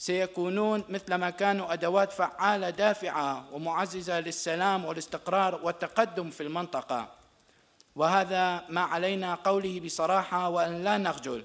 سيكونون 0.00 0.84
مثلما 0.88 1.30
كانوا 1.30 1.72
أدوات 1.72 2.12
فعالة 2.12 2.70
دافعة 2.70 3.44
ومعززة 3.52 4.20
للسلام 4.20 4.84
والاستقرار 4.84 5.60
والتقدم 5.62 6.30
في 6.30 6.42
المنطقة. 6.42 7.08
وهذا 7.96 8.64
ما 8.68 8.80
علينا 8.80 9.34
قوله 9.34 9.80
بصراحة 9.80 10.48
وأن 10.48 10.84
لا 10.84 10.98
نخجل 10.98 11.44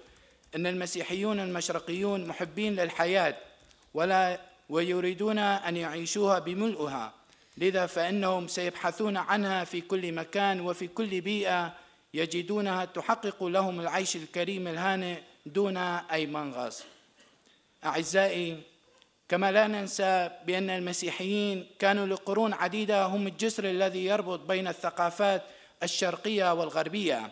إن 0.56 0.68
المسيحيون 0.68 1.40
المشرقيون 1.40 2.28
محبين 2.28 2.76
للحياة 2.76 3.36
ولا 3.94 4.40
ويريدون 4.70 5.40
أن 5.40 5.78
يعيشوها 5.78 6.40
بملؤها. 6.40 7.14
لذا 7.58 7.86
فإنهم 7.86 8.48
سيبحثون 8.48 9.18
عنها 9.18 9.64
في 9.64 9.82
كل 9.82 10.12
مكان 10.12 10.62
وفي 10.62 10.88
كل 10.88 11.22
بيئة 11.22 11.74
يجدونها 12.14 12.86
تحقق 12.86 13.44
لهم 13.44 13.80
العيش 13.80 14.16
الكريم 14.16 14.68
الهانئ 14.68 15.18
دون 15.46 15.78
أي 15.78 16.26
منغص. 16.26 16.95
أعزائي 17.86 18.64
كما 19.30 19.52
لا 19.52 19.68
ننسى 19.68 20.30
بأن 20.46 20.70
المسيحيين 20.70 21.68
كانوا 21.80 22.06
لقرون 22.06 22.54
عديدة 22.54 23.06
هم 23.06 23.28
الجسر 23.28 23.64
الذي 23.64 24.06
يربط 24.06 24.40
بين 24.40 24.68
الثقافات 24.68 25.44
الشرقية 25.84 26.54
والغربية 26.54 27.32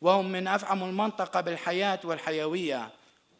وهم 0.00 0.32
من 0.32 0.48
أفعم 0.48 0.84
المنطقة 0.84 1.40
بالحياة 1.40 2.00
والحيوية 2.04 2.90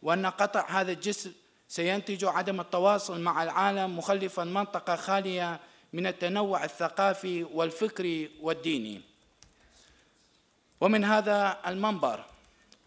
وأن 0.01 0.25
قطع 0.25 0.69
هذا 0.69 0.91
الجسر 0.91 1.31
سينتج 1.67 2.25
عدم 2.25 2.59
التواصل 2.59 3.21
مع 3.21 3.43
العالم 3.43 3.97
مخلفا 3.97 4.43
منطقة 4.43 4.95
خالية 4.95 5.59
من 5.93 6.07
التنوع 6.07 6.63
الثقافي 6.63 7.43
والفكري 7.43 8.31
والديني. 8.41 9.01
ومن 10.81 11.03
هذا 11.03 11.57
المنبر 11.67 12.25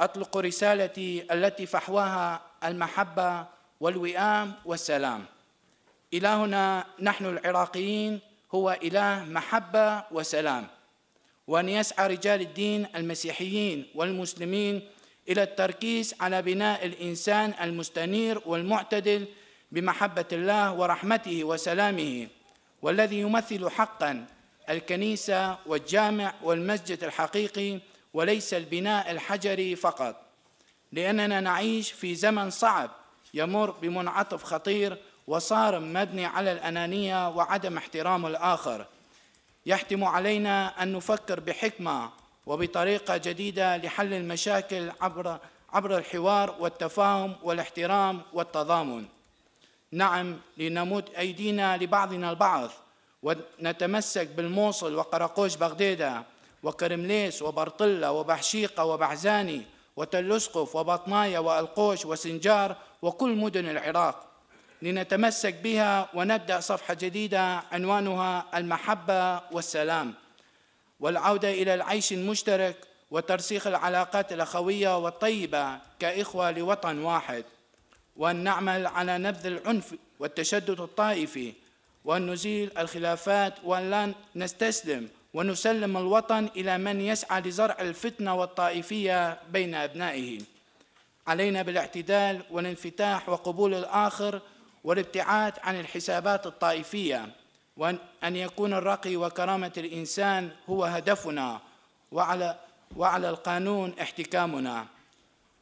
أطلق 0.00 0.36
رسالتي 0.36 1.32
التي 1.32 1.66
فحواها 1.66 2.40
المحبة 2.64 3.46
والوئام 3.80 4.54
والسلام. 4.64 5.24
إلهنا 6.14 6.84
نحن 7.00 7.26
العراقيين 7.26 8.20
هو 8.54 8.78
إله 8.82 9.24
محبة 9.24 10.04
وسلام. 10.10 10.66
وأن 11.46 11.68
يسعى 11.68 12.06
رجال 12.06 12.40
الدين 12.40 12.86
المسيحيين 12.96 13.86
والمسلمين 13.94 14.82
إلى 15.28 15.42
التركيز 15.42 16.14
على 16.20 16.42
بناء 16.42 16.86
الإنسان 16.86 17.54
المستنير 17.60 18.42
والمعتدل 18.46 19.26
بمحبة 19.72 20.24
الله 20.32 20.72
ورحمته 20.72 21.44
وسلامه 21.44 22.28
والذي 22.82 23.20
يمثل 23.20 23.70
حقا 23.70 24.26
الكنيسة 24.70 25.58
والجامع 25.66 26.34
والمسجد 26.42 27.04
الحقيقي 27.04 27.80
وليس 28.14 28.54
البناء 28.54 29.10
الحجري 29.10 29.76
فقط. 29.76 30.16
لأننا 30.92 31.40
نعيش 31.40 31.92
في 31.92 32.14
زمن 32.14 32.50
صعب 32.50 32.90
يمر 33.34 33.70
بمنعطف 33.70 34.44
خطير 34.44 34.98
وصارم 35.26 35.92
مبني 35.92 36.26
على 36.26 36.52
الأنانية 36.52 37.28
وعدم 37.28 37.76
احترام 37.76 38.26
الآخر. 38.26 38.86
يحتم 39.66 40.04
علينا 40.04 40.82
أن 40.82 40.92
نفكر 40.92 41.40
بحكمة 41.40 42.10
وبطريقة 42.46 43.16
جديدة 43.16 43.76
لحل 43.76 44.14
المشاكل 44.14 44.90
عبر 45.00 45.38
عبر 45.72 45.98
الحوار 45.98 46.54
والتفاهم 46.60 47.34
والاحترام 47.42 48.22
والتضامن. 48.32 49.04
نعم 49.92 50.36
لنمد 50.56 51.04
أيدينا 51.18 51.76
لبعضنا 51.76 52.30
البعض 52.30 52.70
ونتمسك 53.22 54.26
بالموصل 54.26 54.94
وقرقوش 54.94 55.54
بغديدة 55.56 56.22
وكرمليس 56.62 57.42
وبرطلة 57.42 58.12
وبحشيقة 58.12 58.84
وبعزاني 58.84 59.62
وتلسقف 59.96 60.76
وبطنايا 60.76 61.38
وألقوش 61.38 62.06
وسنجار 62.06 62.76
وكل 63.02 63.30
مدن 63.36 63.68
العراق 63.68 64.28
لنتمسك 64.82 65.54
بها 65.54 66.08
ونبدأ 66.14 66.60
صفحة 66.60 66.94
جديدة 66.94 67.62
عنوانها 67.72 68.46
المحبة 68.54 69.40
والسلام 69.52 70.14
والعودة 71.00 71.50
إلى 71.50 71.74
العيش 71.74 72.12
المشترك 72.12 72.76
وترسيخ 73.10 73.66
العلاقات 73.66 74.32
الأخوية 74.32 74.98
والطيبة 74.98 75.78
كإخوة 75.98 76.50
لوطن 76.50 76.98
واحد 76.98 77.44
وأن 78.16 78.36
نعمل 78.36 78.86
على 78.86 79.18
نبذ 79.18 79.46
العنف 79.46 79.94
والتشدد 80.18 80.80
الطائفي 80.80 81.52
وأن 82.04 82.30
نزيل 82.30 82.78
الخلافات 82.78 83.54
وأن 83.64 83.90
لا 83.90 84.14
نستسلم 84.36 85.08
ونسلم 85.34 85.96
الوطن 85.96 86.48
إلى 86.56 86.78
من 86.78 87.00
يسعى 87.00 87.40
لزرع 87.40 87.76
الفتنة 87.80 88.34
والطائفية 88.34 89.38
بين 89.52 89.74
أبنائه. 89.74 90.38
علينا 91.28 91.62
بالاعتدال 91.62 92.42
والانفتاح 92.50 93.28
وقبول 93.28 93.74
الآخر 93.74 94.40
والابتعاد 94.84 95.52
عن 95.62 95.80
الحسابات 95.80 96.46
الطائفية 96.46 97.28
وأن 97.76 98.36
يكون 98.36 98.74
الرقي 98.74 99.16
وكرامة 99.16 99.72
الإنسان 99.76 100.50
هو 100.68 100.84
هدفنا 100.84 101.60
وعلى 102.12 102.58
وعلى 102.96 103.30
القانون 103.30 103.94
احتكامنا. 104.00 104.86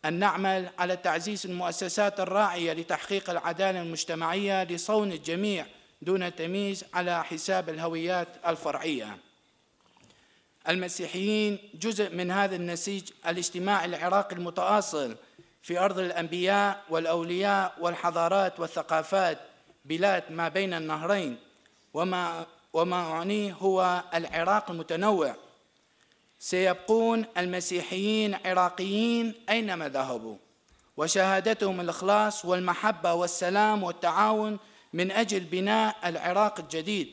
أن 0.04 0.14
نعمل 0.14 0.70
على 0.78 0.96
تعزيز 0.96 1.46
المؤسسات 1.46 2.20
الراعية 2.20 2.72
لتحقيق 2.72 3.30
العدالة 3.30 3.82
المجتمعية 3.82 4.64
لصون 4.64 5.12
الجميع 5.12 5.66
دون 6.02 6.34
تمييز 6.34 6.84
على 6.94 7.24
حساب 7.24 7.68
الهويات 7.68 8.28
الفرعية. 8.46 9.18
المسيحيين 10.68 11.58
جزء 11.74 12.14
من 12.14 12.30
هذا 12.30 12.56
النسيج 12.56 13.10
الاجتماعي 13.26 13.84
العراقي 13.84 14.36
المتواصل 14.36 15.16
في 15.66 15.78
أرض 15.78 15.98
الأنبياء 15.98 16.82
والأولياء 16.90 17.74
والحضارات 17.80 18.60
والثقافات 18.60 19.38
بلاد 19.84 20.24
ما 20.30 20.48
بين 20.48 20.74
النهرين 20.74 21.38
وما 21.94 22.46
وما 22.72 22.96
أعنيه 22.96 23.52
هو 23.52 24.02
العراق 24.14 24.70
المتنوع. 24.70 25.34
سيبقون 26.38 27.24
المسيحيين 27.38 28.38
عراقيين 28.44 29.34
أينما 29.50 29.88
ذهبوا 29.88 30.36
وشهادتهم 30.96 31.80
الإخلاص 31.80 32.44
والمحبة 32.44 33.14
والسلام 33.14 33.82
والتعاون 33.82 34.58
من 34.92 35.10
أجل 35.10 35.40
بناء 35.40 35.96
العراق 36.04 36.60
الجديد. 36.60 37.08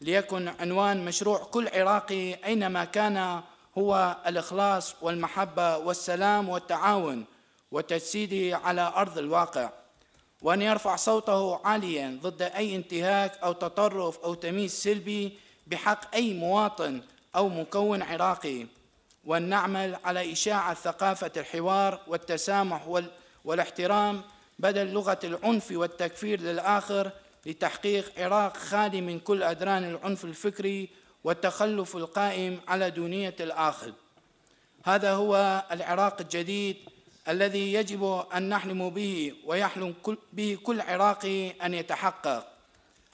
ليكن 0.00 0.48
عنوان 0.60 1.04
مشروع 1.04 1.38
كل 1.38 1.68
عراقي 1.68 2.34
أينما 2.34 2.84
كان 2.84 3.42
هو 3.78 4.16
الإخلاص 4.26 4.94
والمحبة 5.02 5.76
والسلام 5.76 6.48
والتعاون. 6.48 7.24
وتجسيده 7.72 8.56
على 8.56 8.92
أرض 8.96 9.18
الواقع 9.18 9.70
وأن 10.42 10.62
يرفع 10.62 10.96
صوته 10.96 11.66
عاليا 11.66 12.18
ضد 12.22 12.42
أي 12.42 12.76
انتهاك 12.76 13.38
أو 13.38 13.52
تطرف 13.52 14.18
أو 14.18 14.34
تمييز 14.34 14.72
سلبي 14.72 15.38
بحق 15.66 16.14
أي 16.14 16.34
مواطن 16.34 17.02
أو 17.36 17.48
مكون 17.48 18.02
عراقي. 18.02 18.66
وأن 19.24 19.42
نعمل 19.42 19.96
على 20.04 20.32
إشاعة 20.32 20.74
ثقافة 20.74 21.30
الحوار 21.36 22.00
والتسامح 22.06 23.02
والاحترام 23.44 24.22
بدل 24.58 24.86
لغة 24.86 25.18
العنف 25.24 25.72
والتكفير 25.72 26.40
للآخر 26.40 27.10
لتحقيق 27.46 28.12
عراق 28.18 28.56
خالي 28.56 29.00
من 29.00 29.20
كل 29.20 29.42
أدران 29.42 29.84
العنف 29.84 30.24
الفكري 30.24 30.88
والتخلف 31.24 31.96
القائم 31.96 32.60
على 32.68 32.90
دونية 32.90 33.34
الآخر. 33.40 33.92
هذا 34.84 35.12
هو 35.12 35.62
العراق 35.72 36.20
الجديد 36.20 36.76
الذي 37.28 37.72
يجب 37.72 38.24
أن 38.34 38.48
نحلم 38.48 38.90
به 38.90 39.34
ويحلم 39.44 39.94
به 40.32 40.58
كل 40.62 40.80
عراقي 40.80 41.50
أن 41.50 41.74
يتحقق 41.74 42.48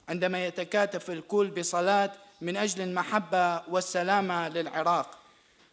عندما 0.09 0.45
يتكاتف 0.45 1.09
الكل 1.09 1.47
بصلاة 1.47 2.11
من 2.41 2.57
أجل 2.57 2.81
المحبة 2.81 3.61
والسلامة 3.67 4.49
للعراق 4.49 5.17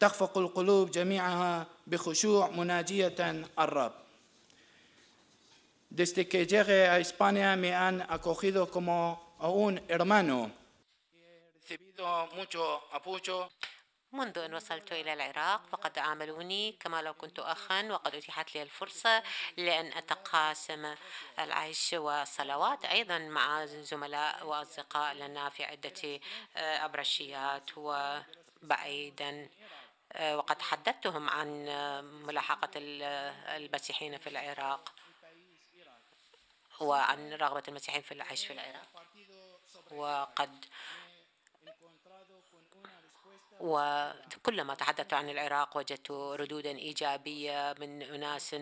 تخفق 0.00 0.38
القلوب 0.38 0.90
جميعها 0.90 1.66
بخشوع 1.86 2.50
مناجية 2.50 3.44
الرب 3.58 3.92
Desde 5.90 6.28
que 6.28 6.46
llegué 6.46 6.88
a 6.88 6.98
España 6.98 7.56
me 7.56 7.72
han 7.72 8.02
acogido 8.02 8.68
como 8.70 9.34
a 9.38 9.48
un 9.48 9.80
hermano. 9.88 10.50
He 11.14 11.76
recibido 11.76 12.26
mucho 12.36 12.82
apoyo 12.92 13.48
منذ 14.16 14.38
أن 14.38 14.54
وصلت 14.54 14.92
إلى 14.92 15.12
العراق 15.12 15.66
فقد 15.72 15.98
عاملوني 15.98 16.72
كما 16.72 17.02
لو 17.02 17.14
كنت 17.14 17.38
أخا 17.38 17.82
وقد 17.82 18.14
أتيحت 18.14 18.54
لي 18.54 18.62
الفرصة 18.62 19.22
لأن 19.56 19.92
أتقاسم 19.92 20.94
العيش 21.38 21.92
والصلوات. 21.92 22.84
أيضا 22.84 23.18
مع 23.18 23.64
زملاء 23.66 24.46
وأصدقاء 24.46 25.14
لنا 25.14 25.48
في 25.48 25.64
عدة 25.64 26.20
أبرشيات 26.56 27.70
وبعيدا 27.76 29.48
وقد 30.20 30.62
حدثتهم 30.62 31.30
عن 31.30 31.64
ملاحقة 32.26 32.70
المسيحيين 32.76 34.18
في 34.18 34.28
العراق 34.28 34.92
وعن 36.80 37.32
رغبة 37.32 37.62
المسيحيين 37.68 38.02
في 38.02 38.12
العيش 38.12 38.46
في 38.46 38.52
العراق. 38.52 38.88
وقد 39.90 40.64
وكلما 43.60 44.74
تحدثت 44.74 45.12
عن 45.12 45.28
العراق 45.28 45.76
وجدت 45.76 46.10
ردودا 46.10 46.70
إيجابية 46.70 47.74
من 47.78 48.02
أناس 48.02 48.56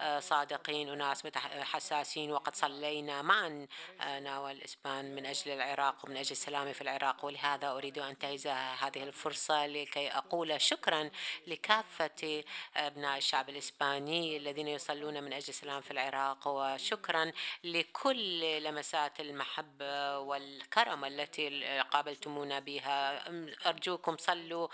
آه، 0.00 0.20
صادقين 0.20 0.88
أناس 0.88 1.22
حساسين 1.60 2.32
وقد 2.32 2.56
صلينا 2.56 3.22
معا 3.22 3.66
أنا 4.00 4.36
آه، 4.36 4.42
والإسبان 4.42 5.14
من 5.14 5.26
أجل 5.26 5.50
العراق 5.50 6.04
ومن 6.04 6.16
أجل 6.16 6.30
السلام 6.30 6.72
في 6.72 6.82
العراق. 6.82 7.24
ولهذا 7.24 7.70
أريد 7.70 7.98
أن 7.98 8.08
أنتهز 8.08 8.46
هذه 8.46 9.02
الفرصة 9.02 9.66
لكي 9.66 10.08
أقول 10.08 10.60
شكرا 10.60 11.10
لكافة 11.46 12.44
أبناء 12.76 13.18
الشعب 13.18 13.48
الإسباني 13.48 14.36
الذين 14.36 14.68
يصلون 14.68 15.22
من 15.22 15.32
أجل 15.32 15.48
السلام 15.48 15.80
في 15.80 15.90
العراق. 15.90 16.48
وشكرا 16.48 17.32
لكل 17.64 18.62
لمسات 18.62 19.20
المحبة 19.20 20.18
والكرم 20.18 21.04
التي 21.04 21.80
قابلتمونا 21.80 22.58
بها. 22.58 23.26
أرجوكم 23.66 23.96
أدعوكم 23.96 24.16
صلوا 24.36 24.68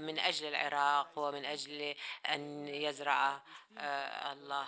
من 0.00 0.18
أجل 0.18 0.46
العراق 0.46 1.10
ومن 1.16 1.44
أجل 1.44 1.94
أن 2.28 2.68
يزرع 2.68 3.40
الله 4.32 4.66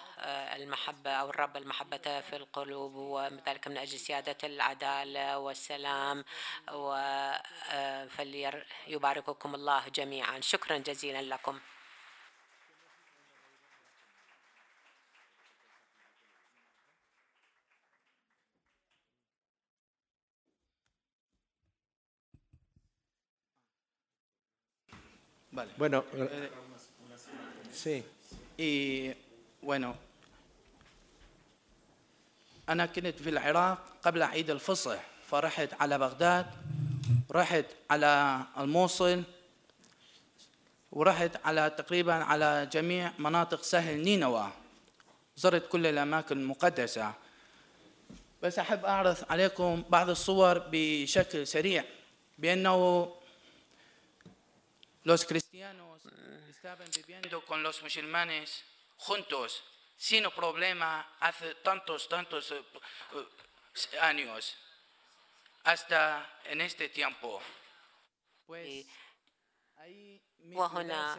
المحبة 0.57 1.11
أو 1.11 1.31
الرب 1.31 1.57
المحبة 1.57 2.21
في 2.21 2.37
القلوب 2.37 2.95
وذلك 2.95 3.69
من 3.69 3.79
أجل 3.79 3.99
سيادة 3.99 4.37
العدالة 4.45 5.39
والسلام 5.39 6.25
وفليبارككم 8.19 9.55
الله 9.55 9.89
جميعا. 9.89 10.41
شكرا 10.41 10.79
جزيلا 10.79 11.23
لكم. 11.23 11.61
Vale. 25.53 25.71
Bueno, 25.77 26.05
eh, 26.15 26.51
sí. 27.73 28.05
Y 28.57 29.13
bueno 29.63 29.97
أنا 32.69 32.87
كنت 32.87 33.23
في 33.23 33.31
العراق 33.31 33.79
قبل 34.03 34.23
عيد 34.23 34.51
الفصح 34.51 35.01
فرحت 35.27 35.69
على 35.81 35.99
بغداد 35.99 36.47
رحت 37.31 37.65
على 37.91 38.41
الموصل 38.59 39.23
ورحت 40.93 41.31
على 41.45 41.71
تقريبا 41.71 42.13
على 42.13 42.69
جميع 42.73 43.13
مناطق 43.19 43.63
سهل 43.63 44.01
نينوى 44.03 44.51
زرت 45.37 45.69
كل 45.69 45.87
الأماكن 45.87 46.39
المقدسة 46.39 47.13
بس 48.43 48.59
أحب 48.59 48.85
أعرض 48.85 49.17
عليكم 49.31 49.85
بعض 49.89 50.11
الصور 50.11 50.63
بشكل 50.73 51.47
سريع 51.47 51.85
بأنه 52.39 53.09
los 55.05 55.25
cristianos 55.25 56.03
estaban 56.49 56.91
viviendo 56.91 57.45
con 57.45 57.63
los 57.63 57.83
musulmanes 57.83 58.65
juntos, 58.97 59.65
sin 59.97 60.31
problema, 60.31 61.17
hace 61.21 61.55
tantos, 61.57 62.09
tantos 62.09 62.55
años, 64.01 64.57
hasta 65.65 66.41
en 66.45 66.61
este 66.61 66.89
tiempo. 66.89 67.41
Pues 68.47 68.87
وهنا 70.55 71.19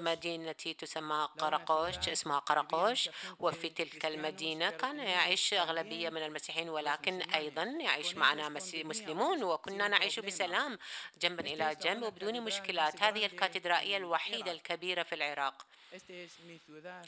مدينتي 0.00 0.74
تسمى 0.74 1.28
قرقوش 1.38 2.08
اسمها 2.08 2.38
قرقوش. 2.38 3.10
وفي 3.38 3.68
تلك 3.68 4.06
المدينة 4.06 4.70
كان 4.70 4.98
يعيش 4.98 5.54
أغلبية 5.54 6.10
من 6.10 6.22
المسيحيين 6.22 6.68
ولكن 6.68 7.22
أيضا 7.22 7.62
يعيش 7.62 8.14
معنا 8.14 8.48
مسلمون 8.84 9.44
وكنا 9.44 9.88
نعيش 9.88 10.20
بسلام 10.20 10.78
جنبا 11.22 11.44
إلى 11.46 11.74
جنب 11.82 12.02
وبدون 12.02 12.40
مشكلات. 12.40 13.02
هذه 13.02 13.26
الكاتدرائية 13.26 13.96
الوحيدة 13.96 14.52
الكبيرة 14.52 15.02
في 15.02 15.14
العراق. 15.14 15.66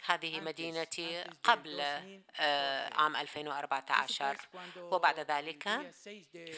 هذه 0.07 0.41
مدينتي 0.41 1.25
قبل 1.45 1.81
عام 2.93 3.17
2014 3.17 4.37
وبعد 4.79 5.21
ذلك 5.21 5.93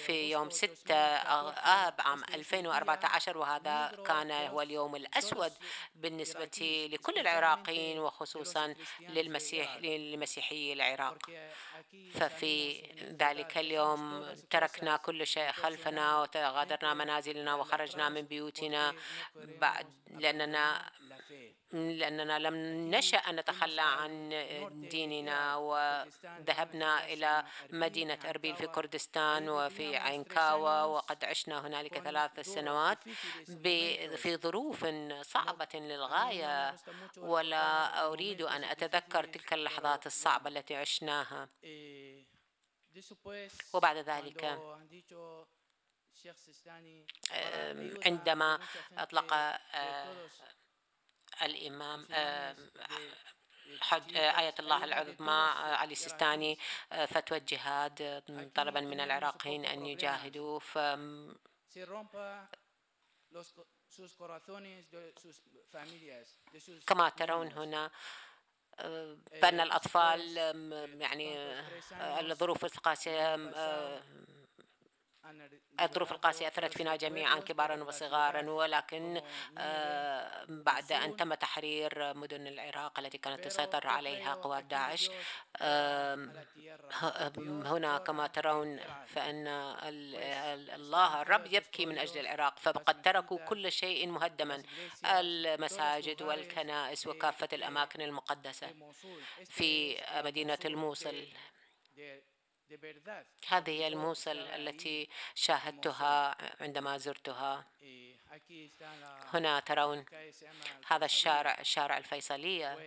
في 0.05 0.31
يوم 0.31 0.51
6 0.51 0.95
آب 0.95 1.95
عام 1.99 2.25
2014 2.25 3.39
وهذا 3.39 4.03
كان 4.07 4.31
هو 4.31 4.63
اليوم 4.63 4.97
الأسود 4.97 5.53
بالنسبة 5.95 6.89
لكل 6.93 7.19
العراقيين 7.19 7.99
وخصوصا 7.99 8.75
للمسيح 9.01 9.77
للمسيحي 9.77 10.73
العراق. 10.73 11.19
ففي 12.15 12.83
ذلك 13.21 13.59
اليوم 13.59 14.27
تركنا 14.51 14.97
كل 14.97 15.27
شيء 15.27 15.53
خلفنا 15.53 16.19
وغادرنا 16.19 16.95
منازلنا 16.95 17.55
وخرجنا 17.55 18.09
من 18.09 18.23
بيوتنا. 18.23 18.95
بعد 19.35 19.87
لأننا 20.07 20.91
لأننا 21.73 22.39
لم 22.39 22.55
نشأ 22.95 23.19
أن 23.19 23.37
نتخلى 23.37 23.83
عن 23.83 24.29
ديننا 24.91 25.57
وذهبنا 25.57 27.05
إلى 27.07 27.45
مدينة 27.71 28.19
أربيل 28.25 28.57
في 28.57 28.67
كردستان 28.67 29.49
وفي 29.49 29.97
عينكاوى 29.97 30.83
وقد 30.83 31.25
عشنا 31.25 31.67
هنالك 31.67 31.99
ثلاث 31.99 32.41
سنوات 32.41 32.99
في 34.17 34.37
ظروف 34.37 34.87
صعبة 35.23 35.69
للغاية 35.75 36.77
ولا 37.17 38.07
أريد 38.07 38.43
أن 38.43 38.65
أتذكر 38.65 39.25
تلك 39.25 39.53
اللحظات 39.53 40.07
الصعبة 40.07 40.49
التي 40.51 40.77
عشناها. 40.77 41.49
وبعد 43.75 43.97
ذلك 43.97 44.59
عندما 48.07 48.59
أطلق 48.99 49.35
الإمام 51.43 52.07
حج 53.81 54.17
آية 54.17 54.55
الله 54.59 54.85
العظمى 54.85 55.53
علي 55.57 55.93
السيستاني 55.93 56.59
فتوى 57.07 57.39
الجهاد 57.39 58.23
طلبا 58.55 58.81
من 58.81 59.01
العراقيين 59.01 59.65
أن 59.65 59.87
يجاهدوا 59.87 60.59
ف 60.59 60.79
كما 66.87 67.09
ترون 67.09 67.53
هنا 67.53 67.91
بأن 69.43 69.61
الأطفال 69.61 70.37
يعني 71.01 71.39
الظروف 72.21 72.65
القاسية 72.65 73.37
الظروف 75.81 76.13
القاسية 76.13 76.49
أثرت 76.49 76.75
فينا 76.75 76.97
جميعا 76.97 77.41
كبارا 77.41 77.83
وصغارا 77.83 78.51
ولكن 78.51 79.21
آه، 79.59 80.45
بعد 80.49 80.93
أن 80.93 81.17
تم 81.17 81.35
تحرير 81.35 82.15
مدن 82.15 82.47
العراق 82.47 82.99
التي 82.99 83.19
كانت 83.19 83.45
تسيطر 83.45 83.87
عليها 83.87 84.35
قوات 84.35 84.65
داعش 84.65 85.11
هنا 87.67 87.99
كما 87.99 88.27
ترون 88.27 88.81
فإن 89.07 89.47
الله 90.75 91.23
الرب 91.23 91.53
يبكي 91.53 91.87
من 91.87 91.99
أجل 91.99 92.21
العراق 92.21 92.59
فقد 92.59 93.03
تركوا 93.03 93.39
كل 93.39 93.73
شيء 93.73 94.07
مهدما 94.07 94.63
المساجد 95.05 96.23
والكنائس 96.23 97.07
وكافة 97.07 97.49
الأماكن 97.53 98.01
المقدسة 98.01 98.75
في 99.45 99.97
مدينة 100.25 100.59
الموصل. 100.65 101.27
هذه 103.49 103.71
هي 103.71 103.89
الموصل 103.89 104.39
التي 104.39 105.09
شاهدتها 105.35 106.37
عندما 106.63 106.99
زرتها. 106.99 107.65
هنا 109.35 109.61
ترون 109.61 110.05
هذا 110.87 111.05
الشارع 111.05 111.63
شارع 111.63 111.99
الفيصلية 111.99 112.79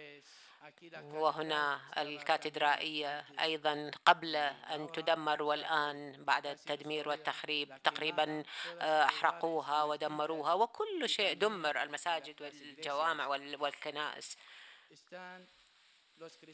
وهنا 1.04 1.82
الكاتدرائية 1.98 3.26
أيضا 3.40 3.92
قبل 4.06 4.36
أن 4.36 4.92
تدمر 4.92 5.44
والآن 5.44 6.24
بعد 6.24 6.48
التدمير 6.48 7.10
والتخريب 7.10 7.84
تقريبا 7.84 8.44
آه، 8.82 9.04
أحرقوها 9.06 9.84
ودمروها 9.84 10.54
وكل 10.54 11.10
شيء 11.10 11.34
دمر 11.34 11.82
المساجد 11.82 12.42
والجوامع 12.42 13.28
والكنائس. 13.60 14.38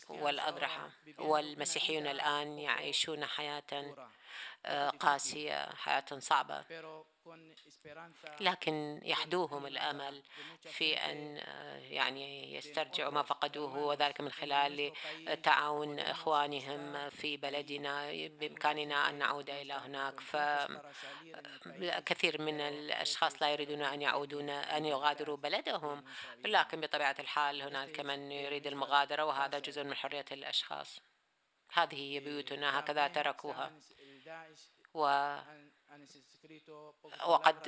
والأضرحة 0.10 0.90
والمسيحيون 1.20 2.08
الآن 2.08 2.60
يعيشون 2.60 3.26
حياة 3.26 3.96
قاسية 5.00 5.70
حياة 5.76 6.06
صعبة. 6.20 6.64
لكن 8.40 9.02
يحدوهم 9.04 9.66
الأمل 9.66 10.24
في 10.62 10.96
أن 10.96 11.38
يعني 11.92 12.56
يسترجعوا 12.56 13.12
ما 13.12 13.22
فقدوه 13.22 13.78
وذلك 13.78 14.22
من 14.22 14.32
خلال 14.32 14.92
تعاون 15.44 16.00
إخوانهم 16.00 17.10
في 17.10 17.38
بلدنا 17.38 18.12
بإمكاننا 18.12 19.10
أن 19.10 19.16
نعود 19.16 19.50
إلى 19.50 19.74
هناك. 19.74 20.20
فكثير 20.20 20.82
من 22.42 22.62
الأشخاص 22.62 23.42
لا 23.42 23.50
يريدون 23.50 23.82
أن 23.82 24.02
يعودون 24.02 24.50
أن 24.50 24.86
يغادروا 24.86 25.38
بلدهم. 25.38 26.04
لكن 26.46 26.82
بطبيعة 26.82 27.16
الحال 27.20 27.62
هناك 27.62 28.00
من 28.00 28.32
يريد 28.32 28.68
المغادرة 28.68 29.26
وهذا 29.26 29.60
جزء 29.60 29.84
من 29.84 29.96
حرية 29.96 30.26
الأشخاص. 30.32 31.00
هذه 31.74 31.96
هي 31.96 32.20
بيوتنا 32.20 32.80
هكذا 32.80 33.08
تركوها. 33.08 33.72
و 34.94 35.38
وقد 37.28 37.62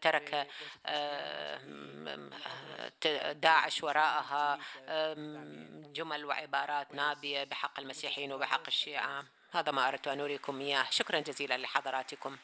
ترك 0.00 0.48
داعش 3.34 3.82
وراءها 3.82 4.58
جمل 5.92 6.24
وعبارات 6.24 6.94
نابية 6.94 7.44
بحق 7.44 7.80
المسيحيين 7.80 8.32
وبحق 8.32 8.66
الشيعة. 8.66 9.24
هذا 9.52 9.72
ما 9.72 9.88
أردت 9.88 10.08
أن 10.08 10.20
أريكم 10.20 10.60
إياه. 10.60 10.86
شكرا 10.90 11.20
جزيلا 11.20 11.58
لحضراتكم. 11.58 12.36